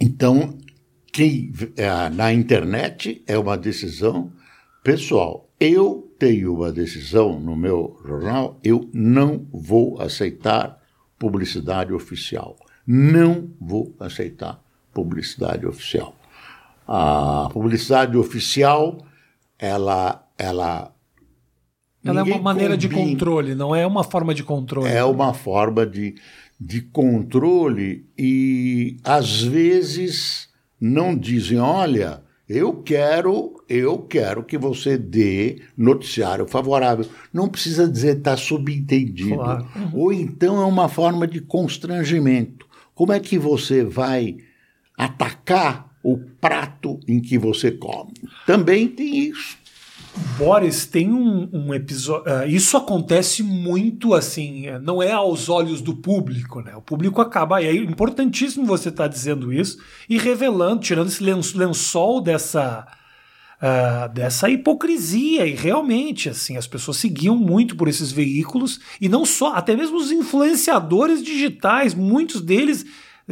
Então, 0.01 0.57
quem, 1.13 1.53
é, 1.77 2.09
na 2.11 2.33
internet 2.33 3.23
é 3.27 3.39
uma 3.39 3.57
decisão 3.57 4.33
pessoal. 4.83 5.49
Eu 5.59 6.11
tenho 6.19 6.55
uma 6.55 6.73
decisão 6.73 7.39
no 7.39 7.57
meu 7.57 8.01
jornal, 8.07 8.59
eu 8.63 8.89
não 8.93 9.47
vou 9.53 10.01
aceitar 10.01 10.79
publicidade 11.19 11.93
oficial. 11.93 12.57
Não 12.87 13.51
vou 13.61 13.95
aceitar 14.01 14.63
publicidade 14.93 15.67
oficial. 15.67 16.15
A 16.87 17.49
publicidade 17.53 18.17
oficial 18.17 18.99
ela, 19.59 20.27
ela 20.39 20.93
ela 22.03 22.21
é 22.21 22.23
uma 22.23 22.39
maneira 22.39 22.77
de 22.77 22.89
combina. 22.89 23.11
controle, 23.11 23.55
não 23.55 23.77
é 23.77 23.87
uma 23.87 24.03
forma 24.03 24.35
de 24.35 24.43
controle. 24.43 24.89
É 24.89 25.05
uma 25.05 25.35
forma 25.35 25.87
de, 25.87 26.15
de 26.59 26.81
controle 26.81 28.09
e 28.17 28.97
às 29.05 29.43
vezes 29.43 30.50
não 30.81 31.15
dizem, 31.17 31.59
olha, 31.59 32.23
eu 32.49 32.83
quero, 32.83 33.63
eu 33.69 33.99
quero 33.99 34.43
que 34.43 34.59
você 34.59 34.99
dê 34.99 35.63
noticiário 35.77 36.49
favorável. 36.49 37.07
Não 37.33 37.49
precisa 37.49 37.89
dizer 37.89 38.19
está 38.19 38.37
subentendido. 38.37 39.37
Claro. 39.37 39.69
Ou 39.93 40.13
então 40.13 40.61
é 40.61 40.65
uma 40.65 40.89
forma 40.89 41.29
de 41.29 41.41
constrangimento. 41.41 42.67
Como 42.93 43.13
é 43.13 43.21
que 43.21 43.39
você 43.39 43.85
vai 43.85 44.39
atacar 44.99 45.89
o 46.03 46.19
prato 46.19 46.99
em 47.07 47.21
que 47.21 47.39
você 47.39 47.71
come? 47.71 48.15
Também 48.47 48.89
tem 48.89 49.29
isso. 49.29 49.57
Boris 50.37 50.87
tem 50.87 51.13
um, 51.13 51.49
um 51.53 51.75
episódio. 51.75 52.33
Uh, 52.33 52.47
isso 52.47 52.77
acontece 52.77 53.43
muito 53.43 54.15
assim, 54.15 54.67
não 54.83 55.03
é 55.03 55.13
aos 55.13 55.49
olhos 55.49 55.81
do 55.81 55.95
público, 55.95 56.61
né? 56.61 56.75
O 56.75 56.83
público 56.83 57.21
acaba. 57.21 57.63
E 57.63 57.67
é 57.67 57.75
importantíssimo 57.75 58.67
você 58.67 58.89
estar 58.89 59.05
tá 59.05 59.09
dizendo 59.09 59.53
isso 59.53 59.79
e 60.09 60.19
revelando, 60.19 60.83
tirando 60.83 61.09
esse 61.09 61.23
lençol 61.23 62.21
dessa. 62.21 62.87
Uh, 63.63 64.09
dessa 64.15 64.49
hipocrisia 64.49 65.47
e 65.47 65.55
realmente 65.55 66.31
assim 66.31 66.57
as 66.57 66.67
pessoas 66.67 66.97
seguiam 66.97 67.37
muito 67.37 67.77
por 67.77 67.89
esses 67.89 68.11
veículos 68.11 68.81
e 68.99 69.07
não 69.07 69.23
só 69.23 69.53
até 69.53 69.77
mesmo 69.77 69.99
os 69.99 70.11
influenciadores 70.11 71.23
digitais 71.23 71.93
muitos 71.93 72.41
deles 72.41 72.87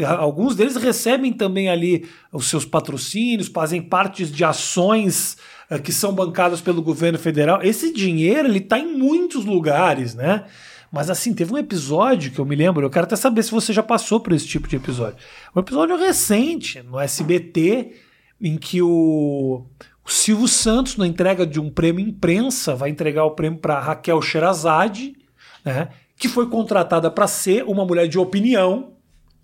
alguns 0.05 0.55
deles 0.55 0.76
recebem 0.76 1.33
também 1.33 1.70
ali 1.70 2.07
os 2.31 2.47
seus 2.47 2.64
patrocínios 2.66 3.49
fazem 3.49 3.81
parte 3.81 4.26
de 4.26 4.45
ações 4.45 5.37
eh, 5.37 5.58
que 5.77 5.93
são 5.93 6.14
bancadas 6.14 6.61
pelo 6.62 6.81
governo 6.81 7.19
federal. 7.19 7.62
Esse 7.62 7.93
dinheiro 7.93 8.49
ele 8.49 8.59
está 8.59 8.79
em 8.79 8.97
muitos 8.97 9.45
lugares, 9.45 10.14
né? 10.14 10.45
Mas 10.91 11.11
assim, 11.11 11.35
teve 11.35 11.53
um 11.53 11.59
episódio 11.59 12.31
que 12.31 12.39
eu 12.39 12.47
me 12.47 12.57
lembro, 12.57 12.87
eu 12.87 12.91
quero 12.91 13.05
até 13.05 13.16
saber 13.16 13.43
se 13.43 13.51
você 13.51 13.73
já 13.73 13.83
passou 13.83 14.21
por 14.21 14.33
esse 14.33 14.47
tipo 14.47 14.66
de 14.66 14.77
episódio. 14.77 15.19
Um 15.55 15.61
episódio 15.61 15.97
recente 15.97 16.83
no 16.83 16.99
SBT, 16.99 17.93
em 18.41 18.57
que 18.57 18.81
o, 18.81 19.66
o 20.03 20.11
Silvio 20.11 20.49
Santos, 20.49 20.97
na 20.97 21.07
entrega 21.07 21.47
de 21.47 21.61
um 21.61 21.69
prêmio 21.69 22.07
imprensa, 22.09 22.75
vai 22.75 22.89
entregar 22.89 23.25
o 23.25 23.33
prêmio 23.33 23.59
para 23.59 23.79
Raquel 23.79 24.23
Sherazade, 24.23 25.14
né, 25.62 25.91
que 26.16 26.29
foi 26.29 26.49
contratada 26.49 27.11
para 27.11 27.27
ser 27.29 27.64
uma 27.64 27.85
mulher 27.85 28.09
de 28.09 28.19
opinião. 28.19 28.95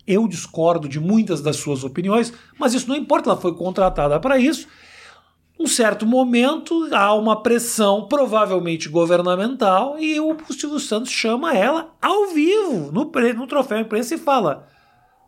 Eu 0.07 0.27
discordo 0.27 0.89
de 0.89 0.99
muitas 0.99 1.41
das 1.41 1.57
suas 1.57 1.83
opiniões, 1.83 2.33
mas 2.59 2.73
isso 2.73 2.87
não 2.87 2.95
importa, 2.95 3.29
ela 3.29 3.39
foi 3.39 3.53
contratada 3.53 4.19
para 4.19 4.39
isso. 4.39 4.67
Um 5.57 5.67
certo 5.67 6.05
momento 6.05 6.89
há 6.91 7.13
uma 7.13 7.41
pressão, 7.41 8.07
provavelmente 8.09 8.89
governamental, 8.89 9.97
e 9.97 10.19
o 10.19 10.35
Silvio 10.49 10.79
Santos 10.79 11.11
chama 11.11 11.55
ela 11.55 11.93
ao 12.01 12.27
vivo, 12.27 12.91
no, 12.91 13.09
no 13.33 13.47
troféu 13.47 13.79
imprensa, 13.79 14.15
e 14.15 14.17
fala: 14.17 14.67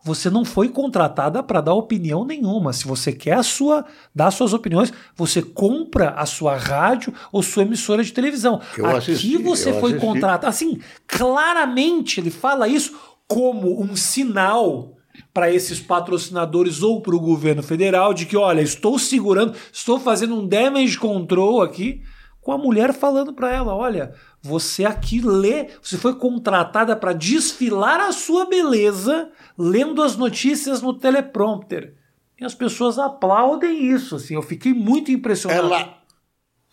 Você 0.04 0.30
não 0.30 0.44
foi 0.44 0.68
contratada 0.68 1.42
para 1.42 1.62
dar 1.62 1.74
opinião 1.74 2.26
nenhuma. 2.26 2.74
Se 2.74 2.86
você 2.86 3.14
quer 3.14 3.36
a 3.36 3.44
sua, 3.44 3.86
dar 4.14 4.30
suas 4.32 4.52
opiniões, 4.52 4.92
você 5.16 5.42
compra 5.42 6.10
a 6.10 6.26
sua 6.26 6.58
rádio 6.58 7.14
ou 7.32 7.42
sua 7.42 7.64
emissora 7.64 8.04
de 8.04 8.12
televisão. 8.12 8.60
Eu 8.78 8.86
Aqui 8.86 8.98
assisti, 8.98 9.38
você 9.38 9.80
foi 9.80 9.98
contratada. 9.98 10.50
Assim, 10.50 10.78
claramente 11.08 12.20
ele 12.20 12.32
fala 12.32 12.68
isso 12.68 12.94
como 13.30 13.82
um 13.82 13.96
sinal 13.96 14.97
para 15.38 15.54
esses 15.54 15.80
patrocinadores 15.80 16.82
ou 16.82 17.00
para 17.00 17.16
o 17.16 17.20
governo 17.20 17.62
federal 17.62 18.12
de 18.12 18.26
que, 18.26 18.36
olha, 18.36 18.60
estou 18.60 18.98
segurando, 18.98 19.56
estou 19.72 20.00
fazendo 20.00 20.34
um 20.34 20.48
damage 20.48 20.98
control 20.98 21.62
aqui, 21.62 22.02
com 22.42 22.52
a 22.52 22.58
mulher 22.58 22.92
falando 22.92 23.32
para 23.32 23.54
ela, 23.54 23.76
olha, 23.76 24.16
você 24.42 24.84
aqui 24.84 25.22
lê, 25.22 25.68
você 25.80 25.96
foi 25.96 26.16
contratada 26.16 26.96
para 26.96 27.14
desfilar 27.14 28.00
a 28.00 28.12
sua 28.12 28.46
beleza 28.46 29.30
lendo 29.56 30.02
as 30.02 30.18
notícias 30.18 30.82
no 30.82 30.92
teleprompter. 30.92 31.94
E 32.42 32.44
as 32.44 32.56
pessoas 32.56 32.98
aplaudem 32.98 33.92
isso, 33.92 34.16
assim, 34.16 34.34
eu 34.34 34.42
fiquei 34.42 34.74
muito 34.74 35.12
impressionado. 35.12 35.68
Ela, 35.68 35.98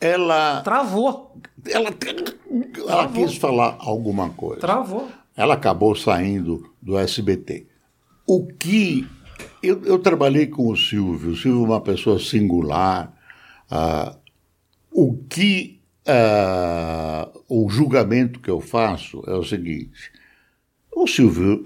ela, 0.01 0.63
travou, 0.63 1.37
ela, 1.67 1.91
ela 2.89 3.09
quis 3.09 3.37
falar 3.37 3.77
alguma 3.79 4.31
coisa. 4.31 4.63
travou. 4.63 5.07
Ela 5.37 5.53
acabou 5.53 5.95
saindo 5.95 6.73
do 6.81 6.97
SBT. 6.97 7.74
O 8.27 8.47
que. 8.47 9.07
Eu, 9.63 9.83
eu 9.85 9.99
trabalhei 9.99 10.47
com 10.47 10.69
o 10.69 10.77
Silvio, 10.77 11.33
o 11.33 11.37
Silvio 11.37 11.65
é 11.65 11.69
uma 11.69 11.81
pessoa 11.81 12.19
singular. 12.19 13.13
ah, 13.71 14.17
o 14.91 15.17
que. 15.29 15.81
ah, 16.07 17.29
o 17.49 17.69
julgamento 17.69 18.41
que 18.41 18.51
eu 18.51 18.61
faço 18.61 19.23
é 19.27 19.35
o 19.35 19.45
seguinte: 19.45 20.11
o 20.95 21.07
Silvio 21.07 21.63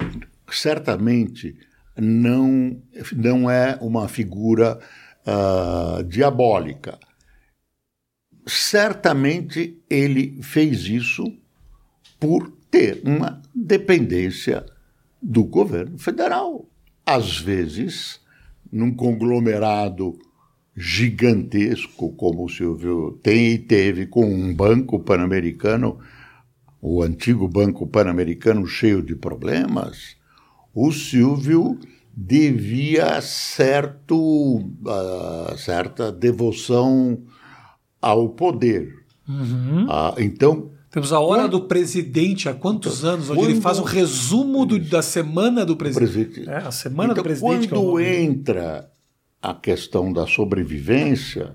certamente 0.50 1.56
não, 1.96 2.80
não 3.14 3.50
é 3.50 3.78
uma 3.80 4.08
figura 4.08 4.80
ah, 5.26 6.02
diabólica. 6.06 6.98
Certamente 8.46 9.78
ele 9.90 10.42
fez 10.42 10.84
isso 10.84 11.24
por 12.18 12.50
ter 12.70 13.00
uma 13.04 13.42
dependência 13.54 14.64
do 15.20 15.44
governo 15.44 15.98
federal. 15.98 16.66
Às 17.04 17.38
vezes, 17.38 18.20
num 18.70 18.94
conglomerado 18.94 20.18
gigantesco, 20.76 22.12
como 22.12 22.44
o 22.44 22.48
Silvio 22.48 23.18
tem 23.22 23.52
e 23.52 23.58
teve 23.58 24.06
com 24.06 24.24
um 24.24 24.54
banco 24.54 24.98
pan-americano, 25.00 25.98
o 26.80 27.02
antigo 27.02 27.48
banco 27.48 27.86
pan-americano 27.86 28.64
cheio 28.66 29.02
de 29.02 29.16
problemas, 29.16 30.16
o 30.72 30.92
Silvio 30.92 31.78
devia 32.14 33.20
certo, 33.20 34.58
uh, 34.58 35.56
certa 35.56 36.12
devoção 36.12 37.22
ao 38.00 38.28
poder. 38.28 38.94
Uhum. 39.28 39.86
Ah, 39.88 40.14
então, 40.18 40.70
Temos 40.90 41.12
a 41.12 41.20
hora 41.20 41.46
do 41.46 41.60
presidente 41.62 42.48
há 42.48 42.54
quantos 42.54 43.04
anos, 43.04 43.28
onde 43.28 43.42
ele 43.42 43.60
faz 43.60 43.78
um 43.78 43.82
resumo 43.84 44.64
do- 44.64 44.78
da 44.78 45.02
semana 45.02 45.64
do 45.64 45.76
presidente. 45.76 46.48
É, 46.48 46.56
a 46.56 46.70
semana 46.70 47.12
então, 47.12 47.22
do 47.22 47.26
presidente. 47.26 47.66
é 47.66 47.68
quando 47.68 47.82
nome. 47.84 48.06
entra 48.06 48.90
a 49.42 49.52
questão 49.54 50.10
da 50.12 50.26
sobrevivência, 50.26 51.54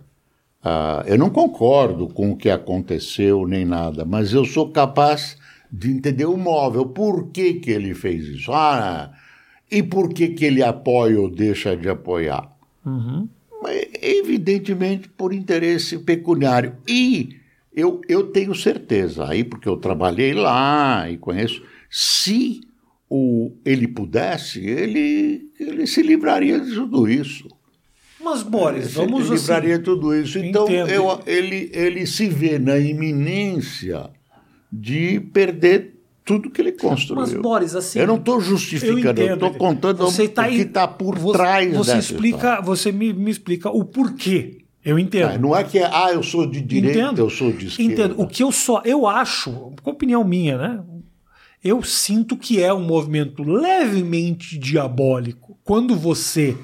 ah, 0.63 1.03
eu 1.07 1.17
não 1.17 1.29
concordo 1.31 2.07
com 2.07 2.31
o 2.31 2.37
que 2.37 2.49
aconteceu 2.49 3.47
nem 3.47 3.65
nada, 3.65 4.05
mas 4.05 4.33
eu 4.33 4.45
sou 4.45 4.69
capaz 4.71 5.35
de 5.71 5.89
entender 5.91 6.25
o 6.25 6.37
móvel. 6.37 6.85
Por 6.85 7.29
que, 7.31 7.55
que 7.55 7.71
ele 7.71 7.95
fez 7.95 8.25
isso? 8.27 8.51
Ah, 8.53 9.11
e 9.71 9.81
por 9.81 10.09
que, 10.13 10.27
que 10.29 10.45
ele 10.45 10.61
apoia 10.61 11.19
ou 11.19 11.27
deixa 11.29 11.75
de 11.75 11.89
apoiar? 11.89 12.55
Uhum. 12.85 13.27
Evidentemente 14.01 15.09
por 15.09 15.33
interesse 15.33 15.97
pecuniário. 15.97 16.75
E 16.87 17.37
eu, 17.75 18.01
eu 18.07 18.27
tenho 18.27 18.53
certeza, 18.55 19.27
aí 19.27 19.43
porque 19.43 19.67
eu 19.67 19.77
trabalhei 19.77 20.33
lá 20.33 21.09
e 21.09 21.17
conheço, 21.17 21.61
se 21.89 22.61
o, 23.09 23.51
ele 23.65 23.87
pudesse, 23.87 24.59
ele, 24.65 25.49
ele 25.59 25.85
se 25.87 26.01
livraria 26.01 26.59
de 26.59 26.73
tudo 26.73 27.07
isso. 27.07 27.47
Mas, 28.23 28.41
Boris, 28.41 28.85
Se 28.87 28.95
vamos 28.95 29.25
ele 29.29 29.35
livraria 29.35 29.73
assim. 29.73 29.79
de 29.79 29.83
tudo 29.85 30.15
isso. 30.15 30.39
Então, 30.39 30.67
eu, 30.69 31.19
ele, 31.25 31.69
ele 31.73 32.05
se 32.05 32.27
vê 32.29 32.57
na 32.57 32.77
iminência 32.79 34.09
de 34.71 35.19
perder 35.19 35.99
tudo 36.25 36.49
que 36.49 36.61
ele 36.61 36.71
construiu. 36.71 37.21
Mas, 37.21 37.33
Boris, 37.33 37.75
assim. 37.75 37.99
eu 37.99 38.07
não 38.07 38.15
estou 38.15 38.39
justificando, 38.39 39.21
eu 39.21 39.33
estou 39.33 39.53
contando 39.55 39.97
Você 39.97 40.23
o 40.23 40.29
tá 40.29 40.43
que 40.47 40.55
aí- 40.55 40.61
está 40.61 40.87
por 40.87 41.19
você, 41.19 41.37
trás 41.37 41.75
Você 41.75 41.95
dessa 41.95 42.13
explica, 42.13 42.37
história. 42.37 42.61
você 42.61 42.91
me, 42.93 43.11
me 43.11 43.29
explica 43.29 43.69
o 43.69 43.83
porquê. 43.83 44.62
Eu 44.83 44.99
entendo. 44.99 45.31
Ah, 45.31 45.37
Não 45.37 45.55
é 45.55 45.63
que 45.63 45.79
é, 45.79 45.89
ah, 45.91 46.11
eu 46.11 46.21
sou 46.21 46.45
de 46.45 46.61
direita, 46.61 46.99
Entendo. 46.99 47.19
eu 47.19 47.29
sou 47.29 47.51
de 47.51 47.67
esquerda. 47.67 47.93
Entendo. 47.93 48.15
O 48.21 48.27
que 48.27 48.43
eu 48.43 48.51
só. 48.51 48.81
Eu 48.83 49.07
acho, 49.07 49.73
com 49.81 49.91
opinião 49.91 50.23
minha, 50.23 50.57
né? 50.57 50.83
Eu 51.63 51.81
sinto 51.81 52.35
que 52.35 52.61
é 52.61 52.73
um 52.73 52.81
movimento 52.81 53.41
levemente 53.41 54.57
diabólico 54.59 55.57
quando 55.63 55.95
você 55.95 56.57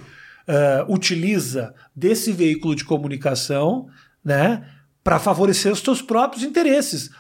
eh, 0.45 0.83
utiliza 0.89 1.73
desse 1.95 2.31
veículo 2.33 2.75
de 2.75 2.83
comunicação, 2.83 3.87
né, 4.25 4.65
para 5.03 5.19
favorecer 5.19 5.71
os 5.71 5.79
seus 5.79 6.01
próprios 6.01 6.43
interesses, 6.43 7.11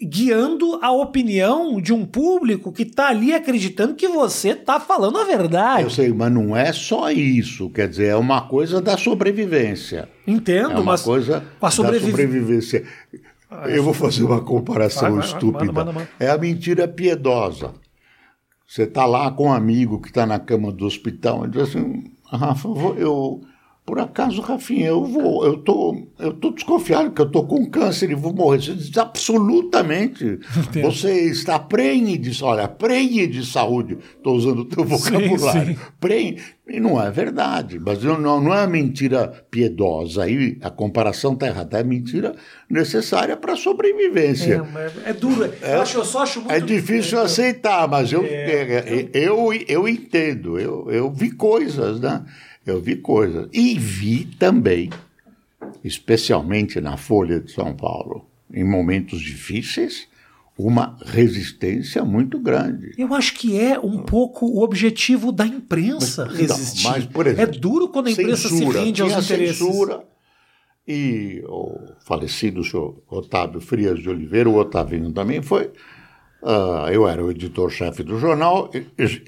guiando 0.00 0.78
a 0.80 0.92
opinião 0.92 1.80
de 1.80 1.92
um 1.92 2.06
público 2.06 2.70
que 2.72 2.82
está 2.84 3.08
ali 3.08 3.34
acreditando 3.34 3.94
que 3.94 4.06
você 4.06 4.50
está 4.50 4.78
falando 4.78 5.18
a 5.18 5.24
verdade. 5.24 5.82
Eu 5.82 5.90
sei, 5.90 6.12
mas 6.12 6.30
não 6.32 6.56
é 6.56 6.72
só 6.72 7.10
isso. 7.10 7.68
Quer 7.70 7.88
dizer, 7.88 8.06
é 8.08 8.16
uma 8.16 8.42
coisa 8.42 8.80
da 8.80 8.96
sobrevivência. 8.96 10.08
Entendo, 10.26 10.70
É 10.72 10.74
uma 10.74 10.82
mas 10.82 11.02
coisa 11.02 11.42
a 11.60 11.70
sobrevive- 11.70 12.12
da 12.12 12.18
sobrevivência. 12.22 12.84
Eu 13.66 13.82
vou 13.82 13.94
fazer 13.94 14.22
uma 14.24 14.40
comparação 14.42 15.02
Vai, 15.02 15.10
vai, 15.12 15.20
vai, 15.20 15.28
estúpida. 15.28 15.64
manda, 15.72 15.84
manda, 15.86 15.92
manda. 15.92 16.08
É 16.20 16.28
a 16.30 16.38
mentira 16.38 16.86
piedosa. 16.86 17.72
Você 18.66 18.82
está 18.82 19.06
lá 19.06 19.30
com 19.32 19.46
um 19.46 19.52
amigo 19.52 20.00
que 20.00 20.08
está 20.08 20.26
na 20.26 20.38
cama 20.38 20.70
do 20.70 20.84
hospital 20.84 21.46
e 21.46 21.48
diz 21.50 21.62
assim, 21.62 22.04
Rafa, 22.30 22.68
eu 22.68 22.74
vou- 22.74 22.94
eu 22.96 23.40
por 23.88 23.98
acaso, 23.98 24.42
Rafinha, 24.42 24.88
eu 24.88 25.02
vou, 25.02 25.46
eu 25.46 25.56
tô, 25.56 25.96
eu 26.18 26.34
tô 26.34 26.50
desconfiado 26.50 27.10
que 27.10 27.22
eu 27.22 27.30
tô 27.30 27.44
com 27.44 27.64
câncer 27.70 28.10
e 28.10 28.14
vou 28.14 28.34
morrer. 28.34 28.60
Você 28.60 28.74
diz, 28.74 28.98
absolutamente. 28.98 30.38
Entendo. 30.58 30.84
Você 30.84 31.30
está 31.30 31.58
prenhe 31.58 32.18
de, 32.18 32.44
olha, 32.44 32.68
prenhe 32.68 33.26
de 33.26 33.46
saúde. 33.46 33.96
Estou 34.14 34.36
usando 34.36 34.58
o 34.58 34.64
teu 34.66 34.84
vocabulário. 34.84 35.68
Sim, 35.68 35.74
sim. 35.74 35.90
Prenhe. 35.98 36.36
E 36.68 36.78
não 36.78 37.02
é 37.02 37.10
verdade, 37.10 37.78
mas 37.78 38.02
não, 38.02 38.20
não 38.42 38.54
é 38.54 38.66
mentira 38.66 39.26
piedosa. 39.50 40.24
Aí 40.24 40.58
a 40.60 40.68
comparação 40.68 41.32
está 41.32 41.46
errada. 41.46 41.78
É 41.78 41.82
mentira 41.82 42.34
necessária 42.68 43.38
para 43.38 43.54
a 43.54 43.56
sobrevivência. 43.56 44.62
É, 45.06 45.10
é 45.10 45.12
duro. 45.14 45.50
É, 45.62 45.76
eu, 45.76 45.80
acho, 45.80 45.96
eu 45.96 46.04
só 46.04 46.24
acho 46.24 46.40
muito. 46.40 46.52
É 46.52 46.60
difícil 46.60 47.18
é, 47.18 47.22
aceitar, 47.22 47.88
mas 47.88 48.12
eu, 48.12 48.22
é, 48.22 48.26
é, 48.26 49.08
eu, 49.14 49.50
eu, 49.50 49.64
eu 49.66 49.88
entendo. 49.88 50.58
Eu, 50.58 50.90
eu 50.90 51.10
vi 51.10 51.30
coisas, 51.30 52.00
né? 52.00 52.22
Eu 52.70 52.80
vi 52.80 52.96
coisas. 52.96 53.48
E 53.52 53.78
vi 53.78 54.24
também, 54.24 54.90
especialmente 55.82 56.80
na 56.80 56.96
Folha 56.96 57.40
de 57.40 57.50
São 57.50 57.74
Paulo, 57.74 58.26
em 58.52 58.64
momentos 58.64 59.20
difíceis, 59.20 60.06
uma 60.56 60.96
resistência 61.04 62.04
muito 62.04 62.38
grande. 62.38 62.92
Eu 62.98 63.14
acho 63.14 63.34
que 63.34 63.58
é 63.58 63.78
um 63.78 63.98
pouco 64.02 64.46
o 64.46 64.62
objetivo 64.62 65.30
da 65.30 65.46
imprensa 65.46 66.26
mas, 66.26 66.36
resistir. 66.36 66.84
Não, 66.84 66.90
mas, 66.90 67.06
por 67.06 67.26
exemplo, 67.26 67.54
é 67.54 67.58
duro 67.58 67.88
quando 67.88 68.08
a 68.08 68.10
imprensa 68.10 68.48
censura, 68.48 68.78
se 68.78 68.84
rende 68.84 69.02
aos 69.02 69.24
interesses. 69.24 69.58
Censura, 69.58 70.04
e 70.86 71.44
o 71.46 71.78
falecido 72.00 72.64
senhor 72.64 73.00
Otávio 73.08 73.60
Frias 73.60 74.00
de 74.00 74.08
Oliveira, 74.08 74.48
o 74.48 74.56
Otavinho 74.56 75.12
também 75.12 75.42
foi. 75.42 75.70
Uh, 76.42 76.88
eu 76.92 77.08
era 77.08 77.24
o 77.24 77.30
editor-chefe 77.30 78.04
do 78.04 78.18
jornal, 78.18 78.70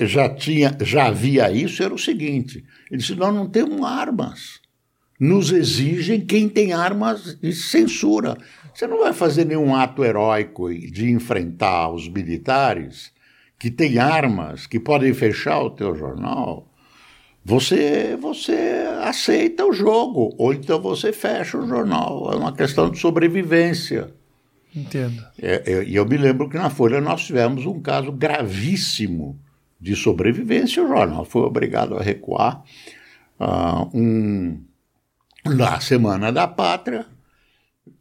já 0.00 0.32
tinha, 0.32 0.76
já 0.80 1.06
havia 1.06 1.50
isso, 1.50 1.82
era 1.82 1.92
o 1.92 1.98
seguinte: 1.98 2.64
ele 2.90 3.00
disse, 3.00 3.14
nós 3.14 3.34
não 3.34 3.48
temos 3.48 3.84
armas. 3.84 4.60
Nos 5.18 5.52
exigem 5.52 6.24
quem 6.24 6.48
tem 6.48 6.72
armas 6.72 7.38
de 7.38 7.52
censura. 7.52 8.38
Você 8.72 8.86
não 8.86 9.00
vai 9.00 9.12
fazer 9.12 9.44
nenhum 9.44 9.74
ato 9.74 10.02
heróico 10.02 10.72
de 10.72 11.10
enfrentar 11.10 11.90
os 11.92 12.08
militares 12.08 13.12
que 13.58 13.70
têm 13.70 13.98
armas, 13.98 14.66
que 14.66 14.80
podem 14.80 15.12
fechar 15.12 15.60
o 15.60 15.70
teu 15.70 15.94
jornal. 15.94 16.72
Você, 17.44 18.16
você 18.20 18.86
aceita 19.02 19.66
o 19.66 19.72
jogo, 19.72 20.34
ou 20.38 20.54
então 20.54 20.80
você 20.80 21.12
fecha 21.12 21.58
o 21.58 21.66
jornal. 21.66 22.30
É 22.32 22.36
uma 22.36 22.54
questão 22.54 22.88
de 22.90 22.98
sobrevivência. 22.98 24.14
Entendo. 24.74 25.24
É, 25.40 25.72
é, 25.72 25.84
e 25.84 25.96
eu 25.96 26.06
me 26.06 26.16
lembro 26.16 26.48
que 26.48 26.56
na 26.56 26.70
Folha 26.70 27.00
nós 27.00 27.24
tivemos 27.24 27.66
um 27.66 27.80
caso 27.80 28.12
gravíssimo 28.12 29.38
de 29.80 29.96
sobrevivência. 29.96 30.82
O 30.82 30.88
jornal 30.88 31.24
foi 31.24 31.42
obrigado 31.42 31.96
a 31.96 32.02
recuar. 32.02 32.62
Uh, 33.38 33.98
um, 33.98 34.60
na 35.44 35.80
Semana 35.80 36.30
da 36.30 36.46
Pátria, 36.46 37.06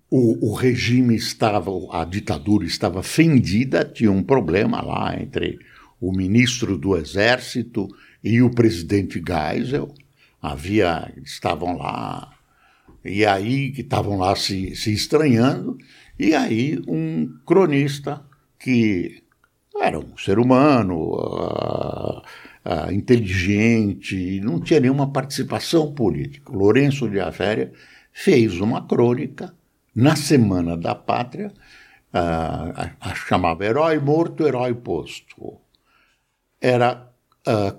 o, 0.09 0.51
o, 0.51 0.53
regime 0.53 1.15
estava, 1.15 1.71
a 1.91 2.03
ditadura 2.03 2.65
estava 2.65 3.01
fendida, 3.01 3.85
tinha 3.85 4.11
um 4.11 4.23
problema 4.23 4.81
lá 4.81 5.15
entre 5.19 5.59
o 6.01 6.11
ministro 6.11 6.77
do 6.77 6.97
Exército 6.97 7.87
e 8.23 8.41
o 8.41 8.49
presidente 8.49 9.21
Geisel. 9.25 9.93
Havia, 10.41 11.11
estavam 11.23 11.77
lá, 11.77 12.31
e 13.03 13.25
aí 13.25 13.71
que 13.71 13.81
estavam 13.81 14.17
lá 14.17 14.35
se, 14.35 14.75
se 14.75 14.93
estranhando, 14.93 15.77
e 16.19 16.35
aí 16.35 16.77
um 16.85 17.33
cronista 17.45 18.21
que 18.59 19.23
era 19.79 19.97
um 19.97 20.17
ser 20.17 20.37
humano, 20.37 21.13
uh, 21.13 22.19
uh, 22.19 22.91
inteligente, 22.91 24.41
não 24.41 24.59
tinha 24.59 24.81
nenhuma 24.81 25.11
participação 25.11 25.93
política. 25.93 26.51
Lourenço 26.51 27.09
de 27.09 27.19
Aféria 27.19 27.71
fez 28.11 28.59
uma 28.59 28.85
crônica 28.85 29.53
na 29.95 30.15
Semana 30.17 30.75
da 30.75 30.93
Pátria, 30.93 31.53
uh, 32.13 33.15
chamava 33.15 33.65
Herói 33.65 33.99
Morto, 33.99 34.45
Herói 34.45 34.73
Posto. 34.73 35.57
Era 36.61 37.07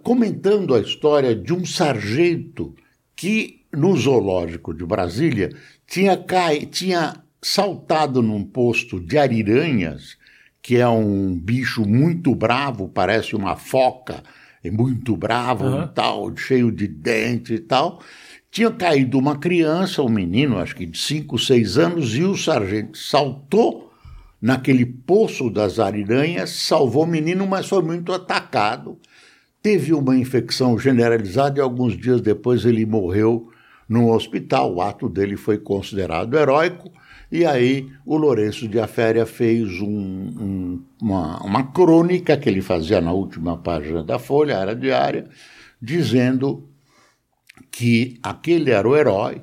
comentando 0.03 0.75
a 0.75 0.81
história 0.81 1.37
de 1.37 1.53
um 1.53 1.65
sargento 1.65 2.75
que, 3.15 3.67
no 3.71 3.95
zoológico 3.95 4.75
de 4.75 4.85
Brasília, 4.85 5.51
tinha, 5.87 6.17
cai, 6.17 6.67
tinha 6.67 7.23
saltado 7.43 8.23
num 8.23 8.45
posto 8.45 9.01
de 9.01 9.17
ariranhas, 9.17 10.17
que 10.63 10.77
é 10.77 10.89
um 10.89 11.39
bicho 11.39 11.87
muito 11.87 12.35
bravo, 12.35 12.89
parece 12.89 13.35
uma 13.35 13.57
foca, 13.57 14.23
é 14.63 14.71
muito 14.71 15.17
bravo 15.17 15.65
uhum. 15.65 15.85
e 15.85 15.89
tal, 15.89 16.37
cheio 16.37 16.71
de 16.71 16.87
dente 16.87 17.55
e 17.55 17.59
tal. 17.59 18.03
Tinha 18.51 18.71
caído 18.71 19.19
uma 19.19 19.37
criança, 19.37 20.03
um 20.03 20.09
menino, 20.09 20.59
acho 20.59 20.75
que 20.75 20.85
de 20.85 20.99
5, 20.99 21.39
6 21.39 21.79
anos, 21.79 22.15
e 22.15 22.25
o 22.25 22.37
sargento 22.37 22.99
saltou 22.99 23.91
naquele 24.41 24.85
poço 24.85 25.49
das 25.49 25.79
ariranhas, 25.79 26.51
salvou 26.51 27.05
o 27.05 27.07
menino, 27.07 27.47
mas 27.47 27.69
foi 27.69 27.83
muito 27.83 28.13
atacado. 28.13 28.99
Teve 29.63 29.93
uma 29.93 30.17
infecção 30.17 30.79
generalizada 30.79 31.59
e 31.59 31.63
alguns 31.63 31.97
dias 31.97 32.21
depois 32.21 32.65
ele 32.65 32.85
morreu 32.85 33.51
no 33.89 34.11
hospital. 34.13 34.75
O 34.75 34.83
ato 34.83 35.09
dele 35.09 35.37
foi 35.37 35.59
considerado 35.59 36.37
heróico 36.37 36.91
e 37.31 37.47
aí 37.47 37.89
o 38.05 38.17
Lourenço 38.17 38.67
de 38.67 38.81
Aféria 38.81 39.25
fez 39.25 39.81
um, 39.81 39.89
um, 39.89 40.85
uma, 41.01 41.43
uma 41.43 41.73
crônica 41.73 42.37
que 42.37 42.49
ele 42.49 42.61
fazia 42.61 43.01
na 43.01 43.13
última 43.13 43.57
página 43.57 44.03
da 44.03 44.19
Folha, 44.19 44.55
era 44.55 44.75
diária, 44.75 45.29
dizendo 45.81 46.69
que 47.71 48.19
aquele 48.23 48.71
era 48.71 48.89
o 48.89 48.97
herói 48.97 49.43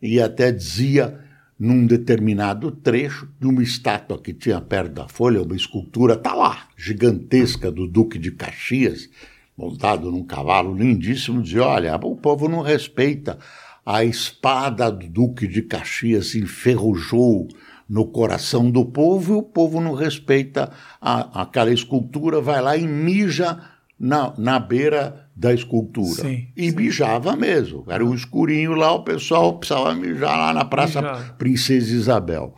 e 0.00 0.20
até 0.20 0.52
dizia 0.52 1.18
num 1.58 1.86
determinado 1.86 2.70
trecho 2.70 3.28
de 3.40 3.46
uma 3.46 3.62
estátua 3.62 4.20
que 4.20 4.34
tinha 4.34 4.60
perto 4.60 4.92
da 4.92 5.08
folha, 5.08 5.42
uma 5.42 5.56
escultura, 5.56 6.16
tá 6.16 6.34
lá, 6.34 6.68
gigantesca 6.76 7.70
do 7.70 7.86
Duque 7.86 8.18
de 8.18 8.32
Caxias, 8.32 9.08
montado 9.56 10.10
num 10.10 10.24
cavalo 10.24 10.76
lindíssimo, 10.76 11.42
dizia: 11.42 11.64
olha, 11.64 11.96
o 11.96 12.16
povo 12.16 12.48
não 12.48 12.60
respeita 12.60 13.38
a 13.84 14.04
espada 14.04 14.90
do 14.90 15.08
Duque 15.08 15.46
de 15.46 15.62
Caxias 15.62 16.28
se 16.28 16.40
enferrujou 16.40 17.48
no 17.88 18.06
coração 18.06 18.70
do 18.70 18.84
povo 18.84 19.34
e 19.34 19.36
o 19.36 19.42
povo 19.42 19.80
não 19.80 19.94
respeita 19.94 20.70
a, 21.00 21.42
aquela 21.42 21.72
escultura, 21.72 22.40
vai 22.40 22.60
lá 22.62 22.76
e 22.76 22.86
mija 22.86 23.60
na, 23.98 24.32
na 24.38 24.58
beira 24.58 25.28
da 25.36 25.52
escultura. 25.52 26.22
Sim, 26.22 26.48
e 26.56 26.70
sim. 26.70 26.76
mijava 26.76 27.36
mesmo. 27.36 27.84
Era 27.88 28.04
um 28.04 28.14
escurinho 28.14 28.72
lá, 28.72 28.92
o 28.92 29.04
pessoal 29.04 29.58
precisava 29.58 29.94
mijar 29.94 30.36
lá 30.36 30.52
na 30.52 30.64
Praça 30.64 31.02
Mijar. 31.02 31.36
Princesa 31.36 31.92
Isabel. 31.92 32.54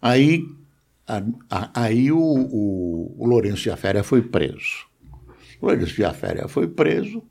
Aí, 0.00 0.44
a, 1.08 1.22
a, 1.50 1.70
aí 1.82 2.12
o, 2.12 2.18
o, 2.18 3.16
o 3.18 3.26
Lourenço 3.26 3.64
de 3.64 3.70
Aféria 3.70 4.04
foi 4.04 4.22
preso. 4.22 4.86
O 5.60 5.66
Lourenço 5.66 5.94
de 5.94 6.04
Aféria 6.04 6.46
foi 6.46 6.68
preso 6.68 7.22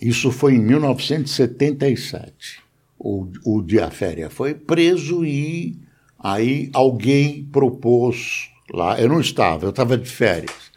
isso 0.00 0.30
foi 0.30 0.54
em 0.54 0.60
1977. 0.60 2.60
O, 2.98 3.26
o 3.44 3.60
Diaféria 3.62 4.30
foi 4.30 4.54
preso 4.54 5.24
e 5.24 5.76
aí 6.18 6.70
alguém 6.72 7.44
propôs 7.44 8.50
lá, 8.72 9.00
eu 9.00 9.08
não 9.08 9.20
estava, 9.20 9.66
eu 9.66 9.70
estava 9.70 9.98
de 9.98 10.08
férias, 10.08 10.70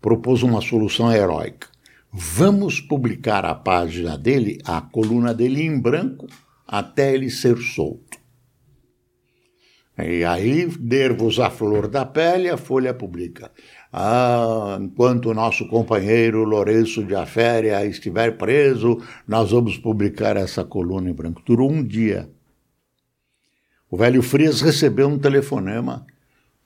propôs 0.00 0.42
uma 0.42 0.60
solução 0.60 1.12
heróica. 1.12 1.68
Vamos 2.12 2.80
publicar 2.80 3.44
a 3.44 3.54
página 3.54 4.18
dele, 4.18 4.58
a 4.64 4.80
coluna 4.80 5.32
dele 5.32 5.62
em 5.62 5.78
branco, 5.78 6.26
até 6.66 7.14
ele 7.14 7.30
ser 7.30 7.56
solto. 7.58 8.09
E 10.04 10.24
aí, 10.24 10.66
nervos 10.78 11.38
à 11.38 11.50
flor 11.50 11.88
da 11.88 12.04
pele, 12.06 12.48
a 12.48 12.56
Folha 12.56 12.94
publica. 12.94 13.50
Ah, 13.92 14.78
enquanto 14.80 15.30
o 15.30 15.34
nosso 15.34 15.66
companheiro 15.68 16.44
Lourenço 16.44 17.04
de 17.04 17.14
Aféria 17.14 17.84
estiver 17.84 18.36
preso, 18.36 19.02
nós 19.26 19.50
vamos 19.50 19.76
publicar 19.76 20.36
essa 20.36 20.64
coluna 20.64 21.10
em 21.10 21.12
branco. 21.12 21.42
Durou 21.44 21.70
um 21.70 21.82
dia. 21.82 22.30
O 23.90 23.96
velho 23.96 24.22
Frias 24.22 24.60
recebeu 24.60 25.08
um 25.08 25.18
telefonema 25.18 26.06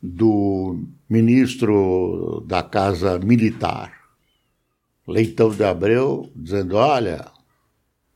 do 0.03 0.85
ministro 1.09 2.45
da 2.47 2.63
Casa 2.63 3.19
Militar, 3.19 3.93
Leitão 5.09 5.49
de 5.49 5.65
Abreu, 5.65 6.31
dizendo: 6.37 6.77
Olha, 6.77 7.25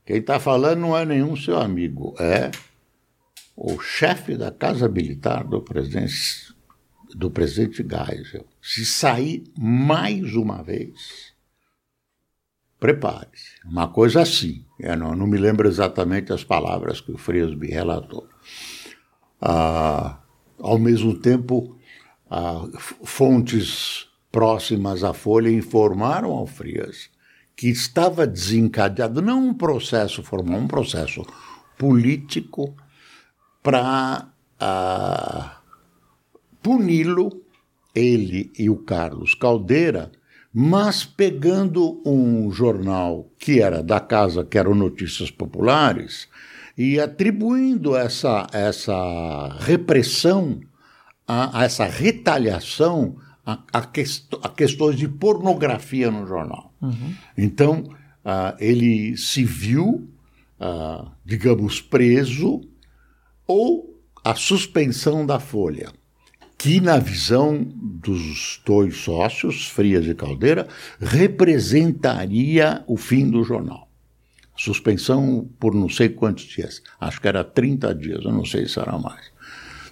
quem 0.05 0.17
está 0.17 0.39
falando 0.39 0.81
não 0.81 0.95
é 0.95 1.03
nenhum 1.03 1.35
seu 1.35 1.57
amigo, 1.57 2.13
é 2.19 2.51
o 3.61 3.77
chefe 3.77 4.37
da 4.37 4.51
Casa 4.51 4.87
Militar 4.87 5.43
do 5.43 5.61
presidente, 5.61 6.55
do 7.13 7.29
presidente 7.29 7.83
Geisel 7.83 8.45
se 8.61 8.85
sair 8.85 9.43
mais 9.57 10.33
uma 10.33 10.63
vez, 10.63 11.33
prepare-se. 12.79 13.59
Uma 13.65 13.89
coisa 13.89 14.21
assim. 14.21 14.63
Eu 14.79 14.95
não, 14.95 15.13
não, 15.13 15.27
me 15.27 15.37
lembro 15.37 15.67
exatamente 15.67 16.31
as 16.31 16.41
palavras 16.41 17.01
que 17.01 17.11
o 17.11 17.19
me 17.57 17.67
relatou. 17.67 18.29
Ah, 19.41 20.19
ao 20.57 20.79
mesmo 20.79 21.19
tempo, 21.19 21.77
ah, 22.31 22.65
fontes 23.03 24.07
próximas 24.31 25.03
à 25.03 25.13
Folha 25.13 25.49
informaram 25.49 26.31
ao 26.31 26.47
Frias 26.47 27.09
que 27.57 27.67
estava 27.67 28.25
desencadeado, 28.25 29.21
não 29.21 29.49
um 29.49 29.53
processo 29.53 30.23
formal, 30.23 30.61
um 30.61 30.67
processo 30.67 31.25
político 31.77 32.73
para 33.69 34.27
uh, 34.59 35.47
puni-lo, 36.59 37.43
ele 37.93 38.51
e 38.57 38.67
o 38.67 38.77
Carlos 38.77 39.35
Caldeira, 39.35 40.11
mas 40.51 41.05
pegando 41.05 42.01
um 42.03 42.51
jornal 42.51 43.29
que 43.37 43.61
era 43.61 43.83
da 43.83 43.99
casa, 43.99 44.43
que 44.43 44.57
era 44.57 44.67
o 44.67 44.73
Notícias 44.73 45.29
Populares, 45.29 46.27
e 46.75 46.99
atribuindo 46.99 47.95
essa, 47.95 48.47
essa 48.51 49.55
repressão, 49.59 50.61
a, 51.27 51.59
a 51.59 51.65
essa 51.65 51.85
retaliação 51.85 53.17
a, 53.45 53.59
a, 53.71 53.81
quest, 53.85 54.33
a, 54.41 54.49
questões 54.49 54.95
de 54.95 55.07
pornografia 55.07 56.09
no 56.09 56.25
jornal. 56.25 56.73
Uhum. 56.81 57.13
Então, 57.37 57.83
uh, 58.25 58.55
ele 58.59 59.15
se 59.15 59.43
viu, 59.43 60.09
uh, 60.59 61.11
digamos, 61.23 61.79
preso 61.81 62.61
ou 63.49 63.99
a 64.23 64.35
suspensão 64.35 65.25
da 65.25 65.39
folha 65.39 65.91
que, 66.55 66.79
na 66.79 66.99
visão 66.99 67.63
dos 67.63 68.61
dois 68.63 68.97
sócios, 68.97 69.65
Frias 69.65 70.05
e 70.05 70.13
Caldeira, 70.13 70.67
representaria 70.99 72.83
o 72.85 72.95
fim 72.95 73.27
do 73.27 73.43
jornal. 73.43 73.89
Suspensão 74.55 75.49
por 75.59 75.73
não 75.73 75.89
sei 75.89 76.09
quantos 76.09 76.43
dias. 76.43 76.83
Acho 76.99 77.19
que 77.19 77.27
era 77.27 77.43
30 77.43 77.95
dias, 77.95 78.23
eu 78.23 78.31
não 78.31 78.45
sei 78.45 78.67
se 78.67 78.77
era 78.77 78.99
mais. 78.99 79.31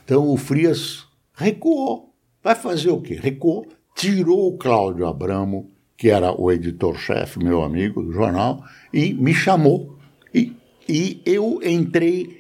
Então 0.06 0.30
o 0.30 0.38
Frias 0.38 1.08
recuou. 1.34 2.14
Vai 2.44 2.54
fazer 2.54 2.92
o 2.92 3.02
quê? 3.02 3.18
Recuou, 3.20 3.66
tirou 3.96 4.54
o 4.54 4.58
Cláudio 4.58 5.08
Abramo, 5.08 5.72
que 5.98 6.10
era 6.10 6.32
o 6.32 6.52
editor-chefe, 6.52 7.44
meu 7.44 7.64
amigo 7.64 8.04
do 8.04 8.12
jornal, 8.12 8.64
e 8.94 9.14
me 9.16 9.34
chamou. 9.34 9.98
E, 10.32 10.56
e 10.88 11.22
eu 11.26 11.60
entrei 11.64 12.37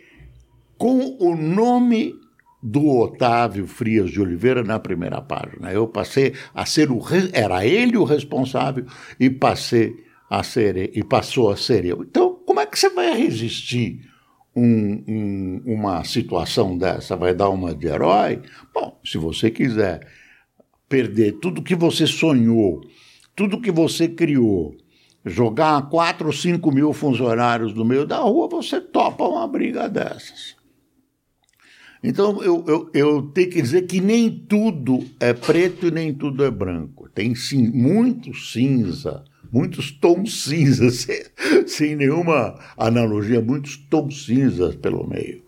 com 0.78 1.18
o 1.20 1.36
nome 1.36 2.14
do 2.62 2.88
Otávio 3.00 3.68
Frias 3.68 4.10
de 4.12 4.20
Oliveira 4.20 4.64
na 4.64 4.80
primeira 4.80 5.22
página. 5.22 5.72
Eu 5.72 5.88
passei 5.88 6.34
a 6.54 6.66
ser 6.66 6.92
o 6.92 7.00
era 7.34 7.66
ele 7.66 7.98
o 7.98 8.04
responsável 8.04 8.86
e 9.20 9.30
passei 9.30 9.96
a 10.30 10.44
ser 10.44 10.92
e 10.96 11.04
passou 11.04 11.52
a 11.52 11.58
ser 11.58 11.86
eu. 11.86 12.04
Então, 12.04 12.36
como 12.46 12.60
é 12.60 12.66
que 12.66 12.78
você 12.78 12.90
vai 12.90 13.16
resistir 13.16 14.02
um, 14.56 15.04
um, 15.08 15.62
uma 15.66 16.04
situação 16.04 16.78
dessa? 16.78 17.16
Vai 17.16 17.34
dar 17.34 17.50
uma 17.50 17.74
de 17.74 17.88
herói? 17.88 18.42
Bom, 18.74 19.00
se 19.06 19.18
você 19.18 19.50
quiser 19.50 20.06
perder 20.90 21.34
tudo 21.34 21.62
que 21.62 21.76
você 21.76 22.08
sonhou, 22.08 22.82
tudo 23.36 23.62
que 23.62 23.72
você 23.72 24.08
criou, 24.08 24.76
jogar 25.24 25.90
4 25.90 26.28
ou 26.28 26.34
5 26.34 26.72
mil 26.72 26.92
funcionários 26.92 27.74
no 27.74 27.86
meio 27.86 28.06
da 28.06 28.18
rua, 28.18 28.48
você 28.48 28.82
topa 28.82 29.24
uma 29.24 29.48
briga 29.48 29.88
dessas. 29.88 30.57
Então, 32.04 32.42
eu, 32.44 32.64
eu, 32.68 32.90
eu 32.94 33.22
tenho 33.34 33.50
que 33.50 33.62
dizer 33.62 33.84
que 33.84 34.00
nem 34.00 34.30
tudo 34.30 35.04
é 35.20 35.34
preto 35.34 35.88
e 35.88 35.92
nem 35.92 36.14
tudo 36.14 36.44
é 36.44 36.52
branco. 36.52 37.10
Tem 37.10 37.34
sim, 37.34 37.68
muito 37.68 38.34
cinza, 38.36 39.24
muitos 39.52 39.92
tons 39.92 40.44
cinzas, 40.46 40.98
sem, 40.98 41.24
sem 41.66 41.96
nenhuma 41.96 42.60
analogia, 42.78 43.42
muitos 43.42 43.78
tons 43.78 44.26
cinzas 44.26 44.76
pelo 44.76 45.08
meio. 45.08 45.42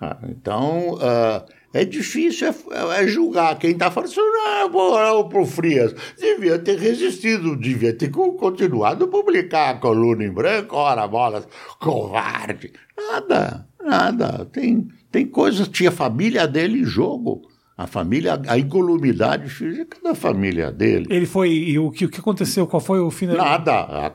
Ah, 0.00 0.16
então, 0.28 0.94
uh, 0.94 1.44
é 1.74 1.84
difícil 1.84 2.48
é, 2.48 3.02
é 3.02 3.06
julgar 3.06 3.58
quem 3.58 3.72
está 3.72 3.90
falando 3.90 4.10
assim, 4.10 4.20
não, 4.20 5.28
para 5.28 5.40
o 5.40 5.46
Frias, 5.46 5.94
devia 6.18 6.58
ter 6.58 6.78
resistido, 6.78 7.54
devia 7.54 7.92
ter 7.92 8.10
continuado 8.10 9.04
a 9.04 9.08
publicar 9.08 9.70
a 9.70 9.78
coluna 9.78 10.24
em 10.24 10.32
branco, 10.32 10.74
ora 10.74 11.06
bolas, 11.06 11.46
covarde. 11.78 12.72
Nada, 12.96 13.68
nada. 13.82 14.46
Tem 14.46 14.88
tem 15.10 15.26
coisas, 15.26 15.68
tinha 15.68 15.90
a 15.90 15.92
família 15.92 16.46
dele 16.46 16.80
em 16.80 16.84
jogo. 16.84 17.42
A 17.76 17.86
família, 17.86 18.38
a 18.46 18.58
incolumidade 18.58 19.48
física 19.48 19.96
da 20.04 20.14
família 20.14 20.70
dele. 20.70 21.06
Ele 21.08 21.24
foi. 21.24 21.50
E 21.50 21.78
o 21.78 21.90
que, 21.90 22.04
o 22.04 22.10
que 22.10 22.20
aconteceu? 22.20 22.66
Qual 22.66 22.78
foi 22.78 23.00
o 23.00 23.10
final? 23.10 23.38
Nada. 23.38 24.12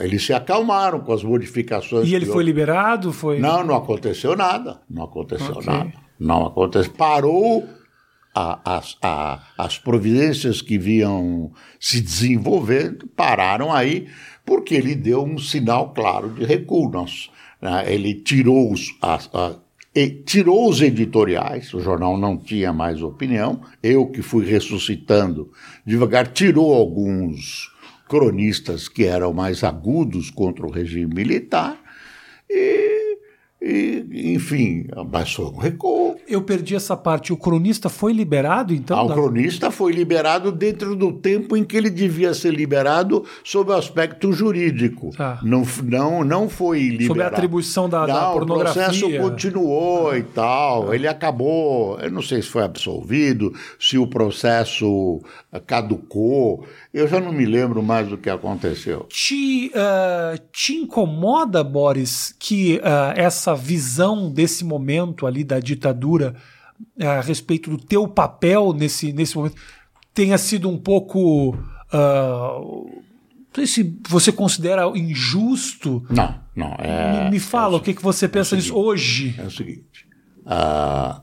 Eles 0.00 0.22
se 0.22 0.34
acalmaram 0.34 1.00
com 1.00 1.10
as 1.10 1.24
modificações. 1.24 2.06
E 2.06 2.14
ele 2.14 2.26
foi 2.26 2.44
liberado? 2.44 3.10
Foi... 3.10 3.38
Não, 3.38 3.64
não 3.64 3.74
aconteceu 3.74 4.36
nada. 4.36 4.82
Não 4.88 5.04
aconteceu 5.04 5.52
okay. 5.52 5.66
nada. 5.66 5.92
Não 6.18 6.46
aconteceu. 6.46 6.92
Parou 6.92 7.66
a, 8.34 8.76
as, 8.76 8.98
a, 9.00 9.42
as 9.56 9.78
providências 9.78 10.60
que 10.60 10.76
vinham 10.76 11.50
se 11.78 12.02
desenvolvendo, 12.02 13.06
pararam 13.16 13.72
aí, 13.72 14.08
porque 14.44 14.74
ele 14.74 14.94
deu 14.94 15.24
um 15.24 15.38
sinal 15.38 15.94
claro 15.94 16.28
de 16.28 16.44
recuo. 16.44 16.90
Nós, 16.90 17.30
né, 17.62 17.84
ele 17.92 18.14
tirou 18.14 18.70
os, 18.70 18.94
a, 19.00 19.18
e 19.94 20.08
tirou 20.08 20.68
os 20.68 20.80
editoriais, 20.80 21.74
o 21.74 21.80
jornal 21.80 22.16
não 22.16 22.36
tinha 22.36 22.72
mais 22.72 23.02
opinião, 23.02 23.60
eu 23.82 24.06
que 24.06 24.22
fui 24.22 24.46
ressuscitando 24.46 25.50
devagar, 25.84 26.28
tirou 26.28 26.72
alguns 26.72 27.70
cronistas 28.08 28.88
que 28.88 29.04
eram 29.04 29.32
mais 29.32 29.64
agudos 29.64 30.30
contra 30.30 30.66
o 30.66 30.70
regime 30.70 31.12
militar 31.14 31.80
e 32.48 32.99
e, 33.62 34.32
enfim, 34.34 34.86
baixou 35.06 35.52
um 35.52 35.58
recuo. 35.58 36.16
Eu 36.26 36.40
perdi 36.40 36.74
essa 36.74 36.96
parte. 36.96 37.32
O 37.32 37.36
cronista 37.36 37.90
foi 37.90 38.12
liberado, 38.12 38.72
então? 38.72 38.98
Ah, 38.98 39.02
o 39.02 39.08
da... 39.08 39.14
cronista 39.14 39.70
foi 39.70 39.92
liberado 39.92 40.50
dentro 40.50 40.96
do 40.96 41.12
tempo 41.12 41.56
em 41.56 41.62
que 41.62 41.76
ele 41.76 41.90
devia 41.90 42.32
ser 42.32 42.54
liberado 42.54 43.24
sob 43.44 43.70
o 43.70 43.74
aspecto 43.74 44.32
jurídico. 44.32 45.10
Ah. 45.18 45.38
Não, 45.42 45.62
não, 45.84 46.24
não 46.24 46.48
foi 46.48 46.80
liberado. 46.88 47.06
Sob 47.08 47.22
a 47.22 47.26
atribuição 47.26 47.88
da, 47.88 48.00
não, 48.00 48.06
da 48.06 48.30
pornografia. 48.32 48.82
O 48.82 48.84
processo 48.86 49.18
continuou 49.18 50.10
ah. 50.10 50.18
e 50.18 50.22
tal. 50.22 50.90
Ah. 50.90 50.94
Ele 50.94 51.06
acabou, 51.06 51.98
eu 52.00 52.10
não 52.10 52.22
sei 52.22 52.40
se 52.40 52.48
foi 52.48 52.62
absolvido, 52.62 53.52
se 53.78 53.98
o 53.98 54.06
processo 54.06 55.20
caducou. 55.66 56.64
Eu 56.92 57.06
já 57.06 57.20
não 57.20 57.32
me 57.32 57.46
lembro 57.46 57.82
mais 57.82 58.08
do 58.08 58.18
que 58.18 58.28
aconteceu. 58.28 59.06
Te, 59.08 59.68
uh, 59.68 60.38
te 60.52 60.74
incomoda, 60.74 61.62
Boris, 61.62 62.34
que 62.36 62.78
uh, 62.78 63.14
essa 63.14 63.54
visão 63.54 64.30
desse 64.30 64.64
momento 64.64 65.24
ali 65.24 65.44
da 65.44 65.60
ditadura 65.60 66.34
uh, 67.00 67.06
a 67.06 67.20
respeito 67.20 67.70
do 67.70 67.78
teu 67.78 68.08
papel 68.08 68.72
nesse, 68.72 69.12
nesse 69.12 69.36
momento 69.36 69.54
tenha 70.12 70.36
sido 70.36 70.68
um 70.68 70.76
pouco. 70.76 71.56
não 71.92 73.00
sei 73.54 73.66
se 73.68 73.96
você 74.08 74.32
considera 74.32 74.86
injusto. 74.96 76.04
Não, 76.10 76.40
não. 76.56 76.74
É, 76.80 77.24
me, 77.24 77.30
me 77.30 77.38
fala 77.38 77.74
é 77.74 77.76
o, 77.76 77.78
o, 77.78 77.82
que, 77.82 77.94
que 77.94 78.02
você 78.02 78.28
pensa 78.28 78.56
é 78.56 78.58
disso 78.58 78.74
hoje. 78.74 79.36
É 79.38 79.44
o 79.44 79.50
seguinte. 79.50 80.08
Uh, 80.40 81.22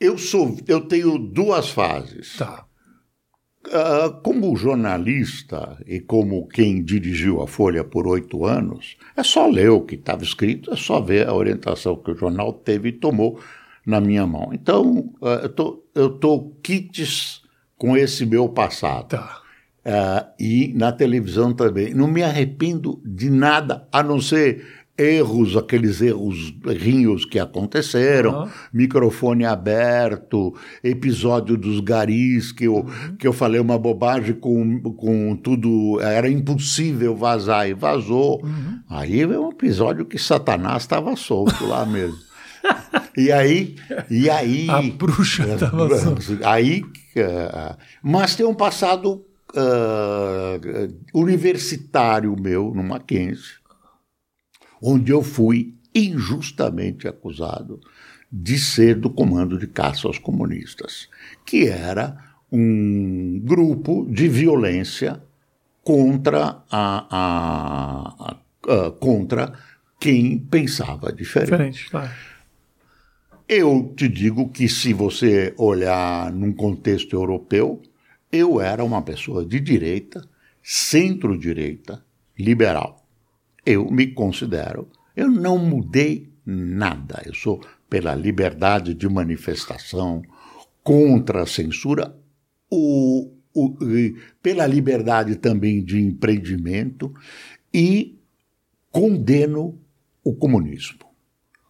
eu 0.00 0.18
sou, 0.18 0.56
eu 0.66 0.80
tenho 0.80 1.16
duas 1.16 1.68
fases. 1.68 2.36
Tá. 2.36 2.67
Uh, 3.66 4.20
como 4.22 4.56
jornalista 4.56 5.76
e 5.86 6.00
como 6.00 6.46
quem 6.48 6.82
dirigiu 6.82 7.42
a 7.42 7.46
Folha 7.46 7.84
por 7.84 8.06
oito 8.06 8.46
anos, 8.46 8.96
é 9.16 9.22
só 9.22 9.46
ler 9.46 9.70
o 9.70 9.82
que 9.82 9.96
estava 9.96 10.22
escrito, 10.22 10.72
é 10.72 10.76
só 10.76 11.00
ver 11.00 11.28
a 11.28 11.34
orientação 11.34 11.96
que 11.96 12.12
o 12.12 12.16
jornal 12.16 12.52
teve 12.52 12.90
e 12.90 12.92
tomou 12.92 13.40
na 13.84 14.00
minha 14.00 14.26
mão. 14.26 14.50
Então, 14.52 15.12
uh, 15.20 15.80
eu 15.94 16.06
estou 16.06 16.56
quites 16.62 17.42
com 17.76 17.96
esse 17.96 18.24
meu 18.24 18.48
passado. 18.48 19.08
Tá. 19.08 19.42
Uh, 19.88 20.28
e 20.38 20.72
na 20.74 20.92
televisão 20.92 21.54
também. 21.54 21.94
Não 21.94 22.06
me 22.06 22.22
arrependo 22.22 23.00
de 23.04 23.30
nada, 23.30 23.88
a 23.90 24.02
não 24.02 24.20
ser 24.20 24.77
erros, 24.98 25.56
aqueles 25.56 26.00
erros 26.00 26.52
rinhos 26.66 27.24
que 27.24 27.38
aconteceram, 27.38 28.42
uhum. 28.42 28.48
microfone 28.72 29.44
aberto, 29.44 30.54
episódio 30.82 31.56
dos 31.56 31.78
garis, 31.78 32.50
que 32.50 32.64
eu, 32.64 32.78
uhum. 32.78 33.16
que 33.16 33.26
eu 33.26 33.32
falei 33.32 33.60
uma 33.60 33.78
bobagem 33.78 34.34
com, 34.34 34.80
com 34.80 35.36
tudo, 35.36 36.00
era 36.00 36.28
impossível 36.28 37.14
vazar 37.14 37.68
e 37.68 37.74
vazou. 37.74 38.42
Uhum. 38.42 38.80
Aí 38.90 39.22
é 39.22 39.38
um 39.38 39.50
episódio 39.50 40.04
que 40.04 40.18
Satanás 40.18 40.82
estava 40.82 41.14
solto 41.14 41.64
lá 41.64 41.86
mesmo. 41.86 42.18
e 43.16 43.30
aí, 43.30 43.76
e 44.10 44.28
aí. 44.28 44.66
A 44.68 44.82
bruxa 44.82 45.44
estava 45.46 45.88
solta. 45.96 46.50
Aí, 46.50 46.82
uh, 46.82 47.76
mas 48.02 48.34
tem 48.34 48.44
um 48.44 48.54
passado 48.54 49.24
uh, 49.54 50.94
universitário 51.14 52.34
meu 52.36 52.72
no 52.74 52.82
Mackenzie 52.82 53.58
onde 54.82 55.12
eu 55.12 55.22
fui 55.22 55.74
injustamente 55.94 57.08
acusado 57.08 57.80
de 58.30 58.58
ser 58.58 58.94
do 58.96 59.10
comando 59.10 59.58
de 59.58 59.66
caça 59.66 60.06
aos 60.06 60.18
comunistas, 60.18 61.08
que 61.44 61.66
era 61.66 62.16
um 62.52 63.40
grupo 63.42 64.06
de 64.10 64.28
violência 64.28 65.22
contra 65.82 66.62
a, 66.70 67.06
a, 67.10 68.36
a, 68.70 68.86
a 68.86 68.90
contra 68.92 69.52
quem 69.98 70.38
pensava 70.38 71.12
diferente. 71.12 71.50
diferente 71.50 71.90
claro. 71.90 72.10
Eu 73.48 73.94
te 73.96 74.06
digo 74.08 74.50
que 74.50 74.68
se 74.68 74.92
você 74.92 75.54
olhar 75.56 76.30
num 76.30 76.52
contexto 76.52 77.16
europeu, 77.16 77.80
eu 78.30 78.60
era 78.60 78.84
uma 78.84 79.00
pessoa 79.00 79.44
de 79.44 79.58
direita 79.58 80.22
centro-direita, 80.70 82.04
liberal. 82.38 82.97
Eu 83.70 83.90
me 83.90 84.06
considero, 84.06 84.88
eu 85.14 85.30
não 85.30 85.58
mudei 85.58 86.32
nada. 86.46 87.22
Eu 87.26 87.34
sou 87.34 87.60
pela 87.90 88.14
liberdade 88.14 88.94
de 88.94 89.06
manifestação, 89.06 90.22
contra 90.82 91.42
a 91.42 91.46
censura, 91.46 92.16
o, 92.70 93.30
o, 93.54 93.76
pela 94.42 94.66
liberdade 94.66 95.36
também 95.36 95.84
de 95.84 96.00
empreendimento 96.00 97.12
e 97.74 98.18
condeno 98.90 99.78
o 100.24 100.34
comunismo. 100.34 101.00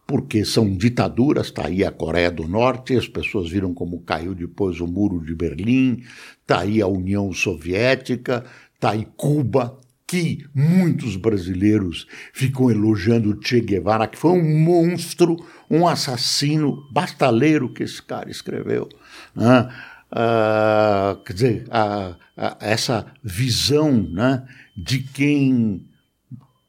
Porque 0.07 0.45
são 0.45 0.73
ditaduras, 0.73 1.47
está 1.47 1.67
aí 1.67 1.83
a 1.83 1.91
Coreia 1.91 2.31
do 2.31 2.47
Norte, 2.47 2.95
as 2.95 3.09
pessoas 3.09 3.49
viram 3.49 3.73
como 3.73 3.99
caiu 4.03 4.33
depois 4.33 4.79
o 4.79 4.87
muro 4.87 5.19
de 5.21 5.35
Berlim, 5.35 6.01
está 6.41 6.61
aí 6.61 6.81
a 6.81 6.87
União 6.87 7.33
Soviética, 7.33 8.45
está 8.73 8.91
aí 8.91 9.05
Cuba, 9.17 9.78
que 10.09 10.43
muitos 10.55 11.15
brasileiros 11.15 12.07
ficam 12.33 12.71
elogiando 12.71 13.39
Che 13.43 13.61
Guevara, 13.61 14.07
que 14.07 14.17
foi 14.17 14.31
um 14.31 14.59
monstro, 14.59 15.37
um 15.69 15.87
assassino, 15.87 16.83
bastaleiro 16.91 17.71
que 17.71 17.83
esse 17.83 18.01
cara 18.01 18.27
escreveu. 18.31 18.89
Né? 19.35 19.69
Uh, 20.11 21.23
quer 21.23 21.33
dizer, 21.33 21.67
uh, 21.67 22.13
uh, 22.35 22.57
essa 22.59 23.05
visão 23.23 24.01
né, 24.11 24.47
de 24.75 24.97
quem 24.97 25.85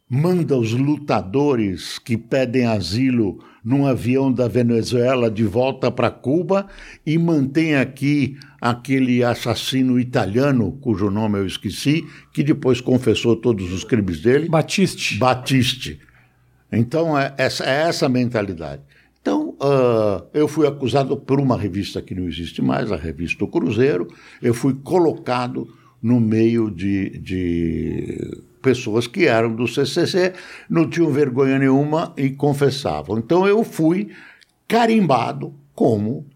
manda 0.07 0.59
os 0.59 0.73
lutadores 0.73 1.99
que 1.99 2.19
pedem 2.19 2.67
asilo 2.67 3.43
num 3.65 3.87
avião 3.87 4.31
da 4.31 4.49
Venezuela 4.49 5.31
de 5.31 5.45
volta 5.45 5.91
para 5.91 6.11
Cuba 6.11 6.67
e 7.07 7.17
mantém 7.17 7.77
aqui 7.77 8.37
aquele 8.61 9.25
assassino 9.25 9.99
italiano, 9.99 10.73
cujo 10.81 11.11
nome 11.11 11.39
eu 11.39 11.47
esqueci, 11.47 12.05
que 12.33 12.43
depois 12.43 12.81
confessou 12.81 13.37
todos 13.37 13.73
os 13.73 13.85
crimes 13.85 14.21
dele. 14.21 14.49
Batiste. 14.49 15.17
Batiste. 15.19 16.01
Então, 16.71 17.19
é 17.19 17.35
essa, 17.39 17.65
é 17.65 17.89
essa 17.89 18.09
mentalidade. 18.09 18.83
Então, 19.21 19.51
uh, 19.61 20.27
eu 20.33 20.49
fui 20.49 20.67
acusado 20.67 21.17
por 21.17 21.41
uma 21.41 21.57
revista 21.57 22.01
que 22.01 22.15
não 22.15 22.27
existe 22.27 22.63
mais, 22.63 22.91
a 22.91 22.97
revista 22.97 23.45
O 23.45 23.49
Cruzeiro. 23.49 24.09
Eu 24.41 24.55
fui 24.55 24.75
colocado 24.75 25.69
no 26.03 26.19
meio 26.19 26.71
de, 26.71 27.19
de 27.19 28.43
pessoas 28.63 29.07
que 29.07 29.27
eram 29.27 29.55
do 29.55 29.67
CCC, 29.69 30.33
não 30.69 30.89
tinham 30.89 31.11
vergonha 31.11 31.59
nenhuma 31.59 32.15
e 32.17 32.31
confessavam. 32.31 33.19
Então 33.19 33.47
eu 33.47 33.63
fui 33.63 34.09
carimbado 34.67 35.55
como 35.75 36.27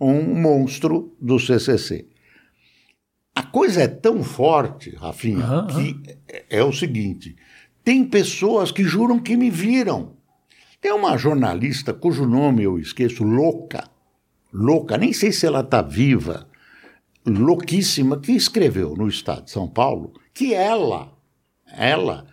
um 0.00 0.34
monstro 0.34 1.16
do 1.20 1.38
CCC. 1.38 2.06
A 3.34 3.42
coisa 3.42 3.82
é 3.82 3.88
tão 3.88 4.22
forte, 4.22 4.94
Rafinha, 4.96 5.46
uhum, 5.46 5.66
que 5.66 6.18
é 6.50 6.62
o 6.62 6.72
seguinte: 6.72 7.36
tem 7.84 8.04
pessoas 8.04 8.72
que 8.72 8.84
juram 8.84 9.18
que 9.18 9.36
me 9.36 9.50
viram. 9.50 10.16
Tem 10.80 10.92
uma 10.92 11.16
jornalista 11.16 11.92
cujo 11.92 12.26
nome 12.26 12.62
eu 12.62 12.78
esqueço, 12.78 13.24
louca, 13.24 13.88
louca, 14.52 14.96
nem 14.96 15.12
sei 15.12 15.32
se 15.32 15.46
ela 15.46 15.60
está 15.60 15.82
viva, 15.82 16.48
louquíssima, 17.26 18.20
que 18.20 18.32
escreveu 18.32 18.94
no 18.94 19.08
Estado 19.08 19.44
de 19.44 19.50
São 19.50 19.68
Paulo 19.68 20.12
que 20.32 20.54
ela 20.54 21.18
ela 21.76 22.26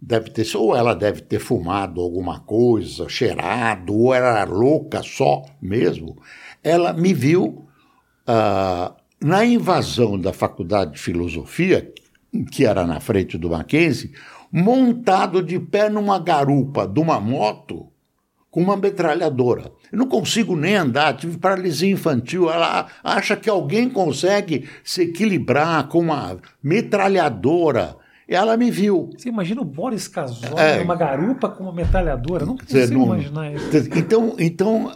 deve 0.00 0.30
ter, 0.30 0.44
ou 0.56 0.76
ela 0.76 0.94
deve 0.94 1.22
ter 1.22 1.38
fumado 1.38 2.00
alguma 2.00 2.40
coisa, 2.40 3.08
cheirado, 3.08 3.94
ou 3.94 4.12
era 4.12 4.44
louca 4.44 5.02
só 5.02 5.42
mesmo. 5.60 6.20
Ela 6.64 6.92
me 6.92 7.12
viu 7.12 7.66
uh, 8.26 8.94
na 9.22 9.44
invasão 9.44 10.18
da 10.18 10.32
Faculdade 10.32 10.94
de 10.94 10.98
Filosofia, 10.98 11.92
que 12.50 12.64
era 12.64 12.86
na 12.86 12.98
frente 12.98 13.38
do 13.38 13.50
Mackenzie, 13.50 14.12
montado 14.50 15.42
de 15.42 15.60
pé 15.60 15.88
numa 15.90 16.18
garupa 16.18 16.88
de 16.88 16.98
uma 16.98 17.20
moto 17.20 17.88
com 18.50 18.62
uma 18.62 18.76
metralhadora. 18.76 19.72
Eu 19.92 19.98
não 19.98 20.06
consigo 20.06 20.56
nem 20.56 20.76
andar, 20.76 21.16
tive 21.16 21.38
paralisia 21.38 21.90
infantil. 21.90 22.50
Ela 22.50 22.86
acha 23.02 23.36
que 23.36 23.50
alguém 23.50 23.90
consegue 23.90 24.68
se 24.82 25.02
equilibrar 25.02 25.88
com 25.88 25.98
uma 25.98 26.38
metralhadora 26.62 27.96
ela 28.26 28.56
me 28.56 28.70
viu. 28.70 29.10
Você 29.16 29.28
imagina 29.28 29.60
o 29.60 29.64
Boris 29.64 30.08
Casoy 30.08 30.48
é. 30.56 30.78
numa 30.78 30.96
garupa 30.96 31.48
com 31.48 31.64
uma 31.64 31.72
metralhadora? 31.72 32.46
Não 32.46 32.56
consigo 32.56 32.94
não, 32.94 33.04
imaginar 33.04 33.52
isso. 33.52 33.70
Então, 33.94 34.34
então 34.38 34.92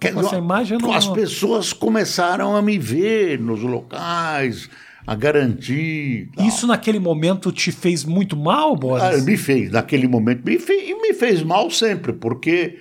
Essa 0.00 0.36
imagem 0.36 0.78
não... 0.78 0.92
as 0.92 1.06
pessoas 1.06 1.72
começaram 1.72 2.56
a 2.56 2.62
me 2.62 2.78
ver 2.78 3.40
nos 3.40 3.60
locais, 3.60 4.68
a 5.06 5.14
garantir. 5.14 6.28
Isso 6.38 6.66
naquele 6.66 6.98
momento 6.98 7.50
te 7.50 7.72
fez 7.72 8.04
muito 8.04 8.36
mal, 8.36 8.76
Boris? 8.76 9.02
Ah, 9.02 9.24
me 9.24 9.36
fez, 9.36 9.70
naquele 9.70 10.06
momento. 10.06 10.44
Me 10.44 10.58
fez, 10.58 10.88
e 10.88 10.94
me 10.94 11.14
fez 11.14 11.42
mal 11.42 11.70
sempre, 11.70 12.12
porque 12.12 12.78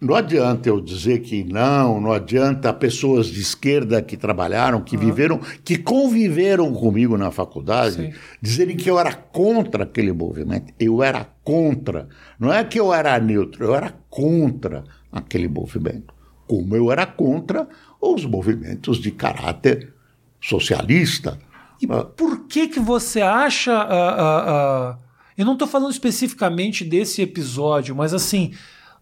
não 0.00 0.14
adianta 0.14 0.68
eu 0.68 0.80
dizer 0.80 1.20
que 1.20 1.42
não, 1.42 2.00
não 2.00 2.12
adianta 2.12 2.72
pessoas 2.72 3.26
de 3.26 3.40
esquerda 3.40 4.02
que 4.02 4.16
trabalharam, 4.16 4.82
que 4.82 4.96
viveram, 4.96 5.40
que 5.64 5.78
conviveram 5.78 6.72
comigo 6.72 7.16
na 7.16 7.30
faculdade, 7.30 7.96
Sim. 7.96 8.12
dizerem 8.40 8.76
que 8.76 8.88
eu 8.88 8.98
era 8.98 9.12
contra 9.12 9.84
aquele 9.84 10.12
movimento. 10.12 10.72
Eu 10.78 11.02
era 11.02 11.26
contra. 11.42 12.06
Não 12.38 12.52
é 12.52 12.62
que 12.62 12.78
eu 12.78 12.92
era 12.92 13.18
neutro, 13.18 13.64
eu 13.64 13.74
era 13.74 13.92
contra 14.08 14.84
aquele 15.10 15.48
movimento. 15.48 16.13
Como 16.46 16.74
eu 16.76 16.90
era 16.90 17.06
contra 17.06 17.68
os 18.00 18.24
movimentos 18.24 18.98
de 18.98 19.10
caráter 19.10 19.92
socialista. 20.40 21.38
E 21.80 21.86
por 21.86 22.46
que 22.46 22.68
que 22.68 22.80
você 22.80 23.20
acha. 23.20 23.72
Uh, 23.72 24.92
uh, 24.92 24.94
uh, 24.94 25.04
eu 25.36 25.44
não 25.44 25.54
estou 25.54 25.66
falando 25.66 25.90
especificamente 25.90 26.84
desse 26.84 27.22
episódio, 27.22 27.94
mas 27.94 28.14
assim 28.14 28.52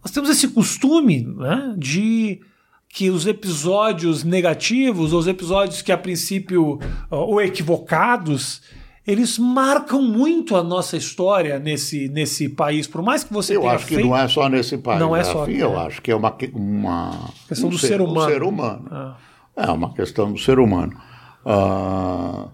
nós 0.02 0.10
temos 0.10 0.30
esse 0.30 0.48
costume 0.48 1.22
né, 1.22 1.74
de 1.78 2.40
que 2.88 3.08
os 3.08 3.26
episódios 3.26 4.24
negativos, 4.24 5.12
ou 5.12 5.20
os 5.20 5.26
episódios 5.26 5.80
que 5.80 5.92
a 5.92 5.96
princípio 5.96 6.78
ou 7.08 7.40
equivocados, 7.40 8.60
eles 9.06 9.38
marcam 9.38 10.00
muito 10.00 10.54
a 10.54 10.62
nossa 10.62 10.96
história 10.96 11.58
nesse, 11.58 12.08
nesse 12.08 12.48
país, 12.48 12.86
por 12.86 13.02
mais 13.02 13.24
que 13.24 13.32
você 13.32 13.56
eu 13.56 13.62
tenha 13.62 13.72
acho 13.72 13.86
que 13.86 14.02
não 14.02 14.16
é 14.16 14.28
só 14.28 14.48
nesse 14.48 14.78
país. 14.78 15.00
Não 15.00 15.16
é 15.16 15.24
só. 15.24 15.46
eu 15.46 15.74
é. 15.74 15.86
acho 15.86 16.00
que 16.00 16.10
é 16.10 16.16
uma 16.16 16.36
uma 16.54 17.30
questão 17.48 17.68
um 17.68 17.70
do 17.70 17.78
ser, 17.78 17.86
ser 17.88 18.00
humano. 18.00 18.26
Do 18.26 18.32
ser 18.32 18.42
humano. 18.42 18.88
Ah. 18.90 19.16
É 19.56 19.70
uma 19.70 19.92
questão 19.92 20.32
do 20.32 20.38
ser 20.38 20.58
humano. 20.58 20.96
Uh, 21.44 22.48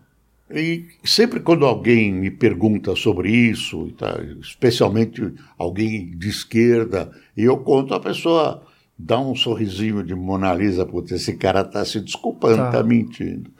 e 0.51 0.87
sempre 1.05 1.41
quando 1.41 1.67
alguém 1.67 2.13
me 2.13 2.31
pergunta 2.31 2.97
sobre 2.97 3.31
isso, 3.31 3.93
tá, 3.99 4.19
especialmente 4.41 5.35
alguém 5.59 6.17
de 6.17 6.29
esquerda, 6.29 7.11
e 7.37 7.45
eu 7.45 7.59
conto, 7.59 7.93
a 7.93 8.01
pessoa 8.01 8.63
dá 8.99 9.21
um 9.21 9.35
sorrisinho 9.35 10.03
de 10.03 10.15
Mona 10.15 10.53
Lisa, 10.55 10.87
porque 10.87 11.15
esse 11.15 11.37
cara 11.37 11.61
está 11.61 11.85
se 11.85 12.01
desculpando, 12.01 12.55
está 12.55 12.71
tá 12.71 12.83
mentindo. 12.83 13.51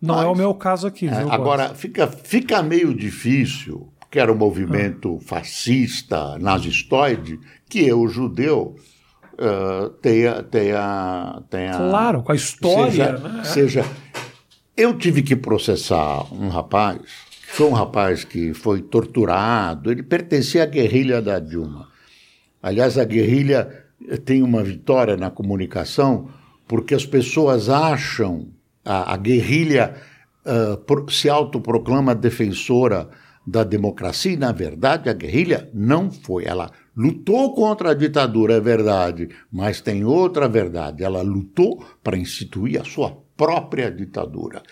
Não 0.00 0.16
Mas, 0.16 0.24
é 0.24 0.28
o 0.28 0.34
meu 0.34 0.54
caso 0.54 0.86
aqui. 0.86 1.08
É, 1.08 1.12
agora, 1.30 1.74
fica, 1.74 2.06
fica 2.06 2.62
meio 2.62 2.94
difícil, 2.94 3.92
porque 3.98 4.18
era 4.18 4.32
um 4.32 4.36
movimento 4.36 5.18
ah. 5.20 5.24
fascista, 5.24 6.38
nazistoide, 6.38 7.38
que 7.68 7.86
eu, 7.86 8.06
judeu, 8.08 8.76
uh, 9.34 9.88
tenha, 10.00 10.42
tenha, 10.42 11.42
tenha. 11.50 11.76
Claro, 11.76 12.22
com 12.22 12.32
a 12.32 12.36
história. 12.36 12.90
Seja, 12.90 13.18
né? 13.18 13.44
seja 13.44 13.84
eu 14.78 14.96
tive 14.96 15.22
que 15.22 15.34
processar 15.34 16.32
um 16.32 16.48
rapaz, 16.48 17.00
foi 17.48 17.66
um 17.66 17.72
rapaz 17.72 18.22
que 18.22 18.54
foi 18.54 18.80
torturado, 18.80 19.90
ele 19.90 20.04
pertencia 20.04 20.62
à 20.62 20.66
guerrilha 20.66 21.20
da 21.20 21.40
Dilma. 21.40 21.88
Aliás, 22.62 22.96
a 22.96 23.02
guerrilha 23.02 23.86
tem 24.24 24.40
uma 24.40 24.62
vitória 24.62 25.16
na 25.16 25.32
comunicação 25.32 26.28
porque 26.68 26.94
as 26.94 27.04
pessoas 27.04 27.68
acham 27.68 28.50
a, 28.88 29.12
a 29.12 29.16
guerrilha 29.16 29.94
uh, 30.44 31.10
se 31.10 31.28
autoproclama 31.28 32.14
defensora 32.14 33.10
da 33.46 33.64
democracia 33.64 34.32
e, 34.32 34.36
na 34.36 34.52
verdade, 34.52 35.08
a 35.08 35.12
guerrilha 35.12 35.70
não 35.72 36.10
foi. 36.10 36.44
Ela 36.44 36.70
lutou 36.96 37.54
contra 37.54 37.90
a 37.90 37.94
ditadura, 37.94 38.54
é 38.54 38.60
verdade, 38.60 39.28
mas 39.52 39.80
tem 39.80 40.04
outra 40.04 40.48
verdade. 40.48 41.04
Ela 41.04 41.22
lutou 41.22 41.84
para 42.02 42.16
instituir 42.16 42.80
a 42.80 42.84
sua 42.84 43.10
própria 43.36 43.90
ditadura. 43.90 44.62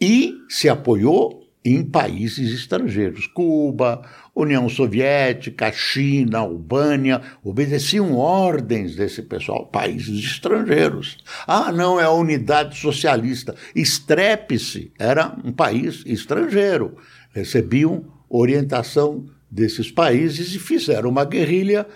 E 0.00 0.34
se 0.48 0.68
apoiou 0.68 1.43
em 1.64 1.82
países 1.82 2.52
estrangeiros. 2.52 3.26
Cuba, 3.26 4.02
União 4.34 4.68
Soviética, 4.68 5.72
China, 5.72 6.40
Albânia, 6.40 7.22
obedeciam 7.42 8.14
ordens 8.16 8.94
desse 8.94 9.22
pessoal, 9.22 9.66
países 9.66 10.22
estrangeiros. 10.22 11.16
Ah, 11.46 11.72
não, 11.72 11.98
é 11.98 12.04
a 12.04 12.10
unidade 12.10 12.76
socialista. 12.76 13.54
Estrepe-se, 13.74 14.92
era 14.98 15.34
um 15.42 15.52
país 15.52 16.02
estrangeiro. 16.04 16.96
Recebiam 17.32 18.04
orientação 18.28 19.24
desses 19.50 19.90
países 19.90 20.54
e 20.54 20.58
fizeram 20.58 21.08
uma 21.08 21.24
guerrilha 21.24 21.86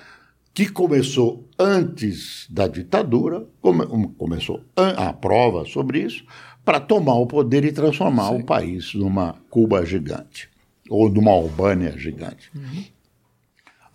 que 0.54 0.68
começou 0.68 1.48
antes 1.58 2.46
da 2.50 2.66
ditadura, 2.66 3.46
come, 3.60 3.86
começou 4.16 4.64
a 4.74 5.12
prova 5.12 5.64
sobre 5.64 6.00
isso, 6.00 6.24
para 6.68 6.80
tomar 6.80 7.14
o 7.14 7.26
poder 7.26 7.64
e 7.64 7.72
transformar 7.72 8.28
Sim. 8.28 8.40
o 8.40 8.44
país 8.44 8.92
numa 8.92 9.36
Cuba 9.48 9.86
gigante 9.86 10.50
ou 10.90 11.08
numa 11.08 11.30
Albânia 11.30 11.96
gigante. 11.96 12.50
Uhum. 12.54 12.84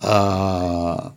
Ah, 0.01 1.11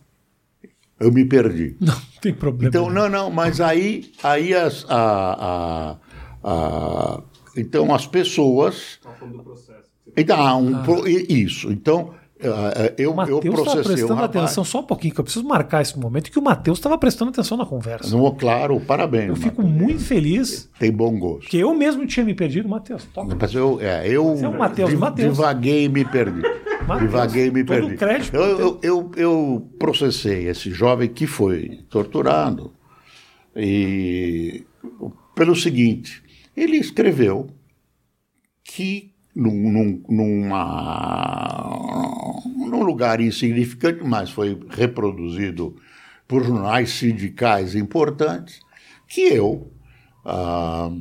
eu 0.99 1.11
me 1.11 1.25
perdi. 1.25 1.75
Não, 1.81 1.99
tem 2.21 2.31
problema. 2.31 2.69
Então, 2.69 2.91
não, 2.91 3.09
não, 3.09 3.31
mas 3.31 3.59
aí, 3.59 4.11
aí 4.21 4.53
as, 4.53 4.85
a, 4.87 5.97
a, 6.43 6.43
a, 6.43 7.23
então 7.55 7.91
as 7.91 8.05
pessoas. 8.05 8.99
Tá 9.01 9.09
falando 9.13 9.37
do 9.37 9.43
processo. 9.43 9.89
Então, 10.15 10.61
um, 10.61 10.75
ah. 10.75 11.09
isso. 11.27 11.71
Então, 11.71 12.13
eu, 12.97 13.13
Mateus 13.13 13.43
eu 13.43 13.51
processei 13.51 13.81
estava 13.81 13.83
prestando 13.83 14.21
um 14.21 14.23
atenção 14.23 14.63
só 14.63 14.79
um 14.79 14.83
pouquinho, 14.83 15.13
que 15.13 15.19
eu 15.19 15.23
preciso 15.23 15.45
marcar 15.45 15.81
esse 15.81 15.97
momento 15.97 16.31
que 16.31 16.37
o 16.37 16.41
Matheus 16.41 16.77
estava 16.77 16.97
prestando 16.97 17.29
atenção 17.29 17.57
na 17.57 17.65
conversa. 17.65 18.15
Não, 18.15 18.33
claro, 18.35 18.79
parabéns. 18.79 19.29
Eu 19.29 19.35
fico 19.35 19.63
muito 19.63 20.03
feliz. 20.03 20.69
Tem 20.79 20.91
bom 20.91 21.17
gosto. 21.17 21.49
Que 21.49 21.57
eu 21.57 21.73
mesmo 21.73 22.05
tinha 22.05 22.25
me 22.25 22.35
perdido, 22.35 22.69
Matheus. 22.69 23.07
Mas 23.39 23.53
eu, 23.53 23.79
é, 23.81 24.07
eu 24.07 24.37
é 24.39 24.47
o 24.47 24.57
Matheus, 24.57 24.89
div, 24.89 24.99
Mateus. 24.99 25.35
divaguei 25.35 25.85
e 25.85 25.89
me 25.89 26.05
perdi. 26.05 26.41
Mateus, 26.87 27.01
divaguei 27.01 27.47
e 27.47 27.51
me 27.51 27.63
perdi. 27.63 27.95
Crédito, 27.97 28.35
eu, 28.35 28.59
eu, 28.59 28.79
eu, 28.83 29.11
eu 29.15 29.69
processei 29.79 30.47
esse 30.47 30.69
jovem 30.69 31.09
que 31.09 31.25
foi 31.25 31.79
torturado 31.89 32.71
e 33.55 34.63
pelo 35.33 35.55
seguinte, 35.55 36.23
ele 36.55 36.77
escreveu 36.77 37.47
que 38.63 39.13
num, 39.37 39.71
num, 39.71 40.03
numa, 40.09 41.69
num 42.55 42.81
lugar 42.81 43.21
insignificante, 43.21 44.03
mas 44.03 44.31
foi 44.31 44.59
reproduzido 44.67 45.75
por 46.27 46.43
jornais 46.43 46.89
sindicais 46.89 47.75
importantes, 47.75 48.59
que 49.07 49.21
eu 49.21 49.71
ah, 50.25 50.91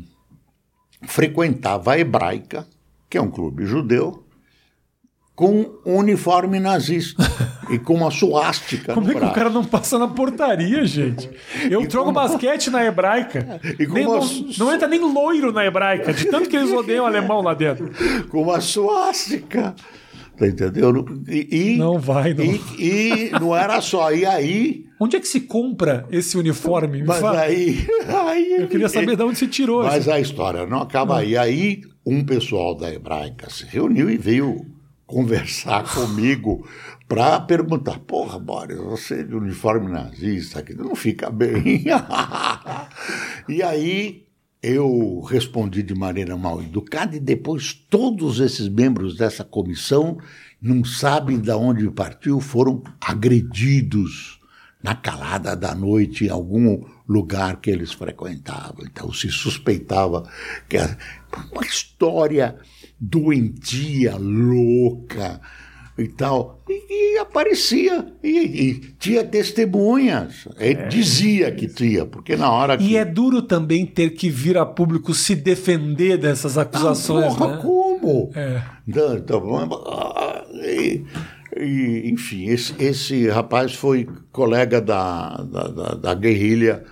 frequentava 1.04 1.92
a 1.94 1.98
Hebraica, 1.98 2.68
que 3.08 3.16
é 3.16 3.22
um 3.22 3.30
clube 3.30 3.64
judeu, 3.64 4.25
com 5.36 5.70
um 5.84 5.98
uniforme 5.98 6.58
nazista 6.58 7.22
e 7.68 7.78
com 7.78 7.94
uma 7.94 8.10
suástica 8.10 8.94
Como 8.94 9.10
é 9.10 9.12
que 9.12 9.18
braço. 9.18 9.32
o 9.32 9.34
cara 9.34 9.50
não 9.50 9.62
passa 9.62 9.98
na 9.98 10.08
portaria, 10.08 10.84
gente? 10.86 11.28
Eu 11.70 11.82
e 11.82 11.90
jogo 11.90 12.10
basquete 12.10 12.70
na 12.70 12.82
hebraica. 12.82 13.60
Nem, 13.78 14.06
uma... 14.06 14.16
não, 14.16 14.28
não, 14.58 14.74
entra 14.74 14.88
nem 14.88 15.00
loiro 15.00 15.52
na 15.52 15.64
hebraica, 15.64 16.14
de 16.14 16.24
tanto 16.24 16.48
que 16.48 16.56
eles 16.56 16.72
odeiam 16.72 17.04
o 17.04 17.06
alemão 17.06 17.42
lá 17.42 17.52
dentro. 17.52 17.90
Com 18.30 18.42
uma 18.42 18.60
suástica. 18.62 19.74
Tá 20.38 20.46
entendeu? 20.46 21.04
E, 21.28 21.74
e, 21.74 21.76
não 21.76 21.98
vai, 21.98 22.34
não. 22.34 22.44
E, 22.44 22.60
e, 22.78 23.30
não 23.30 23.56
era 23.56 23.80
só. 23.80 24.12
E 24.12 24.24
aí. 24.24 24.84
Onde 25.00 25.16
é 25.16 25.20
que 25.20 25.28
se 25.28 25.40
compra 25.40 26.06
esse 26.10 26.36
uniforme? 26.36 27.00
Me 27.00 27.06
mas 27.06 27.20
fala. 27.20 27.40
aí, 27.40 27.86
aí. 28.06 28.56
Eu 28.60 28.68
queria 28.68 28.88
saber 28.88 29.16
de 29.16 29.22
onde 29.22 29.38
se 29.38 29.46
tirou. 29.46 29.82
Mas 29.82 30.06
a 30.08 30.20
história 30.20 30.66
não 30.66 30.82
acaba 30.82 31.14
não. 31.14 31.20
aí. 31.20 31.38
Aí 31.38 31.80
um 32.04 32.22
pessoal 32.22 32.74
da 32.74 32.92
hebraica 32.92 33.48
se 33.48 33.64
reuniu 33.64 34.10
e 34.10 34.18
veio 34.18 34.75
conversar 35.06 35.84
comigo 35.94 36.68
para 37.08 37.40
perguntar: 37.40 37.98
porra, 38.00 38.38
Boris, 38.38 38.78
você 38.78 39.22
de 39.24 39.34
uniforme 39.34 39.90
nazista 39.90 40.58
aqui 40.58 40.74
não 40.74 40.94
fica 40.94 41.30
bem. 41.30 41.84
e 43.48 43.62
aí 43.62 44.26
eu 44.62 45.20
respondi 45.20 45.82
de 45.82 45.94
maneira 45.94 46.36
mal 46.36 46.60
educada 46.60 47.14
e 47.16 47.20
depois 47.20 47.72
todos 47.72 48.40
esses 48.40 48.68
membros 48.68 49.16
dessa 49.16 49.44
comissão 49.44 50.18
não 50.60 50.84
sabem 50.84 51.38
de 51.38 51.52
onde 51.52 51.88
partiu, 51.90 52.40
foram 52.40 52.82
agredidos 53.00 54.40
na 54.82 54.94
calada 54.94 55.54
da 55.54 55.74
noite 55.74 56.26
em 56.26 56.30
algum 56.30 56.84
lugar 57.08 57.60
que 57.60 57.70
eles 57.70 57.92
frequentavam. 57.92 58.84
Então 58.84 59.12
se 59.12 59.30
suspeitava 59.30 60.28
que 60.68 60.78
uma 61.52 61.64
história 61.64 62.56
doentia, 63.00 64.16
louca 64.16 65.40
e 65.98 66.08
tal. 66.08 66.62
E, 66.68 67.14
e 67.14 67.18
aparecia, 67.18 68.06
e, 68.22 68.28
e, 68.28 68.74
tinha 68.98 69.24
testemunhas. 69.24 70.46
Ele 70.58 70.80
é. 70.80 70.88
dizia 70.88 71.50
que 71.52 71.66
tinha, 71.66 72.04
porque 72.04 72.36
na 72.36 72.50
hora 72.50 72.76
que. 72.76 72.84
E 72.84 72.96
é 72.96 73.04
duro 73.04 73.42
também 73.42 73.86
ter 73.86 74.10
que 74.10 74.28
vir 74.28 74.58
a 74.58 74.66
público 74.66 75.14
se 75.14 75.34
defender 75.34 76.18
dessas 76.18 76.58
acusações. 76.58 77.34
Ah, 77.34 77.36
porra, 77.36 77.56
né? 77.56 77.62
como? 77.62 78.30
É. 78.34 78.62
E, 80.62 81.04
e, 81.56 82.10
enfim, 82.10 82.46
esse, 82.48 82.74
esse 82.78 83.28
rapaz 83.28 83.74
foi 83.74 84.06
colega 84.30 84.80
da, 84.80 85.36
da, 85.36 85.68
da, 85.68 85.94
da 85.94 86.14
guerrilha 86.14 86.84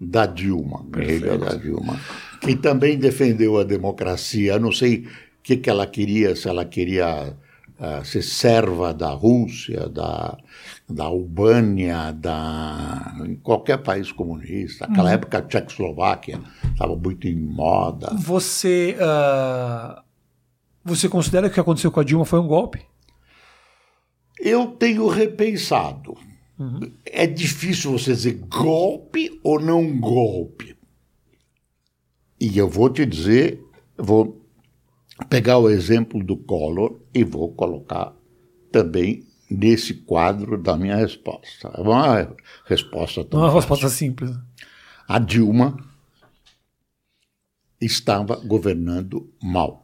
da 0.00 0.26
Dilma, 0.26 0.84
guerrilha 0.88 1.38
da 1.38 1.54
Dilma, 1.54 1.98
que 2.40 2.56
também 2.56 2.98
defendeu 2.98 3.58
a 3.58 3.64
democracia. 3.64 4.54
Eu 4.54 4.60
não 4.60 4.72
sei 4.72 5.06
que, 5.42 5.56
que 5.56 5.68
ela 5.68 5.86
queria, 5.86 6.36
se 6.36 6.48
ela 6.48 6.64
queria 6.64 7.36
uh, 7.78 8.04
ser 8.04 8.22
serva 8.22 8.94
da 8.94 9.10
Rússia, 9.10 9.88
da, 9.88 10.38
da 10.88 11.04
Albânia, 11.04 12.12
da 12.12 13.14
qualquer 13.42 13.78
país 13.78 14.12
comunista. 14.12 14.86
Naquela 14.86 15.08
uhum. 15.08 15.14
época 15.14 15.38
a 15.38 15.42
Tchecoslováquia 15.42 16.40
estava 16.72 16.94
muito 16.94 17.26
em 17.26 17.36
moda. 17.36 18.14
Você, 18.14 18.96
uh, 18.98 20.00
você 20.84 21.08
considera 21.08 21.48
que 21.48 21.52
o 21.52 21.54
que 21.54 21.60
aconteceu 21.60 21.90
com 21.90 22.00
a 22.00 22.04
Dilma 22.04 22.24
foi 22.24 22.38
um 22.38 22.46
golpe? 22.46 22.80
Eu 24.38 24.66
tenho 24.68 25.08
repensado. 25.08 26.16
Uhum. 26.58 26.92
É 27.04 27.26
difícil 27.26 27.92
você 27.92 28.12
dizer 28.12 28.40
golpe 28.48 29.40
ou 29.42 29.60
não 29.60 29.98
golpe. 29.98 30.76
E 32.40 32.58
eu 32.58 32.68
vou 32.68 32.90
te 32.90 33.06
dizer, 33.06 33.62
vou 33.96 34.41
pegar 35.28 35.58
o 35.58 35.68
exemplo 35.68 36.22
do 36.22 36.36
Collor 36.36 37.00
e 37.14 37.22
vou 37.24 37.52
colocar 37.52 38.14
também 38.70 39.26
nesse 39.50 39.94
quadro 39.94 40.56
da 40.60 40.76
minha 40.76 40.96
resposta. 40.96 41.68
É 41.74 41.80
uma 41.80 42.34
resposta 42.64 43.24
tão 43.24 43.40
Uma 43.40 43.46
fácil. 43.48 43.60
resposta 43.60 43.88
simples. 43.88 44.30
A 45.06 45.18
Dilma 45.18 45.76
estava 47.80 48.36
governando 48.36 49.30
mal. 49.42 49.82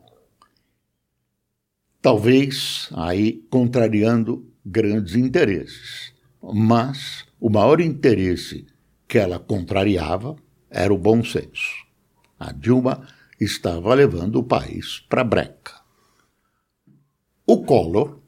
Talvez 2.01 2.89
aí 2.95 3.45
contrariando 3.51 4.49
grandes 4.65 5.15
interesses. 5.15 6.13
Mas 6.41 7.27
o 7.41 7.51
maior 7.51 7.81
interesse 7.81 8.67
que 9.07 9.19
ela 9.19 9.39
contrariava 9.39 10.37
era 10.71 10.95
o 10.95 10.99
bom 10.99 11.25
senso. 11.25 11.85
A 12.39 12.53
Dilma 12.53 13.07
estava 13.41 13.95
levando 13.95 14.37
o 14.37 14.45
país 14.45 15.05
para 15.09 15.25
breca. 15.25 15.73
O 17.47 17.63
Collor, 17.63 18.19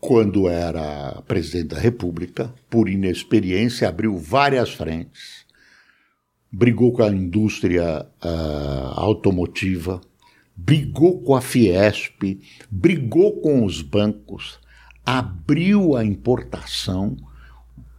quando 0.00 0.48
era 0.48 1.22
presidente 1.26 1.74
da 1.74 1.78
República, 1.78 2.54
por 2.70 2.88
inexperiência, 2.88 3.88
abriu 3.88 4.16
várias 4.16 4.72
frentes, 4.72 5.44
brigou 6.50 6.92
com 6.92 7.02
a 7.02 7.08
indústria 7.08 8.06
uh, 8.24 9.00
automotiva, 9.00 10.00
brigou 10.56 11.20
com 11.22 11.34
a 11.34 11.40
Fiesp, 11.40 12.40
brigou 12.70 13.40
com 13.40 13.64
os 13.64 13.82
bancos, 13.82 14.58
abriu 15.04 15.96
a 15.96 16.04
importação, 16.04 17.16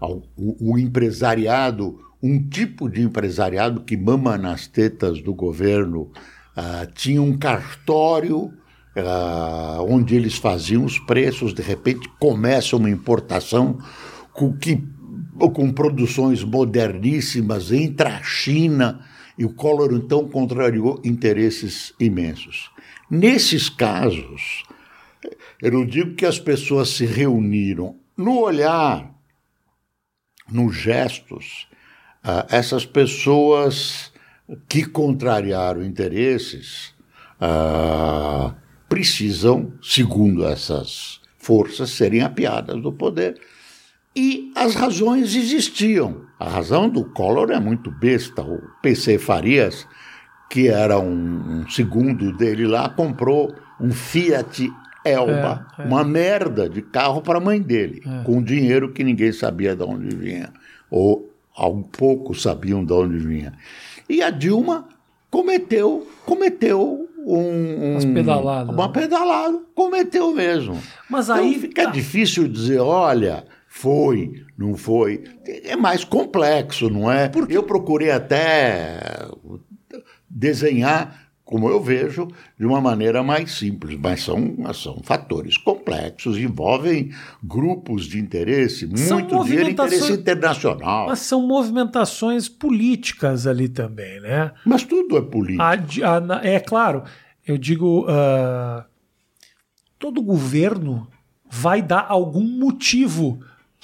o, 0.01 0.71
o 0.71 0.77
empresariado, 0.79 1.99
um 2.21 2.41
tipo 2.41 2.89
de 2.89 3.01
empresariado 3.01 3.81
que 3.81 3.95
mama 3.95 4.37
nas 4.37 4.65
tetas 4.65 5.21
do 5.21 5.33
governo 5.33 6.11
ah, 6.59 6.87
tinha 6.91 7.21
um 7.21 7.37
cartório 7.37 8.45
uh, 8.45 9.83
onde 9.87 10.15
eles 10.15 10.37
faziam 10.37 10.83
os 10.83 10.97
preços, 10.97 11.53
de 11.53 11.61
repente 11.61 12.09
começa 12.19 12.75
uma 12.75 12.89
importação 12.89 13.77
com, 14.33 14.57
que, 14.57 14.83
com 15.37 15.71
produções 15.71 16.43
moderníssimas, 16.43 17.71
entra 17.71 18.17
a 18.17 18.23
China, 18.23 19.05
e 19.37 19.45
o 19.45 19.53
Collor 19.53 19.93
então 19.93 20.27
contrariou 20.27 20.99
interesses 21.05 21.93
imensos. 21.99 22.71
Nesses 23.07 23.69
casos, 23.69 24.63
eu 25.61 25.71
não 25.71 25.85
digo 25.85 26.15
que 26.15 26.25
as 26.25 26.39
pessoas 26.39 26.89
se 26.89 27.05
reuniram, 27.05 27.99
no 28.17 28.39
olhar, 28.39 29.13
nos 30.51 30.75
gestos, 30.75 31.67
uh, 32.25 32.47
essas 32.49 32.83
pessoas 32.83 34.11
que 34.67 34.85
contrariaram 34.85 35.83
interesses 35.83 36.93
ah, 37.39 38.53
precisam, 38.87 39.73
segundo 39.81 40.45
essas 40.45 41.19
forças, 41.37 41.91
serem 41.91 42.21
apiadas 42.21 42.81
do 42.81 42.91
poder. 42.91 43.39
E 44.15 44.51
as 44.55 44.73
razões 44.73 45.35
existiam. 45.35 46.21
A 46.39 46.49
razão 46.49 46.89
do 46.89 47.05
Collor 47.05 47.51
é 47.51 47.59
muito 47.59 47.91
besta. 47.91 48.41
O 48.41 48.59
PC 48.81 49.19
Farias, 49.19 49.87
que 50.49 50.67
era 50.67 50.99
um, 50.99 51.61
um 51.61 51.69
segundo 51.69 52.35
dele 52.35 52.65
lá, 52.65 52.89
comprou 52.89 53.53
um 53.79 53.91
Fiat 53.91 54.71
Elba, 55.05 55.67
é, 55.77 55.83
é. 55.83 55.85
uma 55.85 56.03
merda 56.03 56.67
de 56.67 56.81
carro 56.81 57.21
para 57.21 57.37
a 57.37 57.41
mãe 57.41 57.61
dele, 57.61 58.01
é. 58.05 58.23
com 58.23 58.41
dinheiro 58.41 58.91
que 58.91 59.03
ninguém 59.03 59.31
sabia 59.31 59.75
de 59.75 59.83
onde 59.83 60.15
vinha, 60.15 60.51
ou 60.89 61.31
pouco 61.91 62.35
sabiam 62.35 62.83
de 62.83 62.93
onde 62.93 63.17
vinha. 63.17 63.53
E 64.09 64.21
a 64.21 64.29
Dilma 64.29 64.87
cometeu, 65.29 66.07
cometeu 66.25 67.07
um, 67.19 67.91
Umas 67.91 68.05
pedaladas, 68.05 68.73
uma 68.73 68.87
né? 68.87 68.93
pedalada, 68.93 69.59
cometeu 69.75 70.33
mesmo. 70.33 70.81
Mas 71.09 71.27
Então 71.29 71.43
aí 71.43 71.59
fica 71.59 71.83
tá. 71.83 71.89
difícil 71.91 72.47
dizer, 72.47 72.79
olha, 72.79 73.43
foi, 73.67 74.45
não 74.57 74.75
foi. 74.75 75.23
É 75.65 75.75
mais 75.75 76.03
complexo, 76.03 76.89
não 76.89 77.11
é? 77.11 77.29
Eu 77.49 77.63
procurei 77.63 78.11
até 78.11 78.99
desenhar, 80.29 81.26
como 81.47 81.69
eu 81.69 81.81
vejo, 81.81 82.27
de 82.59 82.65
uma 82.65 82.81
maneira 82.81 83.23
mais 83.23 83.53
simples, 83.53 83.97
mas 83.97 84.21
são, 84.21 84.53
são 84.73 84.99
fatores 85.01 85.55
complexos, 85.57 86.37
envolvem 86.37 87.09
grupos 87.41 88.05
de 88.05 88.19
interesse, 88.19 88.81
São 88.97 89.19
muito 89.19 89.43
dinheiro, 89.45 89.69
interesse 89.69 90.11
internacional. 90.11 91.07
Mas 91.07 91.19
são 91.19 91.47
movimentações 91.47 92.49
políticas 92.49 93.47
ali 93.47 93.69
também, 93.69 94.19
né? 94.19 94.51
Mas 94.65 94.83
tudo 94.83 95.17
é 95.17 95.21
político. 95.21 95.63
A 95.63 95.71
a- 95.71 96.41
é 96.45 96.59
claro, 96.59 97.03
eu 97.47 97.57
digo, 97.57 98.05
ah, 98.09 98.85
todo 99.97 100.21
governo 100.21 101.07
vai 101.49 101.81
dar 101.81 102.05
algum 102.09 102.43
motivo 102.43 103.39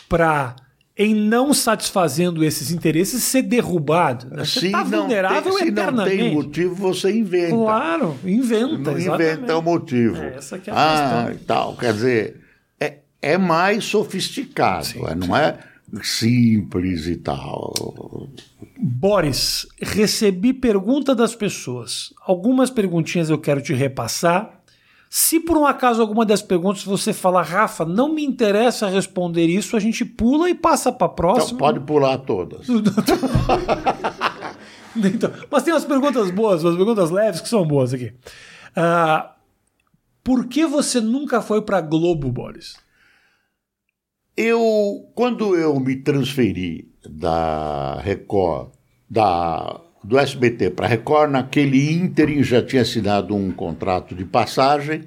para, 0.10 0.54
em 0.98 1.16
não 1.16 1.54
satisfazendo 1.54 2.44
esses 2.44 2.72
interesses, 2.72 3.24
ser 3.24 3.42
derrubado. 3.42 4.30
né? 4.30 4.46
Você 4.46 4.60
se 4.60 4.66
está 4.68 4.84
não, 4.84 5.02
vulnerável 5.02 5.42
tem, 5.42 5.54
se 5.54 5.60
não 5.60 5.68
eternamente. 5.72 6.18
tem 6.18 6.34
motivo, 6.34 6.76
você 6.76 7.12
inventa. 7.12 7.56
Claro, 7.56 8.20
inventa. 8.24 8.92
Não 8.92 8.98
exatamente. 8.98 9.34
inventa 9.34 9.58
o 9.58 9.62
motivo. 9.62 10.18
É, 10.18 10.36
essa 10.36 10.60
que 10.60 10.70
é 10.70 10.74
a 10.74 10.76
ah, 10.76 11.26
questão. 11.30 11.46
tal. 11.48 11.78
Quer 11.78 11.94
dizer, 11.94 12.42
é, 12.80 12.98
é 13.22 13.38
mais 13.38 13.86
sofisticado, 13.86 15.08
é, 15.08 15.16
não 15.16 15.36
é 15.36 15.58
simples 16.04 17.08
e 17.08 17.18
tal. 17.18 17.74
Boris, 18.78 19.68
recebi 19.82 20.54
pergunta 20.54 21.16
das 21.16 21.36
pessoas. 21.36 22.14
Algumas 22.26 22.70
perguntinhas 22.70 23.30
eu 23.30 23.38
quero 23.38 23.62
te 23.62 23.74
repassar. 23.74 24.63
Se 25.16 25.40
por 25.40 25.56
um 25.58 25.66
acaso 25.68 26.02
alguma 26.02 26.26
das 26.26 26.42
perguntas 26.42 26.82
você 26.84 27.14
falar, 27.14 27.44
Rafa, 27.44 27.86
não 27.86 28.12
me 28.12 28.26
interessa 28.26 28.88
responder 28.88 29.46
isso, 29.46 29.78
a 29.78 29.80
gente 29.80 30.04
pula 30.04 30.50
e 30.50 30.56
passa 30.56 30.92
para 30.92 31.06
a 31.06 31.12
Então, 31.12 31.16
próxima. 31.16 31.60
pode 31.60 31.80
pular 31.82 32.18
todas. 32.18 32.66
Então, 34.96 35.32
mas 35.52 35.64
tem 35.64 35.74
umas 35.74 35.86
perguntas 35.86 36.30
boas, 36.32 36.64
umas 36.64 36.76
perguntas 36.76 37.10
leves 37.12 37.42
que 37.42 37.50
são 37.50 37.66
boas 37.66 37.94
aqui. 37.94 38.14
Ah, 38.76 39.36
por 40.24 40.48
que 40.48 40.66
você 40.68 41.00
nunca 41.02 41.42
foi 41.42 41.62
para 41.64 41.82
Globo, 41.82 42.32
Boris? 42.32 42.76
Eu, 44.38 45.10
quando 45.16 45.56
eu 45.56 45.80
me 45.80 45.96
transferi 45.96 46.92
da 47.08 48.00
Record, 48.02 48.70
da, 49.10 49.80
do 50.04 50.18
SBT 50.18 50.72
para 50.72 50.88
Record, 50.88 51.32
naquele 51.32 51.94
ínterim 51.94 52.44
já 52.44 52.62
tinha 52.62 52.82
assinado 52.82 53.36
um 53.36 53.52
contrato 53.52 54.14
de 54.14 54.26
passagem. 54.26 55.04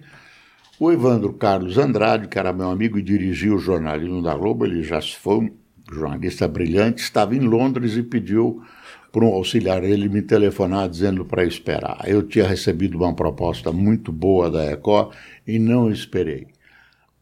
O 0.80 0.90
Evandro 0.90 1.32
Carlos 1.32 1.76
Andrade, 1.78 2.28
que 2.28 2.38
era 2.38 2.52
meu 2.52 2.70
amigo 2.70 2.98
e 2.98 3.02
dirigia 3.02 3.54
o 3.54 3.58
jornalismo 3.58 4.22
da 4.22 4.34
Globo, 4.34 4.64
ele 4.64 4.82
já 4.82 5.00
se 5.00 5.16
foi 5.16 5.36
um 5.36 5.50
jornalista 5.92 6.48
brilhante, 6.48 7.02
estava 7.02 7.34
em 7.34 7.40
Londres 7.40 7.96
e 7.96 8.02
pediu 8.02 8.62
para 9.12 9.24
um 9.24 9.32
auxiliar 9.32 9.82
ele 9.84 10.08
me 10.08 10.20
telefonar 10.20 10.88
dizendo 10.88 11.24
para 11.24 11.44
esperar. 11.44 12.02
Eu 12.06 12.22
tinha 12.22 12.46
recebido 12.46 12.98
uma 12.98 13.14
proposta 13.14 13.72
muito 13.72 14.12
boa 14.12 14.50
da 14.50 14.62
Record 14.64 15.14
e 15.46 15.58
não 15.58 15.90
esperei. 15.90 16.48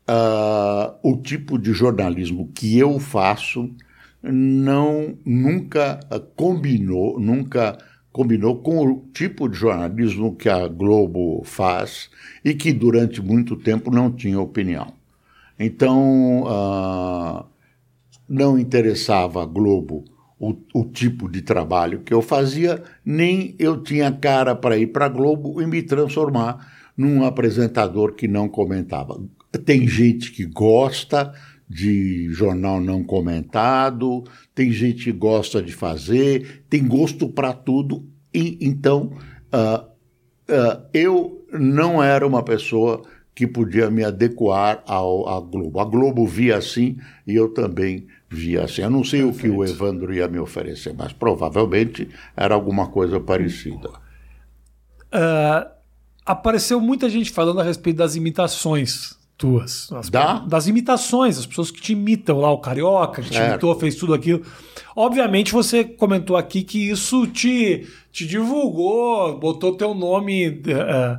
Ah, 0.07 0.95
o 1.03 1.17
tipo 1.17 1.59
de 1.59 1.73
jornalismo 1.73 2.51
que 2.55 2.79
eu 2.79 2.99
faço 2.99 3.71
não 4.33 5.19
nunca 5.25 6.01
combinou, 6.35 7.21
nunca 7.21 7.79
combinou 8.11 8.57
com 8.59 8.87
o 8.87 9.05
tipo 9.13 9.49
de 9.49 9.59
jornalismo 9.59 10.37
que 10.37 10.49
a 10.49 10.67
Globo 10.69 11.43
faz 11.45 12.09
e 12.45 12.55
que 12.55 12.73
durante 12.73 13.21
muito 13.21 13.57
tempo 13.57 13.91
não 13.91 14.11
tinha 14.11 14.41
opinião. 14.41 14.93
Então, 15.59 16.45
ah, 16.47 17.45
não 18.29 18.59
interessava 18.59 19.43
a 19.43 19.47
Globo 19.47 20.05
o, 20.39 20.57
o 20.75 20.85
tipo 20.85 21.29
de 21.29 21.43
trabalho 21.43 22.01
que 22.01 22.13
eu 22.13 22.21
fazia, 22.21 22.83
nem 23.05 23.55
eu 23.59 23.83
tinha 23.83 24.13
cara 24.13 24.55
para 24.55 24.77
ir 24.77 24.89
para 24.89 25.07
a 25.07 25.09
Globo 25.09 25.61
e 25.61 25.67
me 25.67 25.83
transformar 25.83 26.73
num 26.97 27.25
apresentador 27.25 28.15
que 28.15 28.29
não 28.29 28.49
comentava. 28.49 29.21
Tem 29.65 29.87
gente 29.87 30.33
que 30.33 30.45
gosta 30.45 31.33
de 31.69 32.29
jornal 32.33 32.81
não 32.81 33.03
comentado, 33.03 34.25
tem 34.55 34.71
gente 34.71 35.05
que 35.05 35.13
gosta 35.13 35.63
de 35.63 35.73
fazer, 35.73 36.65
tem 36.69 36.87
gosto 36.87 37.29
para 37.29 37.53
tudo. 37.53 38.05
E, 38.33 38.59
então, 38.61 39.13
ah, 39.53 39.85
ah, 40.49 40.81
eu 40.93 41.47
não 41.53 42.03
era 42.03 42.27
uma 42.27 42.43
pessoa 42.43 43.03
que 43.35 43.47
podia 43.47 43.91
me 43.91 44.05
adequar 44.05 44.83
ao, 44.87 45.29
à 45.29 45.41
Globo. 45.41 45.81
A 45.81 45.85
Globo 45.85 46.27
via 46.27 46.57
assim 46.57 46.99
e 47.27 47.35
eu 47.35 47.49
também 47.49 48.07
via 48.29 48.65
assim. 48.65 48.83
Eu 48.83 48.91
não 48.91 49.03
sei 49.03 49.25
o 49.25 49.33
que 49.33 49.49
o 49.49 49.65
Evandro 49.65 50.15
ia 50.15 50.29
me 50.29 50.39
oferecer, 50.39 50.95
mas 50.97 51.13
provavelmente 51.13 52.09
era 52.37 52.55
alguma 52.55 52.89
coisa 52.89 53.19
parecida. 53.19 53.91
Ah, 55.11 55.73
apareceu 56.25 56.81
muita 56.81 57.09
gente 57.09 57.31
falando 57.31 57.61
a 57.61 57.65
respeito 57.65 57.97
das 57.97 58.15
imitações 58.15 59.19
tuas. 59.37 59.91
As- 59.93 60.09
Da? 60.11 60.39
Das 60.41 60.67
imitações, 60.67 61.39
as 61.39 61.47
pessoas 61.47 61.71
que 61.71 61.81
te 61.81 61.93
imitam 61.93 62.39
lá, 62.41 62.51
o 62.51 62.59
Carioca, 62.59 63.21
que 63.23 63.31
te 63.31 63.39
imitou, 63.39 63.79
fez 63.79 63.95
tudo 63.97 64.15
aquilo. 64.15 64.43
Obviamente 64.97 65.53
você 65.53 65.83
comentou 65.85 66.37
aqui 66.37 66.63
que 66.63 66.91
isso 66.91 67.27
te, 67.27 67.87
te 68.13 68.27
divulgou, 68.27 69.39
botou 69.39 69.77
teu 69.77 69.93
nome, 69.95 70.61
eh, 70.67 71.19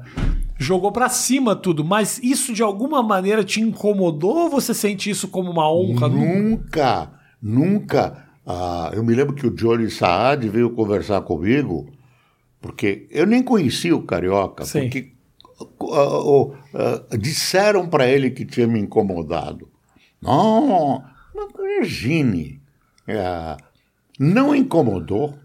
jogou 0.58 0.92
pra 0.92 1.10
cima 1.10 1.56
tudo, 1.56 1.84
mas 1.84 2.18
isso 2.24 2.54
de 2.54 2.64
alguma 2.64 3.04
maneira 3.04 3.44
te 3.44 3.60
incomodou 3.60 4.44
ou 4.46 4.50
você 4.50 4.74
sente 4.74 5.10
isso 5.10 5.28
como 5.28 5.52
uma 5.52 5.70
honra? 5.70 6.08
Nunca, 6.08 7.12
nunca. 7.42 8.26
Ah, 8.48 8.92
eu 8.94 9.04
me 9.04 9.14
lembro 9.14 9.34
que 9.36 9.46
o 9.48 9.52
Johnny 9.52 9.90
Saad 9.90 10.48
veio 10.48 10.70
conversar 10.70 11.20
comigo, 11.22 11.88
porque 12.62 13.08
eu 13.12 13.26
nem 13.26 13.44
conhecia 13.44 13.96
o 13.96 14.04
Carioca, 14.04 14.64
Sim. 14.66 14.82
porque 14.82 15.12
ah, 15.60 17.04
ah, 17.12 17.18
disseram 17.18 17.88
para 17.88 18.08
ele 18.08 18.30
que 18.32 18.46
tinha 18.46 18.68
me 18.68 18.80
incomodado. 18.80 19.70
Não, 20.22 21.04
não 21.34 21.48
imagine. 21.78 22.62
Ah, 23.08 23.58
não 24.20 24.56
incomodou. 24.56 25.38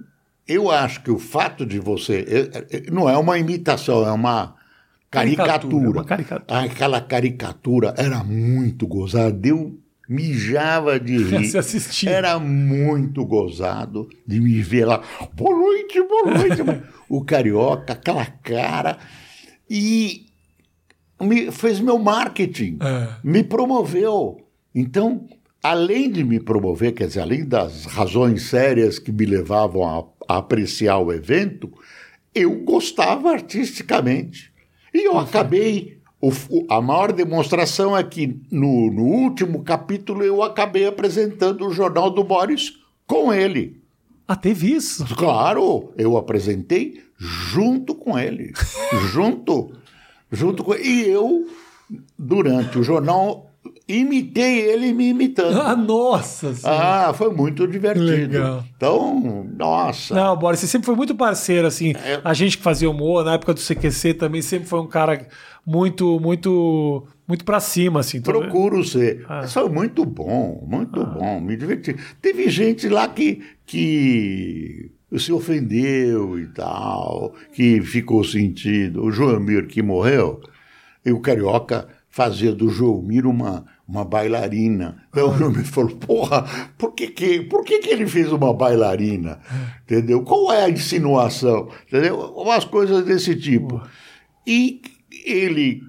Eu 0.46 0.70
acho 0.70 1.02
que 1.02 1.10
o 1.10 1.18
fato 1.18 1.64
de 1.64 1.78
você. 1.78 2.24
eh, 2.28 2.66
eh, 2.70 2.82
Não 2.90 3.08
é 3.08 3.16
uma 3.16 3.38
imitação, 3.38 4.06
é 4.06 4.10
uma 4.10 4.56
Caricatura, 5.10 5.48
caricatura. 5.52 5.90
uma 5.90 6.04
caricatura. 6.04 6.60
Aquela 6.60 7.00
caricatura 7.00 7.94
era 7.96 8.22
muito 8.24 8.86
gozada. 8.86 9.46
Eu 9.46 9.76
mijava 10.08 10.98
de 10.98 11.16
rir. 11.22 11.50
Era 12.08 12.38
muito 12.38 13.24
gozado 13.24 14.08
de 14.26 14.40
me 14.40 14.60
ver 14.62 14.86
lá. 14.86 15.02
Boa 15.34 15.56
noite, 15.56 16.00
boa 16.02 16.34
noite. 16.38 16.62
O 17.10 17.24
carioca, 17.24 17.92
aquela 17.94 18.24
cara. 18.24 18.96
E 19.70 20.26
me, 21.20 21.52
fez 21.52 21.78
meu 21.78 21.98
marketing, 21.98 22.78
É. 22.82 23.08
me 23.22 23.44
promoveu. 23.44 24.40
Então, 24.74 25.26
além 25.62 26.10
de 26.10 26.24
me 26.24 26.40
promover, 26.40 26.92
quer 26.92 27.06
dizer, 27.06 27.20
além 27.20 27.44
das 27.44 27.84
razões 27.84 28.42
sérias 28.48 28.98
que 28.98 29.12
me 29.12 29.24
levavam 29.24 29.84
a, 30.28 30.34
a 30.34 30.38
apreciar 30.38 30.98
o 30.98 31.12
evento, 31.12 31.70
eu 32.34 32.52
gostava 32.64 33.30
artisticamente. 33.30 34.52
E 34.92 35.06
eu 35.06 35.16
acabei. 35.18 35.98
o- 36.22 36.28
o- 36.50 36.66
a 36.68 36.82
maior 36.82 37.12
demonstração 37.12 37.96
é 37.96 38.04
que 38.04 38.38
no, 38.50 38.90
no 38.92 39.04
último 39.04 39.62
capítulo 39.62 40.22
eu 40.22 40.42
acabei 40.42 40.84
apresentando 40.86 41.66
o 41.66 41.72
Jornal 41.72 42.10
do 42.10 42.22
Boris 42.22 42.74
com 43.06 43.32
ele. 43.32 43.80
Ah, 44.28 44.36
teve 44.36 44.70
isso? 44.70 45.02
Claro, 45.16 45.92
eu 45.96 46.18
apresentei 46.18 47.00
junto 47.20 47.94
com 47.94 48.18
ele. 48.18 48.52
junto. 49.12 49.72
Junto 50.32 50.64
com 50.64 50.74
E 50.74 51.08
eu, 51.08 51.46
durante 52.18 52.78
o 52.78 52.82
jornal, 52.82 53.50
imitei 53.86 54.60
ele 54.60 54.92
me 54.92 55.08
imitando. 55.08 55.60
Ah, 55.60 55.76
nossa 55.76 56.54
senhora. 56.54 57.08
Ah, 57.08 57.12
foi 57.12 57.30
muito 57.34 57.66
divertido. 57.66 58.06
Legal. 58.06 58.64
Então, 58.74 59.46
nossa. 59.56 60.14
Não, 60.14 60.36
Boris, 60.36 60.60
você 60.60 60.66
sempre 60.66 60.86
foi 60.86 60.94
muito 60.94 61.14
parceiro, 61.14 61.66
assim. 61.66 61.92
É. 61.92 62.20
A 62.24 62.32
gente 62.32 62.56
que 62.56 62.62
fazia 62.62 62.88
humor, 62.88 63.24
na 63.24 63.34
época 63.34 63.52
do 63.52 63.60
CQC 63.60 64.14
também 64.14 64.40
sempre 64.40 64.68
foi 64.68 64.80
um 64.80 64.86
cara 64.86 65.26
muito, 65.66 66.18
muito, 66.20 67.06
muito 67.26 67.44
pra 67.44 67.60
cima, 67.60 68.00
assim. 68.00 68.22
Procuro 68.22 68.82
ser. 68.84 69.26
Ah. 69.28 69.46
Foi 69.46 69.68
muito 69.68 70.04
bom, 70.04 70.64
muito 70.66 71.04
bom, 71.04 71.40
me 71.40 71.56
diverti. 71.56 71.96
Teve 72.22 72.48
gente 72.48 72.88
lá 72.88 73.08
que, 73.08 73.42
que 73.66 74.92
se 75.18 75.32
ofendeu 75.32 76.38
e 76.38 76.46
tal, 76.48 77.34
que 77.52 77.80
ficou 77.82 78.22
sentido. 78.22 79.04
O 79.04 79.10
Joelmir 79.10 79.66
que 79.66 79.82
morreu, 79.82 80.40
e 81.04 81.12
o 81.12 81.20
Carioca 81.20 81.88
fazia 82.08 82.52
do 82.52 82.68
Joelmir 82.68 83.26
uma, 83.26 83.64
uma 83.86 84.04
bailarina. 84.04 85.02
Então 85.10 85.30
o 85.30 85.50
me 85.50 85.64
falou, 85.64 85.96
porra, 85.96 86.44
por 86.76 86.92
que 86.92 87.08
que, 87.08 87.40
por 87.42 87.64
que 87.64 87.78
que 87.78 87.90
ele 87.90 88.06
fez 88.06 88.30
uma 88.32 88.52
bailarina? 88.52 89.40
Entendeu? 89.82 90.22
Qual 90.22 90.52
é 90.52 90.64
a 90.64 90.70
insinuação? 90.70 91.68
Entendeu? 91.86 92.16
Umas 92.36 92.64
coisas 92.64 93.04
desse 93.04 93.34
tipo. 93.36 93.80
E 94.46 94.82
ele, 95.24 95.82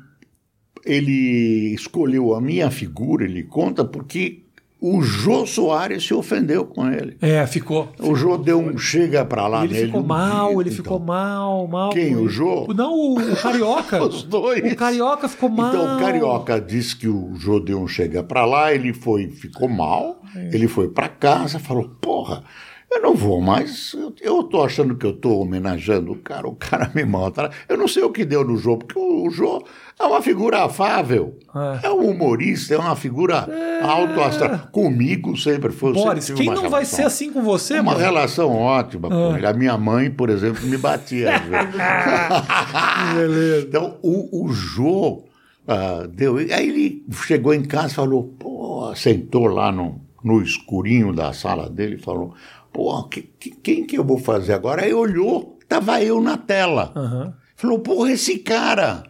ele 0.85 1.73
escolheu 1.73 2.33
a 2.33 2.41
minha 2.41 2.69
figura, 2.69 3.25
ele 3.25 3.43
conta, 3.43 3.83
porque 3.83 4.40
o 4.81 5.01
Jô 5.03 5.45
Soares 5.45 6.03
se 6.03 6.11
ofendeu 6.13 6.65
com 6.65 6.87
ele. 6.89 7.15
É, 7.21 7.45
ficou. 7.45 7.87
O 7.99 8.15
Jô 8.15 8.35
deu 8.35 8.59
um 8.59 8.77
chega 8.79 9.23
pra 9.23 9.47
lá 9.47 9.63
ele 9.63 9.73
nele. 9.75 9.85
ficou 9.85 10.03
mal, 10.03 10.47
dia, 10.49 10.55
ele 10.61 10.69
então. 10.71 10.83
ficou 10.83 10.99
mal, 10.99 11.67
mal. 11.67 11.89
Quem, 11.91 12.15
o 12.15 12.27
Jô? 12.27 12.65
Não, 12.73 12.91
o, 12.93 13.19
o 13.19 13.35
Carioca. 13.37 14.01
Os 14.03 14.23
dois. 14.23 14.73
O 14.73 14.75
Carioca 14.75 15.29
ficou 15.29 15.49
mal. 15.49 15.69
Então, 15.69 15.95
o 15.97 15.99
Carioca 15.99 16.59
disse 16.59 16.95
que 16.95 17.07
o 17.07 17.35
Jô 17.35 17.59
deu 17.59 17.79
um 17.79 17.87
chega 17.87 18.23
pra 18.23 18.43
lá, 18.43 18.73
ele 18.73 18.91
foi, 18.91 19.29
ficou 19.29 19.69
mal, 19.69 20.19
É. 20.35 20.49
ele 20.51 20.67
foi 20.67 20.89
pra 20.89 21.07
casa, 21.07 21.59
falou, 21.59 21.87
porra, 22.01 22.43
eu 22.91 23.01
não 23.01 23.15
vou 23.15 23.39
mais, 23.39 23.93
eu, 23.93 24.13
eu 24.19 24.43
tô 24.43 24.63
achando 24.63 24.95
que 24.97 25.05
eu 25.05 25.13
tô 25.13 25.39
homenageando 25.39 26.11
o 26.11 26.17
cara, 26.17 26.47
o 26.47 26.55
cara 26.55 26.91
me 26.93 27.05
maltrata. 27.05 27.55
Eu 27.69 27.77
não 27.77 27.87
sei 27.87 28.03
o 28.03 28.11
que 28.11 28.25
deu 28.25 28.43
no 28.43 28.57
Jô, 28.57 28.77
porque 28.77 28.97
o, 28.99 29.27
o 29.27 29.29
Jô 29.29 29.63
é 30.03 30.07
uma 30.07 30.21
figura 30.21 30.63
afável, 30.65 31.37
É. 31.83 31.87
é, 31.87 31.91
um 31.91 32.09
humorista, 32.09 32.75
é 32.75 32.77
uma 32.77 32.95
figura 32.95 33.47
alto 33.83 34.19
astral. 34.21 34.67
Comigo 34.71 35.37
sempre 35.37 35.71
foi. 35.71 35.89
sempre 35.93 36.03
Boris, 36.07 36.25
tive 36.25 36.37
quem 36.39 36.47
não 36.47 36.55
vai 36.55 36.69
relação- 36.69 36.95
ser 36.97 37.03
assim 37.03 37.31
com 37.31 37.41
você, 37.43 37.75
Uma 37.75 37.83
mano? 37.91 37.99
relação 37.99 38.49
ótima 38.55 39.09
com 39.09 39.35
ele. 39.35 39.45
A 39.45 39.53
minha 39.53 39.77
mãe, 39.77 40.09
por 40.11 40.29
exemplo, 40.29 40.65
me 40.65 40.77
batia. 40.77 41.35
às 41.35 41.41
vezes. 41.41 41.75
Beleza. 43.15 43.67
Então, 43.67 43.97
o, 44.01 44.45
o 44.45 44.53
Jô 44.53 45.23
ah, 45.67 46.07
deu. 46.11 46.37
Aí 46.37 46.49
ele 46.69 47.05
chegou 47.25 47.53
em 47.53 47.63
casa 47.63 47.87
e 47.91 47.95
falou, 47.95 48.23
pô, 48.39 48.93
sentou 48.95 49.45
lá 49.47 49.71
no, 49.71 50.01
no 50.23 50.41
escurinho 50.41 51.13
da 51.13 51.33
sala 51.33 51.69
dele 51.69 51.95
e 51.95 52.01
falou, 52.03 52.33
pô, 52.73 53.03
que, 53.03 53.21
que- 53.21 53.51
quem 53.51 53.85
que 53.85 53.97
eu 53.97 54.03
vou 54.03 54.17
fazer 54.17 54.53
agora? 54.53 54.83
Aí 54.83 54.93
olhou, 54.93 55.57
tava 55.67 56.01
eu 56.01 56.19
na 56.21 56.37
tela. 56.37 56.91
Aham. 56.95 57.33
Falou, 57.55 57.77
porra, 57.79 58.11
esse 58.11 58.39
cara, 58.39 59.03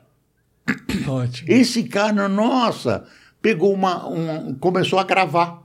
Ótimo. 1.07 1.49
esse 1.51 1.83
cara, 1.83 2.27
nossa, 2.27 3.05
pegou 3.41 3.73
uma. 3.73 4.07
um- 4.07 4.53
começou 4.55 4.99
a 4.99 5.03
gravar. 5.03 5.61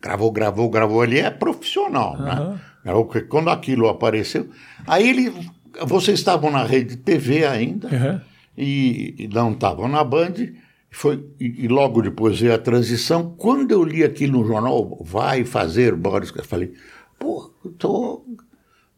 Gravou, 0.00 0.30
gravou, 0.32 0.70
gravou. 0.70 1.04
Ele 1.04 1.18
é 1.18 1.30
profissional, 1.30 2.16
né? 2.18 2.58
Gravou, 2.84 3.04
porque 3.04 3.20
Quando 3.22 3.50
aquilo 3.50 3.88
apareceu. 3.88 4.48
Aí 4.86 5.08
ele. 5.08 5.32
Vocês 5.86 6.18
estavam 6.18 6.50
na 6.50 6.64
rede 6.64 6.96
TV 6.96 7.46
ainda 7.46 7.86
Aham. 7.88 8.22
e, 8.58 9.14
e 9.18 9.28
não 9.28 9.52
estavam 9.52 9.86
na 9.88 10.02
Band. 10.02 10.34
Foi, 10.90 11.24
e, 11.38 11.64
e 11.64 11.68
logo 11.68 12.02
depois 12.02 12.40
veio 12.40 12.52
a 12.54 12.58
transição. 12.58 13.34
Quando 13.38 13.70
eu 13.70 13.84
li 13.84 14.02
aquilo 14.02 14.40
no 14.40 14.46
jornal, 14.46 14.98
vai 15.04 15.44
fazer 15.44 15.94
Boris, 15.94 16.32
eu 16.34 16.44
falei, 16.44 16.72
pô, 17.16 17.52
tô, 17.78 18.24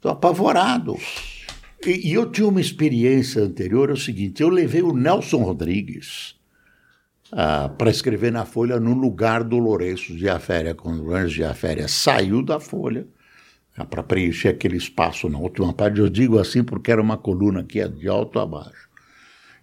tô 0.01 0.09
apavorado. 0.09 0.97
E, 1.87 2.11
e 2.11 2.13
eu 2.13 2.31
tinha 2.31 2.47
uma 2.47 2.61
experiência 2.61 3.43
anterior, 3.43 3.91
é 3.91 3.93
o 3.93 3.97
seguinte, 3.97 4.43
eu 4.43 4.49
levei 4.49 4.83
o 4.83 4.93
Nelson 4.93 5.43
Rodrigues 5.43 6.37
para 7.79 7.91
escrever 7.91 8.31
na 8.31 8.45
Folha 8.45 8.79
no 8.79 8.93
lugar 8.93 9.43
do 9.43 9.59
Lourenço 9.59 10.15
de 10.15 10.29
Aféria, 10.29 10.75
quando 10.75 11.01
o 11.01 11.05
Lourenço 11.05 11.35
de 11.35 11.45
Aféria 11.45 11.89
saiu 11.89 12.43
da 12.43 12.61
Folha, 12.61 13.07
para 13.89 14.03
preencher 14.03 14.49
aquele 14.49 14.77
espaço 14.77 15.31
na 15.31 15.39
última 15.39 15.73
parte. 15.73 15.99
Eu 15.99 16.11
digo 16.11 16.39
assim 16.39 16.63
porque 16.63 16.93
era 16.93 17.01
uma 17.01 17.17
coluna 17.17 17.65
que 17.65 17.79
ia 17.79 17.89
de 17.89 18.07
alto 18.07 18.39
a 18.39 18.45
baixo. 18.45 18.91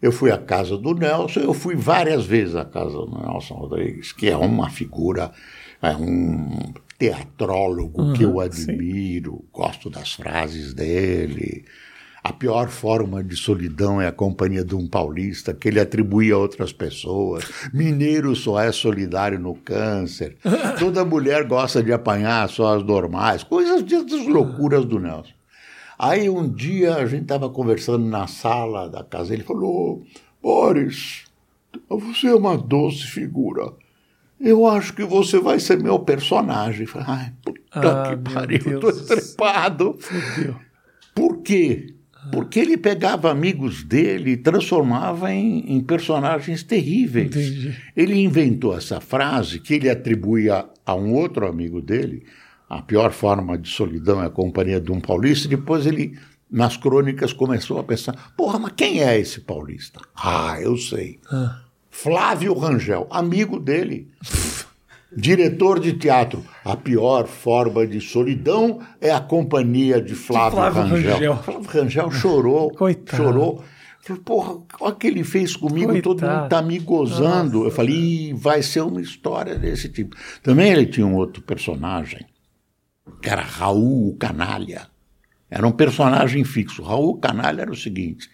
Eu 0.01 0.11
fui 0.11 0.31
à 0.31 0.37
casa 0.37 0.77
do 0.77 0.95
Nelson, 0.95 1.41
eu 1.41 1.53
fui 1.53 1.75
várias 1.75 2.25
vezes 2.25 2.55
à 2.55 2.65
casa 2.65 2.97
do 2.97 3.21
Nelson 3.21 3.53
Rodrigues, 3.53 4.11
que 4.11 4.27
é 4.27 4.35
uma 4.35 4.69
figura, 4.69 5.31
é 5.81 5.95
um 5.95 6.73
teatrólogo 6.97 8.13
que 8.13 8.23
eu 8.23 8.39
admiro, 8.39 9.45
gosto 9.53 9.89
das 9.91 10.13
frases 10.13 10.73
dele. 10.73 11.65
A 12.29 12.33
pior 12.33 12.69
forma 12.69 13.23
de 13.23 13.35
solidão 13.35 13.99
é 13.99 14.05
a 14.05 14.11
companhia 14.11 14.63
de 14.63 14.75
um 14.75 14.87
paulista 14.87 15.51
que 15.51 15.67
ele 15.67 15.79
atribui 15.79 16.31
a 16.31 16.37
outras 16.37 16.71
pessoas. 16.71 17.43
Mineiro 17.73 18.35
só 18.35 18.61
é 18.61 18.71
solidário 18.71 19.39
no 19.39 19.55
câncer. 19.55 20.37
Toda 20.77 21.03
mulher 21.03 21.47
gosta 21.47 21.81
de 21.81 21.91
apanhar 21.91 22.47
só 22.47 22.77
as 22.77 22.83
normais. 22.83 23.41
Coisas 23.43 23.81
dessas 23.81 24.27
loucuras 24.27 24.85
do 24.85 24.99
Nelson. 24.99 25.33
Aí 25.97 26.29
um 26.29 26.47
dia 26.47 26.97
a 26.97 27.05
gente 27.07 27.23
estava 27.23 27.49
conversando 27.49 28.05
na 28.05 28.27
sala 28.27 28.87
da 28.87 29.03
casa, 29.03 29.33
ele 29.33 29.43
falou: 29.43 30.03
Boris, 30.39 31.23
você 31.89 32.27
é 32.27 32.35
uma 32.35 32.55
doce 32.55 33.07
figura. 33.07 33.73
Eu 34.39 34.67
acho 34.67 34.93
que 34.93 35.03
você 35.03 35.39
vai 35.39 35.59
ser 35.59 35.81
meu 35.81 35.97
personagem. 35.97 36.85
Falei, 36.85 37.07
Ai, 37.09 37.33
puta 37.43 37.59
Ah, 37.71 38.15
que 38.15 38.31
pariu, 38.31 38.59
Deus 38.59 38.81
tô 38.81 38.89
estrepado. 38.91 39.97
Por 41.15 41.41
quê? 41.41 41.95
Porque 42.31 42.59
ele 42.59 42.77
pegava 42.77 43.31
amigos 43.31 43.83
dele 43.83 44.31
e 44.31 44.37
transformava 44.37 45.31
em, 45.31 45.73
em 45.73 45.81
personagens 45.81 46.63
terríveis. 46.63 47.27
Entendi. 47.27 47.75
Ele 47.95 48.19
inventou 48.19 48.77
essa 48.77 48.99
frase 48.99 49.59
que 49.59 49.73
ele 49.73 49.89
atribuía 49.89 50.65
a 50.85 50.95
um 50.95 51.13
outro 51.13 51.47
amigo 51.47 51.81
dele. 51.81 52.25
A 52.69 52.81
pior 52.81 53.11
forma 53.11 53.57
de 53.57 53.69
solidão 53.69 54.21
é 54.21 54.27
a 54.27 54.29
companhia 54.29 54.79
de 54.79 54.91
um 54.91 54.99
paulista. 54.99 55.47
E 55.47 55.51
depois 55.51 55.85
ele, 55.85 56.17
nas 56.51 56.77
crônicas, 56.77 57.33
começou 57.33 57.79
a 57.79 57.83
pensar: 57.83 58.33
porra, 58.35 58.59
mas 58.59 58.73
quem 58.75 59.01
é 59.01 59.17
esse 59.17 59.41
paulista? 59.41 59.99
Ah, 60.15 60.57
eu 60.61 60.77
sei. 60.77 61.19
Ah. 61.31 61.61
Flávio 61.89 62.53
Rangel, 62.53 63.07
amigo 63.09 63.59
dele. 63.59 64.07
Diretor 65.15 65.79
de 65.79 65.93
teatro. 65.93 66.43
A 66.63 66.75
pior 66.75 67.27
forma 67.27 67.85
de 67.87 67.99
solidão 67.99 68.79
é 69.01 69.11
a 69.11 69.19
companhia 69.19 70.01
de 70.01 70.13
Flávio, 70.13 70.57
Flávio 70.57 70.81
Rangel. 70.83 71.13
Rangel. 71.13 71.37
Flávio 71.37 71.69
Rangel 71.69 72.11
chorou. 72.11 72.71
Coitado. 72.77 73.23
Chorou. 73.23 73.63
Falei, 74.01 74.21
porra, 74.23 74.57
olha 74.79 74.93
o 74.93 74.95
que 74.95 75.07
ele 75.07 75.23
fez 75.23 75.55
comigo, 75.55 75.99
todo 76.01 76.19
Coitado. 76.19 76.41
mundo 76.41 76.49
tá 76.49 76.61
me 76.61 76.79
gozando. 76.79 77.65
Eu 77.65 77.71
falei, 77.71 77.95
Ih, 77.95 78.33
vai 78.33 78.61
ser 78.61 78.81
uma 78.81 79.01
história 79.01 79.57
desse 79.57 79.89
tipo. 79.89 80.15
Também 80.41 80.71
ele 80.71 80.85
tinha 80.85 81.05
um 81.05 81.15
outro 81.15 81.41
personagem, 81.41 82.25
que 83.21 83.29
era 83.29 83.41
Raul 83.41 84.15
Canalha. 84.17 84.87
Era 85.49 85.67
um 85.67 85.71
personagem 85.71 86.43
fixo. 86.43 86.83
Raul 86.83 87.17
Canalha 87.17 87.63
era 87.63 87.71
o 87.71 87.75
seguinte: 87.75 88.29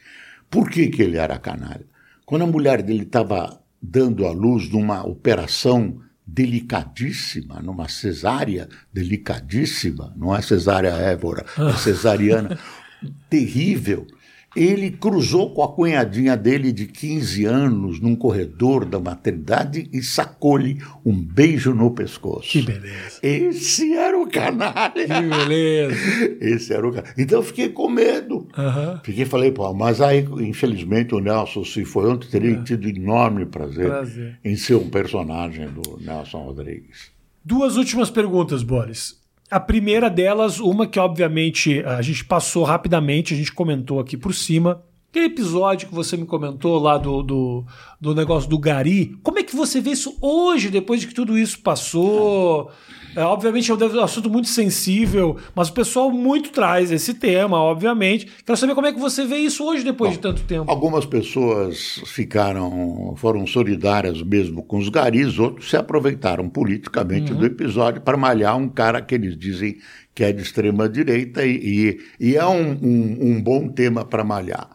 por 0.50 0.70
que, 0.70 0.88
que 0.88 1.02
ele 1.02 1.18
era 1.18 1.40
canalha? 1.40 1.86
Quando 2.26 2.44
a 2.44 2.48
mulher 2.48 2.82
dele 2.82 3.04
estava 3.04 3.62
dando 3.82 4.26
à 4.26 4.32
luz 4.32 4.70
numa 4.70 5.06
operação 5.06 6.02
delicadíssima, 6.26 7.62
numa 7.62 7.88
cesárea 7.88 8.68
delicadíssima, 8.92 10.14
não 10.16 10.36
é 10.36 10.42
cesárea 10.42 10.90
évora, 10.90 11.46
é 11.58 11.78
cesariana, 11.78 12.60
terrível. 13.30 14.08
Ele 14.56 14.90
cruzou 14.92 15.54
com 15.54 15.62
a 15.64 15.68
cunhadinha 15.68 16.38
dele 16.38 16.72
de 16.72 16.86
15 16.86 17.46
anos 17.46 18.00
num 18.00 18.16
corredor 18.16 18.86
da 18.86 19.00
maternidade 19.00 19.90
e 19.92 20.02
sacou-lhe 20.02 20.82
um 21.06 21.14
beijo 21.14 21.74
no 21.74 21.92
pescoço. 21.92 22.50
Que 22.50 22.62
beleza. 22.62 23.20
Esse 23.22 23.94
era 23.94 24.18
o 24.18 24.30
canalha. 24.30 24.94
Que 24.94 25.08
beleza. 25.22 25.96
Esse 26.40 26.74
era 26.74 26.88
o 26.88 26.94
cara. 26.94 27.14
Então 27.18 27.40
eu 27.40 27.44
fiquei 27.44 27.70
com 27.70 27.90
medo. 27.90 28.48
Aham. 28.58 29.02
Fiquei 29.04 29.26
falei, 29.26 29.52
pô, 29.52 29.74
mas 29.74 30.00
aí, 30.00 30.26
infelizmente, 30.40 31.14
o 31.14 31.20
Nelson 31.20 31.64
se 31.66 31.84
foi 31.84 32.10
ontem, 32.10 32.28
teria 32.30 32.56
tido 32.64 32.88
enorme 32.88 33.46
prazer, 33.46 33.88
Prazer. 33.88 34.40
em 34.44 34.56
ser 34.56 34.76
um 34.76 34.90
personagem 34.90 35.68
do 35.68 36.00
Nelson 36.00 36.40
Rodrigues. 36.40 37.12
Duas 37.44 37.76
últimas 37.76 38.10
perguntas, 38.10 38.64
Boris. 38.64 39.20
A 39.50 39.60
primeira 39.60 40.10
delas, 40.10 40.60
uma 40.60 40.88
que 40.88 41.00
obviamente 41.00 41.84
a 41.84 42.02
gente 42.02 42.26
passou 42.26 42.64
rapidamente, 42.64 43.34
a 43.34 43.38
gente 43.38 43.54
comentou 43.54 44.00
aqui 44.00 44.18
por 44.18 44.34
cima. 44.34 44.82
Aquele 45.10 45.28
episódio 45.28 45.88
que 45.88 45.94
você 45.94 46.18
me 46.18 46.26
comentou 46.26 46.80
lá 46.80 46.98
do, 46.98 47.22
do, 47.22 47.66
do 48.02 48.16
negócio 48.16 48.50
do 48.50 48.58
Gari, 48.58 49.18
como 49.24 49.40
é 49.40 49.44
que 49.44 49.56
você 49.56 49.80
vê 49.80 49.92
isso 49.92 50.18
hoje, 50.20 50.70
depois 50.70 51.00
de 51.00 51.08
que 51.08 51.14
tudo 51.14 51.38
isso 51.38 51.60
passou? 51.60 52.72
É, 53.16 53.24
obviamente 53.24 53.72
é 53.72 53.74
um 53.74 54.00
assunto 54.02 54.30
muito 54.30 54.50
sensível, 54.50 55.38
mas 55.56 55.70
o 55.70 55.74
pessoal 55.74 56.12
muito 56.12 56.50
traz 56.50 56.92
esse 56.92 57.14
tema, 57.14 57.58
obviamente. 57.58 58.28
Quero 58.46 58.58
saber 58.58 58.76
como 58.76 58.88
é 58.88 58.94
que 58.94 59.00
você 59.00 59.26
vê 59.26 59.38
isso 59.38 59.64
hoje, 59.64 59.84
depois 59.84 60.14
de 60.14 60.20
tanto 60.20 60.42
tempo. 60.44 60.70
Algumas 60.70 61.06
pessoas 61.06 62.02
ficaram, 62.06 63.14
foram 63.18 63.48
solidárias 63.48 64.22
mesmo 64.22 64.64
com 64.64 64.78
os 64.78 64.90
garis, 64.90 65.40
outros 65.40 65.70
se 65.70 65.78
aproveitaram 65.78 66.50
politicamente 66.50 67.34
do 67.34 67.46
episódio 67.46 68.02
para 68.02 68.18
malhar 68.18 68.58
um 68.58 68.68
cara 68.68 69.02
que 69.02 69.16
eles 69.16 69.38
dizem 69.38 69.78
que 70.14 70.24
é 70.24 70.32
de 70.32 70.42
extrema 70.42 70.88
direita 70.88 71.46
e, 71.46 72.00
e, 72.20 72.28
e 72.32 72.36
é 72.38 72.46
um, 72.46 72.72
um, 72.72 73.18
um 73.22 73.44
bom 73.44 73.68
tema 73.68 74.06
para 74.06 74.24
malhar. 74.24 74.70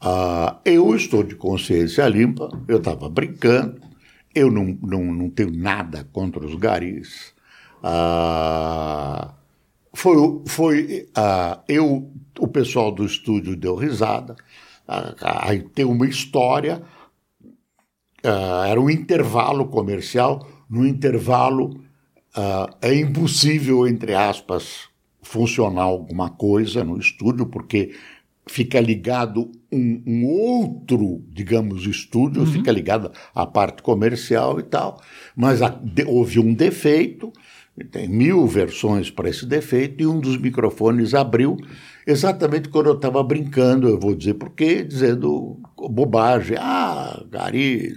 Ah, 0.00 0.58
eu 0.64 0.94
estou 0.96 1.22
de 1.22 1.34
consciência 1.34 2.08
limpa, 2.08 2.48
eu 2.66 2.78
estava 2.78 3.08
brincando, 3.08 3.80
eu 4.34 4.50
não, 4.50 4.78
não, 4.82 5.04
não 5.04 5.28
tenho 5.28 5.52
nada 5.52 6.08
contra 6.12 6.44
os 6.44 6.54
garis. 6.54 7.34
Ah, 7.82 9.34
foi, 9.92 10.42
foi 10.46 11.08
ah, 11.14 11.60
eu, 11.68 12.10
o 12.38 12.48
pessoal 12.48 12.92
do 12.92 13.04
estúdio 13.04 13.56
deu 13.56 13.74
risada. 13.74 14.36
Ah, 14.86 15.14
Aí 15.48 15.62
tem 15.62 15.84
uma 15.84 16.06
história 16.06 16.82
uh, 18.24 18.64
era 18.66 18.80
um 18.80 18.90
intervalo 18.90 19.66
comercial. 19.66 20.46
No 20.68 20.86
intervalo 20.86 21.80
uh, 22.36 22.74
é 22.80 22.94
impossível, 22.94 23.86
entre 23.86 24.14
aspas, 24.14 24.88
funcionar 25.22 25.82
alguma 25.82 26.30
coisa 26.30 26.84
no 26.84 26.98
estúdio, 26.98 27.46
porque 27.46 27.94
fica 28.46 28.80
ligado 28.80 29.50
um, 29.70 30.02
um 30.06 30.26
outro, 30.26 31.22
digamos, 31.28 31.86
estúdio, 31.86 32.42
uhum. 32.42 32.46
fica 32.46 32.72
ligado 32.72 33.12
à 33.34 33.46
parte 33.46 33.82
comercial 33.82 34.58
e 34.58 34.64
tal, 34.64 35.00
mas 35.36 35.62
a, 35.62 35.68
de, 35.68 36.04
houve 36.04 36.40
um 36.40 36.52
defeito, 36.52 37.32
tem 37.90 38.08
mil 38.08 38.46
versões 38.46 39.10
para 39.10 39.28
esse 39.28 39.46
defeito, 39.46 40.02
e 40.02 40.06
um 40.06 40.20
dos 40.20 40.36
microfones 40.36 41.14
abriu 41.14 41.56
exatamente 42.06 42.68
quando 42.68 42.86
eu 42.86 42.94
estava 42.94 43.22
brincando, 43.22 43.88
eu 43.88 43.98
vou 43.98 44.14
dizer 44.14 44.34
por 44.34 44.50
quê, 44.50 44.82
dizendo 44.82 45.58
bobagem, 45.76 46.56
ah, 46.58 47.22
Gari. 47.30 47.96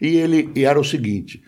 E 0.00 0.16
ele 0.16 0.50
e 0.54 0.64
era 0.64 0.78
o 0.78 0.84
seguinte: 0.84 1.42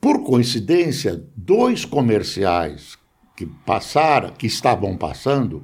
por 0.00 0.22
coincidência, 0.22 1.22
dois 1.36 1.84
comerciais 1.84 2.98
que 3.36 3.46
passaram, 3.46 4.30
que 4.30 4.46
estavam 4.46 4.96
passando, 4.96 5.62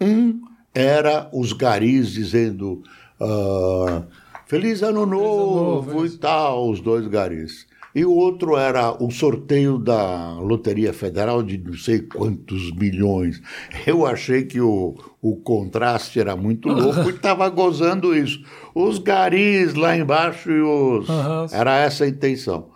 um 0.00 0.40
era 0.74 1.28
os 1.32 1.52
garis 1.52 2.10
dizendo 2.10 2.82
uh, 3.20 4.06
Feliz 4.46 4.82
Ano 4.82 5.04
Novo, 5.04 5.82
Feliz 5.82 5.92
ano 5.92 6.02
novo 6.02 6.06
e 6.06 6.18
tal, 6.18 6.70
os 6.70 6.80
dois 6.80 7.06
garis. 7.06 7.66
E 7.94 8.04
o 8.04 8.12
outro 8.12 8.56
era 8.56 8.92
o 9.02 9.10
sorteio 9.10 9.78
da 9.78 10.38
Loteria 10.38 10.92
Federal 10.92 11.42
de 11.42 11.58
não 11.58 11.74
sei 11.74 12.00
quantos 12.00 12.72
milhões. 12.72 13.42
Eu 13.86 14.06
achei 14.06 14.44
que 14.44 14.60
o, 14.60 14.96
o 15.20 15.36
contraste 15.36 16.18
era 16.18 16.34
muito 16.34 16.68
louco 16.68 17.10
e 17.10 17.14
estava 17.14 17.48
gozando 17.50 18.16
isso. 18.16 18.42
Os 18.74 18.98
garis 18.98 19.74
lá 19.74 19.96
embaixo 19.96 20.50
e 20.50 20.60
os. 20.60 21.08
Uhum. 21.08 21.46
Era 21.52 21.78
essa 21.80 22.04
a 22.04 22.08
intenção. 22.08 22.70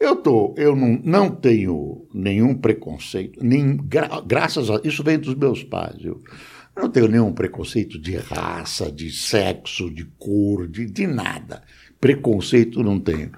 Eu, 0.00 0.16
tô, 0.16 0.54
eu 0.56 0.74
não, 0.74 1.00
não 1.04 1.30
tenho 1.30 2.06
nenhum 2.12 2.54
preconceito, 2.54 3.38
nem, 3.42 3.76
gra, 3.76 4.20
graças 4.26 4.68
a 4.68 4.80
isso 4.84 5.04
vem 5.04 5.18
dos 5.18 5.34
meus 5.34 5.62
pais. 5.62 5.96
Eu, 6.04 6.20
eu 6.76 6.82
não 6.82 6.90
tenho 6.90 7.08
nenhum 7.08 7.32
preconceito 7.32 7.98
de 7.98 8.16
raça, 8.16 8.90
de 8.90 9.10
sexo, 9.10 9.88
de 9.90 10.04
cor, 10.18 10.66
de, 10.66 10.86
de 10.86 11.06
nada. 11.06 11.62
Preconceito 12.00 12.82
não 12.82 12.98
tenho. 12.98 13.30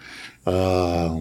Ah, 0.46 1.16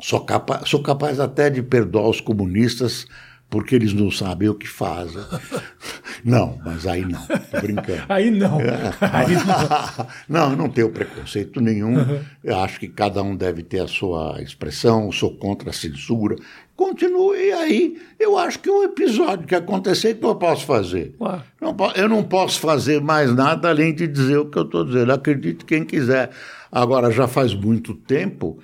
sou, 0.00 0.20
capa 0.20 0.62
sou 0.64 0.82
capaz 0.82 1.20
até 1.20 1.50
de 1.50 1.62
perdoar 1.62 2.08
os 2.08 2.20
comunistas 2.20 3.06
porque 3.52 3.74
eles 3.74 3.92
não 3.92 4.10
sabem 4.10 4.48
o 4.48 4.54
que 4.54 4.66
fazem. 4.66 5.22
Não, 6.24 6.56
mas 6.64 6.86
aí 6.86 7.04
não, 7.04 7.20
tô 7.26 7.60
brincando. 7.60 8.04
aí 8.08 8.30
não. 8.30 8.58
Aí 9.00 9.34
não. 9.34 10.06
não, 10.28 10.56
não 10.56 10.68
tenho 10.68 10.88
preconceito 10.90 11.60
nenhum. 11.60 11.96
Uhum. 11.98 12.20
Eu 12.44 12.58
acho 12.60 12.78
que 12.78 12.86
cada 12.86 13.20
um 13.24 13.34
deve 13.34 13.64
ter 13.64 13.80
a 13.80 13.88
sua 13.88 14.40
expressão, 14.40 15.10
sou 15.10 15.36
contra 15.36 15.70
a 15.70 15.72
censura. 15.72 16.36
Continue, 16.76 17.52
aí 17.52 18.00
eu 18.20 18.38
acho 18.38 18.60
que 18.60 18.70
um 18.70 18.84
episódio 18.84 19.48
que 19.48 19.54
acontecer, 19.54 20.14
que 20.14 20.24
eu 20.24 20.36
posso 20.36 20.64
fazer? 20.64 21.12
Não, 21.60 21.76
eu 21.96 22.08
não 22.08 22.22
posso 22.22 22.60
fazer 22.60 23.00
mais 23.00 23.34
nada 23.34 23.68
além 23.68 23.92
de 23.92 24.06
dizer 24.06 24.38
o 24.38 24.46
que 24.46 24.58
eu 24.58 24.62
estou 24.62 24.84
dizendo. 24.84 25.12
Acredite 25.12 25.64
quem 25.64 25.84
quiser. 25.84 26.30
Agora, 26.72 27.10
já 27.10 27.28
faz 27.28 27.52
muito 27.52 27.92
tempo, 27.92 28.58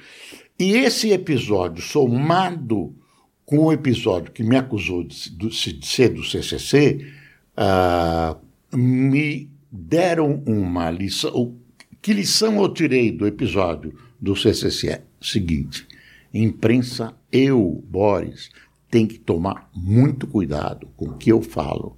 e 0.58 0.72
esse 0.72 1.10
episódio 1.10 1.82
somado 1.82 2.96
com 3.44 3.66
o 3.66 3.72
episódio 3.72 4.32
que 4.32 4.42
me 4.42 4.56
acusou 4.56 5.04
de, 5.04 5.30
de 5.30 5.86
ser 5.86 6.08
do 6.08 6.24
CCC, 6.24 7.04
uh, 7.04 7.58
ah, 7.58 8.36
me 8.72 9.50
deram 9.70 10.42
uma 10.46 10.90
lição. 10.90 11.54
Que 12.00 12.14
lição 12.14 12.62
eu 12.62 12.72
tirei 12.72 13.12
do 13.12 13.26
episódio 13.26 13.94
do 14.18 14.34
CCC? 14.34 14.88
É 14.88 15.02
seguinte: 15.20 15.86
imprensa, 16.32 17.14
eu, 17.30 17.84
Boris, 17.86 18.48
tem 18.90 19.06
que 19.06 19.18
tomar 19.18 19.68
muito 19.74 20.26
cuidado 20.26 20.88
com 20.96 21.10
o 21.10 21.16
que 21.18 21.30
eu 21.30 21.42
falo, 21.42 21.96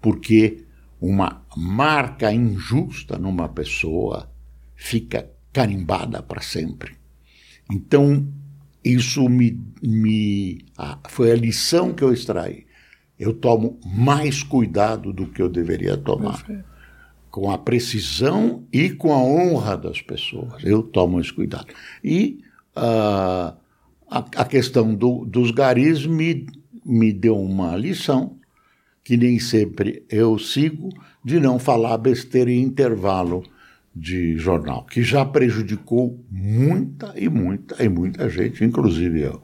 porque 0.00 0.64
uma 1.00 1.44
marca 1.56 2.32
injusta 2.32 3.16
numa 3.18 3.48
pessoa 3.48 4.28
fica 4.74 5.33
carimbada 5.54 6.20
para 6.20 6.42
sempre. 6.42 6.96
Então, 7.70 8.26
isso 8.84 9.26
me, 9.28 9.58
me 9.80 10.58
ah, 10.76 10.98
foi 11.08 11.30
a 11.30 11.36
lição 11.36 11.94
que 11.94 12.02
eu 12.02 12.12
extraí. 12.12 12.66
Eu 13.18 13.32
tomo 13.32 13.78
mais 13.86 14.42
cuidado 14.42 15.12
do 15.12 15.28
que 15.28 15.40
eu 15.40 15.48
deveria 15.48 15.96
tomar. 15.96 16.44
Perfeito. 16.44 16.74
Com 17.30 17.50
a 17.50 17.56
precisão 17.56 18.64
e 18.72 18.90
com 18.90 19.12
a 19.12 19.18
honra 19.18 19.76
das 19.76 20.02
pessoas. 20.02 20.62
Eu 20.62 20.82
tomo 20.82 21.20
esse 21.20 21.32
cuidado. 21.32 21.66
E 22.02 22.40
uh, 22.76 23.56
a, 24.10 24.18
a, 24.36 24.44
questão 24.44 24.94
do, 24.94 25.24
dos 25.24 25.50
garis 25.50 26.06
me, 26.06 26.46
me 26.84 27.12
deu 27.12 27.40
uma 27.40 27.76
lição 27.76 28.36
que 29.02 29.16
nem 29.16 29.38
sempre 29.38 30.04
eu 30.08 30.38
sigo 30.38 30.90
de 31.24 31.38
não 31.38 31.58
falar 31.58 31.98
besteira 31.98 32.50
em 32.50 32.62
intervalo 32.62 33.44
de 33.94 34.36
jornal, 34.36 34.84
que 34.84 35.02
já 35.02 35.24
prejudicou 35.24 36.18
muita 36.30 37.12
e 37.16 37.28
muita 37.28 37.82
e 37.82 37.88
muita 37.88 38.28
gente, 38.28 38.64
inclusive 38.64 39.20
eu. 39.20 39.42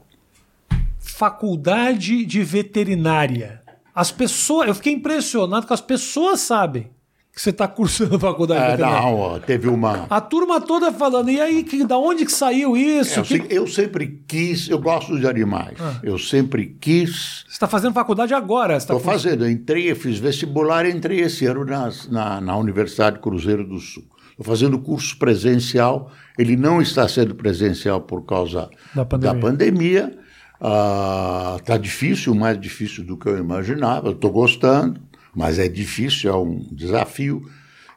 Faculdade 0.99 2.25
de 2.25 2.43
veterinária. 2.43 3.61
As 3.93 4.11
pessoas, 4.11 4.67
eu 4.67 4.75
fiquei 4.75 4.93
impressionado 4.93 5.67
que 5.67 5.73
as 5.73 5.81
pessoas 5.81 6.39
sabem 6.41 6.89
que 7.33 7.41
você 7.41 7.49
está 7.49 7.65
cursando 7.65 8.19
faculdade 8.19 8.61
é, 8.61 8.71
veterinária. 8.71 9.09
Não, 9.09 9.39
teve 9.39 9.69
uma. 9.69 10.05
A 10.09 10.19
turma 10.19 10.59
toda 10.59 10.91
falando, 10.91 11.31
e 11.31 11.39
aí, 11.39 11.63
que, 11.63 11.85
da 11.85 11.97
onde 11.97 12.25
que 12.25 12.31
saiu 12.31 12.75
isso? 12.75 13.19
É, 13.19 13.21
eu, 13.21 13.23
que... 13.23 13.47
eu, 13.49 13.67
sempre 13.67 14.21
quis, 14.27 14.69
eu 14.69 14.77
gosto 14.77 15.17
de 15.17 15.25
animais. 15.25 15.77
Ah. 15.79 15.99
Eu 16.03 16.19
sempre 16.19 16.75
quis. 16.79 17.45
Você 17.47 17.53
está 17.53 17.67
fazendo 17.67 17.93
faculdade 17.93 18.33
agora? 18.33 18.75
Estou 18.75 18.99
tá 18.99 19.05
fazendo, 19.05 19.45
eu 19.45 19.49
entrei, 19.49 19.93
fiz 19.95 20.19
vestibular 20.19 20.85
e 20.85 20.91
entrei 20.91 21.21
esse 21.21 21.45
ano 21.45 21.63
nas, 21.63 22.09
na, 22.09 22.41
na 22.41 22.57
Universidade 22.57 23.19
Cruzeiro 23.19 23.65
do 23.65 23.79
Sul. 23.79 24.03
Estou 24.41 24.55
fazendo 24.55 24.79
curso 24.79 25.15
presencial, 25.17 26.11
ele 26.35 26.57
não 26.57 26.81
está 26.81 27.07
sendo 27.07 27.35
presencial 27.35 28.01
por 28.01 28.25
causa 28.25 28.71
da 28.95 29.35
pandemia. 29.35 30.17
Está 30.55 31.75
ah, 31.75 31.77
difícil, 31.77 32.33
mais 32.33 32.59
difícil 32.59 33.03
do 33.03 33.15
que 33.15 33.27
eu 33.27 33.37
imaginava. 33.37 34.09
Estou 34.09 34.31
gostando, 34.31 34.99
mas 35.35 35.59
é 35.59 35.67
difícil, 35.67 36.31
é 36.31 36.35
um 36.35 36.57
desafio. 36.71 37.47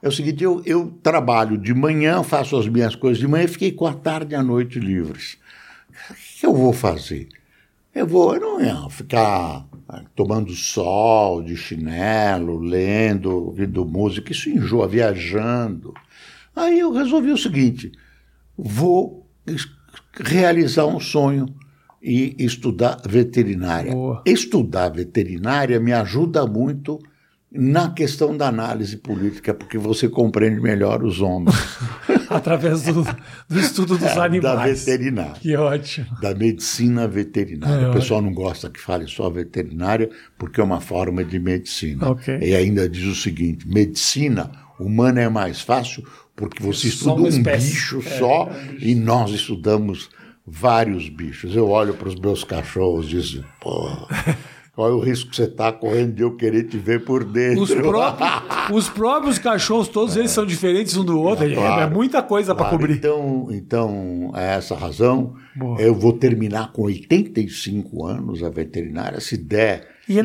É 0.03 0.09
o 0.09 0.13
seguinte: 0.13 0.45
eu, 0.45 0.63
eu 0.67 0.93
trabalho 1.03 1.57
de 1.57 1.73
manhã, 1.73 2.23
faço 2.23 2.59
as 2.59 2.69
minhas 2.69 2.95
coisas 2.95 3.19
de 3.19 3.27
manhã 3.27 3.49
fiquei 3.49 3.73
com 3.73 3.87
a 3.87 3.95
tarde 3.95 4.35
e 4.35 4.37
a 4.37 4.43
noite 4.43 4.79
livres. 4.79 5.39
O 6.11 6.15
que 6.41 6.45
eu 6.45 6.55
vou 6.55 6.75
fazer? 6.75 7.29
Eu 7.95 8.07
vou, 8.07 8.35
eu 8.35 8.41
não 8.41 8.61
ia 8.61 8.91
ficar 8.91 9.65
ah, 9.89 10.03
tomando 10.15 10.53
sol, 10.53 11.43
de 11.43 11.57
chinelo, 11.57 12.59
lendo, 12.59 13.47
ouvindo 13.47 13.87
música, 13.87 14.31
isso 14.31 14.51
enjoa, 14.51 14.87
viajando. 14.87 15.95
Aí 16.55 16.81
eu 16.81 16.93
resolvi 16.93 17.31
o 17.31 17.39
seguinte: 17.39 17.93
vou 18.57 19.29
realizar 20.21 20.87
um 20.87 21.01
sonho 21.01 21.47
e 22.03 22.37
estudar 22.39 23.01
veterinária. 23.07 23.93
Boa. 23.93 24.23
Estudar 24.27 24.91
veterinária 24.91 25.81
me 25.81 25.93
ajuda 25.93 26.47
muito 26.47 26.99
na 27.51 27.91
questão 27.91 28.37
da 28.37 28.49
análise 28.49 28.97
política, 28.97 29.55
porque 29.55 29.79
você 29.79 30.09
compreende 30.09 30.61
melhor 30.61 31.05
os 31.05 31.21
homens. 31.21 31.55
Através 32.29 32.83
do, 32.83 33.05
do 33.49 33.61
estudo 33.61 33.97
dos 33.97 34.09
é, 34.09 34.19
animais. 34.19 34.85
Da 34.85 34.93
veterinária. 34.93 35.35
Que 35.41 35.57
ótimo. 35.57 36.07
Da 36.21 36.35
medicina 36.35 37.07
veterinária. 37.07 37.87
É, 37.87 37.91
o 37.91 37.93
pessoal 37.93 38.19
ótimo. 38.19 38.35
não 38.35 38.43
gosta 38.43 38.69
que 38.69 38.81
fale 38.81 39.07
só 39.07 39.31
veterinária, 39.31 40.11
porque 40.37 40.61
é 40.61 40.65
uma 40.65 40.81
forma 40.81 41.25
de 41.25 41.39
medicina. 41.39 42.11
Okay. 42.11 42.39
E 42.41 42.57
ainda 42.57 42.89
diz 42.89 43.05
o 43.05 43.15
seguinte: 43.15 43.69
medicina 43.69 44.51
humana 44.81 45.21
é 45.21 45.29
mais 45.29 45.61
fácil 45.61 46.05
porque 46.37 46.63
você 46.63 46.89
estuda 46.89 47.23
um 47.23 47.27
espécie. 47.27 47.71
bicho 47.71 47.99
é, 47.99 48.19
só 48.19 48.51
é, 48.51 48.77
e 48.81 48.95
nós 48.95 49.31
estudamos 49.31 50.11
vários 50.47 51.09
bichos. 51.09 51.55
Eu 51.55 51.69
olho 51.69 51.95
para 51.95 52.09
os 52.09 52.17
meus 52.17 52.45
cachorros 52.45 53.07
e 53.13 53.21
digo, 53.21 53.45
pô, 53.61 53.89
qual 54.75 54.89
é 54.89 54.93
o 54.93 55.01
risco 55.01 55.31
que 55.31 55.37
você 55.37 55.45
está 55.45 55.73
correndo 55.73 56.15
de 56.15 56.23
eu 56.23 56.37
querer 56.37 56.65
te 56.65 56.77
ver 56.77 57.05
por 57.05 57.25
dentro? 57.25 57.63
Os 57.63 57.73
próprios, 57.73 58.31
os 58.73 58.89
próprios 58.89 59.39
cachorros, 59.39 59.89
todos 59.89 60.17
é. 60.17 60.21
eles 60.21 60.33
são 60.33 60.45
diferentes 60.45 60.97
um 60.97 61.05
do 61.05 61.21
outro, 61.21 61.45
é, 61.45 61.55
claro, 61.55 61.83
é 61.83 61.87
muita 61.89 62.23
coisa 62.23 62.55
claro. 62.55 62.71
para 62.71 62.79
cobrir. 62.79 62.97
Então, 62.97 63.49
então, 63.51 64.33
é 64.35 64.57
essa 64.57 64.75
razão. 64.75 65.35
Boa. 65.55 65.81
Eu 65.81 65.95
vou 65.95 66.13
terminar 66.13 66.73
com 66.73 66.83
85 66.83 68.05
anos 68.05 68.43
a 68.43 68.51
veterinária, 68.51 69.21
se 69.21 69.37
der 69.37 69.94
e 70.09 70.21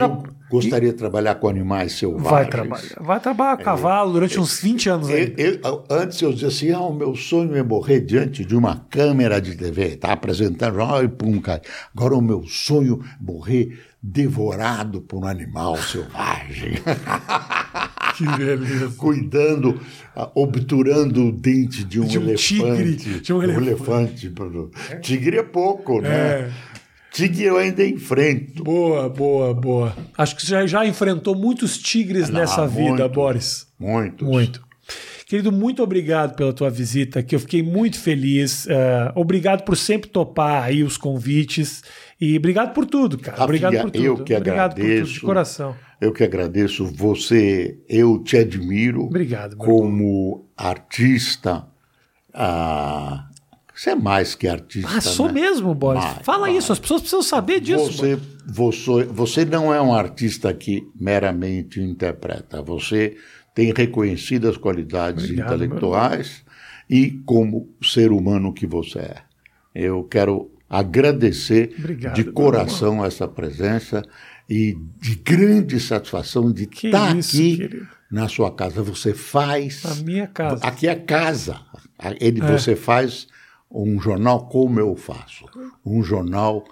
gostaria 0.50 0.90
e... 0.90 0.92
de 0.92 0.98
trabalhar 0.98 1.36
com 1.36 1.48
animais 1.48 1.94
selvagens. 1.94 2.30
Vai 2.30 2.48
trabalhar. 2.48 2.96
Vai 3.00 3.20
trabalhar 3.20 3.52
a 3.54 3.58
cavalo 3.58 4.14
durante 4.14 4.36
eu, 4.36 4.42
uns 4.42 4.60
20 4.60 4.90
anos 4.90 5.10
aí. 5.10 5.34
Eu, 5.38 5.84
antes 5.90 6.22
eu 6.22 6.34
dizia 6.34 6.48
assim: 6.50 6.72
ah, 6.72 6.82
o 6.82 6.94
meu 6.94 7.16
sonho 7.16 7.56
é 7.56 7.64
morrer 7.64 8.02
diante 8.02 8.44
de 8.44 8.56
uma 8.56 8.86
câmera 8.90 9.42
de 9.42 9.56
TV, 9.56 9.96
tá 9.96 10.14
apresentando, 10.14 10.82
ai, 10.82 11.08
pum, 11.08 11.40
cara. 11.40 11.62
Agora 11.96 12.16
o 12.16 12.22
meu 12.22 12.44
sonho 12.48 13.02
é 13.04 13.24
morrer 13.24 13.80
devorado 14.02 15.02
por 15.02 15.24
um 15.24 15.28
animal 15.28 15.78
selvagem. 15.78 16.74
Que 18.20 18.26
beleza. 18.38 18.94
cuidando, 18.98 19.80
ah, 20.14 20.30
obturando 20.36 21.28
o 21.28 21.32
dente 21.32 21.86
de 21.86 22.02
um, 22.02 22.06
De 22.06 22.20
um 22.20 22.24
elefante. 22.24 22.98
tigre, 22.98 23.20
de 23.22 23.34
um 23.34 23.42
elefante. 23.42 24.28
elefante. 24.28 25.00
Tigre 25.02 25.38
é 25.38 25.44
pouco, 25.44 26.02
né? 26.02 26.10
É. 26.10 26.52
Tigre 27.12 27.44
eu 27.44 27.58
ainda 27.58 27.86
enfrento. 27.86 28.64
Boa, 28.64 29.10
boa, 29.10 29.54
boa. 29.54 29.96
Acho 30.18 30.36
que 30.36 30.42
você 30.42 30.48
já, 30.48 30.68
já 30.68 30.86
enfrentou 30.86 31.36
muitos 31.36 31.78
tigres 31.78 32.30
nessa 32.30 32.68
vida, 32.68 32.90
muito. 32.90 33.10
Boris. 33.10 33.68
Muito. 33.80 34.26
Muito. 34.26 34.70
Querido, 35.30 35.52
muito 35.52 35.84
obrigado 35.84 36.36
pela 36.36 36.52
tua 36.52 36.72
visita, 36.72 37.22
que 37.22 37.36
eu 37.36 37.40
fiquei 37.40 37.62
muito 37.62 38.00
feliz. 38.00 38.66
É, 38.68 39.12
obrigado 39.14 39.64
por 39.64 39.78
sempre 39.78 40.10
topar 40.10 40.64
aí 40.64 40.84
os 40.84 40.98
convites. 40.98 41.84
E 42.20 42.36
obrigado 42.36 42.74
por 42.74 42.86
tudo, 42.86 43.16
cara. 43.16 43.38
Rafinha, 43.38 43.46
obrigado 43.46 43.82
por 43.84 43.92
tudo. 43.92 44.04
eu 44.04 44.16
que 44.24 44.36
obrigado 44.36 44.72
por 44.72 44.82
tudo, 44.82 44.86
de 44.86 44.90
agradeço. 44.90 45.22
coração. 45.22 45.76
Eu 46.02 46.12
que 46.12 46.24
agradeço 46.24 46.84
você, 46.88 47.78
eu 47.88 48.18
te 48.24 48.38
admiro 48.38 49.04
Obrigado, 49.04 49.56
meu 49.56 49.66
irmão. 49.66 49.82
como 49.82 50.50
artista. 50.58 51.68
Ah, 52.34 53.29
você 53.80 53.92
é 53.92 53.96
mais 53.96 54.36
que 54.36 54.46
artista. 54.46 54.90
Ah, 54.94 55.00
sou 55.00 55.28
né? 55.28 55.36
mesmo, 55.40 55.74
Boris. 55.74 56.04
Vai, 56.04 56.24
Fala 56.26 56.48
vai. 56.48 56.58
isso, 56.58 56.74
as 56.74 56.80
pessoas 56.80 57.00
precisam 57.00 57.24
saber 57.24 57.62
disso. 57.62 57.94
Você, 57.94 58.20
você, 58.46 59.04
você 59.06 59.46
não 59.46 59.74
é 59.74 59.82
um 59.82 59.94
artista 59.94 60.54
que 60.54 60.86
meramente 61.00 61.80
interpreta. 61.80 62.62
Você 62.62 63.16
tem 63.56 63.72
reconhecidas 63.72 64.58
qualidades 64.58 65.24
Obrigado, 65.24 65.56
intelectuais 65.56 66.44
e 66.90 67.22
como 67.26 67.70
ser 67.82 68.12
humano 68.12 68.54
que 68.54 68.68
você 68.68 69.00
é. 69.00 69.16
Eu 69.74 70.04
quero 70.04 70.52
agradecer 70.70 71.74
Obrigado, 71.80 72.16
de 72.16 72.26
coração 72.26 73.06
essa 73.06 73.30
presença 73.30 74.04
e 74.50 74.76
de 75.00 75.16
grande 75.16 75.80
satisfação 75.80 76.52
de 76.52 76.66
Que 76.66 76.88
estar 76.88 77.16
isso, 77.16 77.38
aqui 77.38 77.56
querido. 77.56 77.88
na 78.12 78.28
sua 78.28 78.54
casa. 78.54 78.84
Você 78.84 79.14
faz. 79.14 79.84
Na 79.84 79.96
minha 80.04 80.28
casa. 80.28 80.68
Aqui 80.68 80.86
é 80.86 80.96
casa. 80.96 81.62
Ele, 82.20 82.42
Você 82.42 82.76
faz 82.76 83.26
um 83.72 84.00
jornal 84.00 84.48
como 84.48 84.80
eu 84.80 84.96
faço. 84.96 85.46
Um 85.86 86.02
jornal 86.04 86.64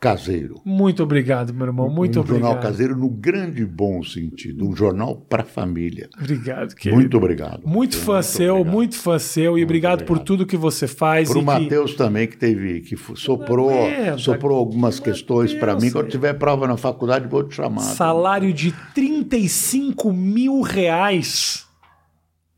caseiro. 0.00 0.54
Muito 0.64 1.02
obrigado, 1.02 1.52
meu 1.52 1.66
irmão. 1.66 1.90
Muito 1.90 2.18
um 2.18 2.22
obrigado. 2.22 2.42
jornal 2.48 2.62
caseiro 2.62 2.96
no 2.96 3.10
grande 3.10 3.66
bom 3.66 4.02
sentido. 4.02 4.66
Um 4.66 4.74
jornal 4.74 5.14
para 5.14 5.42
a 5.42 5.44
família. 5.44 6.08
Obrigado, 6.18 6.74
querido. 6.74 6.98
Muito 6.98 7.16
obrigado. 7.18 7.60
Muito 7.66 7.98
fã 7.98 8.22
seu, 8.22 8.54
obrigado. 8.54 8.72
muito 8.74 8.96
fã 8.96 9.18
seu. 9.18 9.58
E 9.58 9.62
obrigado, 9.62 9.98
por 10.04 10.12
obrigado. 10.16 10.26
tudo 10.26 10.46
que 10.46 10.56
você 10.56 10.86
faz. 10.88 11.28
Para 11.28 11.36
o 11.38 11.42
e 11.42 11.44
que- 11.44 11.46
Matheus 11.46 11.94
também, 11.94 12.26
que 12.26 12.38
teve, 12.38 12.80
que 12.80 12.96
soprou, 13.14 13.70
Não, 13.70 14.16
soprou 14.18 14.56
algumas 14.56 14.98
questões 14.98 15.52
para 15.52 15.72
mim. 15.74 15.86
Matheus, 15.86 15.92
Quando 15.92 16.08
tiver 16.08 16.32
prova 16.32 16.66
na 16.66 16.78
faculdade, 16.78 17.28
vou 17.28 17.44
te 17.44 17.54
chamar. 17.56 17.80
Salário 17.80 18.54
de 18.54 18.72
35 18.94 20.12
mil 20.14 20.62
reais. 20.62 21.66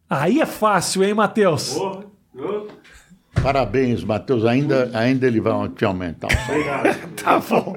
Aí 0.08 0.40
é 0.40 0.46
fácil, 0.46 1.02
hein, 1.02 1.12
Matheus? 1.14 1.76
Parabéns, 3.40 4.04
Matheus. 4.04 4.44
Ainda, 4.44 4.90
ainda 4.94 5.26
ele 5.26 5.40
vai 5.40 5.68
te 5.68 5.84
aumentar. 5.84 6.28
o 6.28 6.46
salário. 6.46 7.12
Tá 7.22 7.38
bom. 7.38 7.76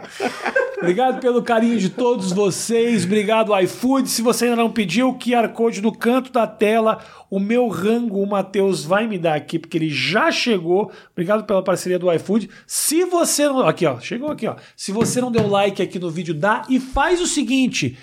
Obrigado 0.77 1.19
pelo 1.21 1.41
carinho 1.41 1.77
de 1.79 1.89
todos 1.89 2.31
vocês. 2.31 3.05
Obrigado, 3.05 3.57
iFood. 3.59 4.09
Se 4.09 4.21
você 4.21 4.45
ainda 4.45 4.57
não 4.57 4.71
pediu, 4.71 5.09
o 5.09 5.17
QR 5.17 5.49
Code 5.49 5.81
no 5.81 5.91
canto 5.95 6.31
da 6.31 6.45
tela. 6.47 6.99
O 7.29 7.39
meu 7.39 7.67
rango, 7.67 8.21
o 8.21 8.27
Matheus 8.27 8.83
vai 8.83 9.07
me 9.07 9.17
dar 9.17 9.35
aqui, 9.35 9.57
porque 9.57 9.77
ele 9.77 9.89
já 9.89 10.31
chegou. 10.31 10.91
Obrigado 11.11 11.43
pela 11.45 11.63
parceria 11.63 11.97
do 11.97 12.11
iFood. 12.11 12.49
Se 12.67 13.05
você 13.05 13.45
não. 13.45 13.67
Aqui, 13.67 13.85
ó. 13.85 13.99
Chegou 13.99 14.31
aqui, 14.31 14.47
ó. 14.47 14.55
Se 14.75 14.91
você 14.91 15.21
não 15.21 15.31
deu 15.31 15.47
like 15.47 15.81
aqui 15.81 15.97
no 15.99 16.09
vídeo, 16.09 16.33
dá 16.33 16.63
e 16.69 16.79
faz 16.79 17.21
o 17.21 17.27
seguinte. 17.27 17.97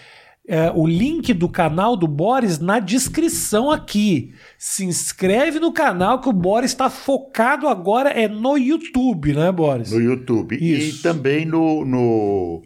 É, 0.46 0.72
o 0.74 0.86
link 0.86 1.32
do 1.32 1.48
canal 1.48 1.96
do 1.96 2.08
Boris 2.08 2.58
na 2.58 2.78
descrição 2.80 3.70
aqui. 3.70 4.34
Se 4.58 4.84
inscreve 4.84 5.60
no 5.60 5.72
canal 5.72 6.20
que 6.20 6.28
o 6.28 6.32
Boris 6.32 6.72
está 6.72 6.90
focado 6.90 7.68
agora 7.68 8.10
é 8.10 8.26
no 8.26 8.56
YouTube, 8.56 9.34
né, 9.34 9.52
Boris? 9.52 9.92
No 9.92 10.00
YouTube. 10.00 10.56
Isso. 10.56 10.98
E 10.98 11.02
também 11.02 11.44
no, 11.44 11.84
no. 11.84 12.62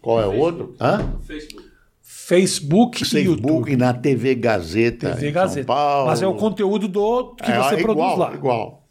Qual 0.00 0.20
é 0.20 0.26
o 0.26 0.36
outro? 0.38 0.74
Hã? 0.80 1.14
Facebook, 2.02 3.02
e 3.02 3.04
Facebook 3.04 3.48
YouTube. 3.48 3.72
e 3.72 3.76
na 3.76 3.92
TV 3.92 4.34
Gazeta. 4.34 5.14
TV 5.14 5.28
em 5.28 5.32
Gazeta. 5.32 5.66
São 5.66 5.74
Paulo. 5.74 6.06
Mas 6.06 6.22
é 6.22 6.26
o 6.26 6.34
conteúdo 6.34 6.86
do 6.88 7.34
que 7.34 7.50
É, 7.50 7.58
você 7.58 7.74
é 7.74 7.82
produz 7.82 8.12
igual, 8.12 8.18
lá. 8.18 8.34
Igual. 8.34 8.81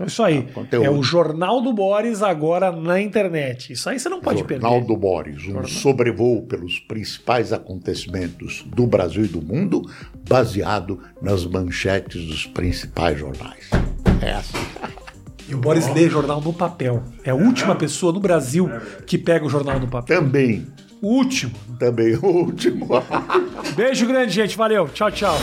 Então 0.00 0.06
é 0.06 0.08
isso 0.08 0.22
aí. 0.22 0.48
É 0.82 0.90
o 0.90 1.02
Jornal 1.02 1.60
do 1.60 1.72
Boris 1.74 2.22
agora 2.22 2.72
na 2.72 2.98
internet. 3.00 3.72
Isso 3.74 3.88
aí 3.90 3.98
você 4.00 4.08
não 4.08 4.20
pode 4.20 4.38
Jornal 4.40 4.72
perder. 4.72 4.86
do 4.86 4.96
Boris, 4.96 5.46
um 5.46 5.62
sobrevoo 5.66 6.42
pelos 6.46 6.78
principais 6.78 7.52
acontecimentos 7.52 8.64
do 8.74 8.86
Brasil 8.86 9.24
e 9.24 9.28
do 9.28 9.42
mundo, 9.42 9.82
baseado 10.26 11.00
nas 11.20 11.44
manchetes 11.44 12.24
dos 12.26 12.46
principais 12.46 13.18
jornais. 13.18 13.68
É 14.22 14.32
assim. 14.32 14.56
E 15.48 15.54
o 15.54 15.58
Boris 15.58 15.86
lê 15.92 16.08
jornal 16.08 16.40
no 16.40 16.52
papel. 16.52 17.02
É 17.24 17.30
a 17.30 17.34
última 17.34 17.74
pessoa 17.74 18.12
no 18.12 18.20
Brasil 18.20 18.70
que 19.06 19.18
pega 19.18 19.44
o 19.44 19.50
jornal 19.50 19.78
no 19.80 19.88
papel. 19.88 20.16
Também, 20.22 20.66
O 21.02 21.08
último. 21.08 21.52
também 21.78 22.14
o 22.14 22.24
último. 22.26 22.88
Beijo 23.76 24.06
grande, 24.06 24.32
gente. 24.32 24.56
Valeu. 24.56 24.88
Tchau, 24.88 25.10
tchau. 25.10 25.36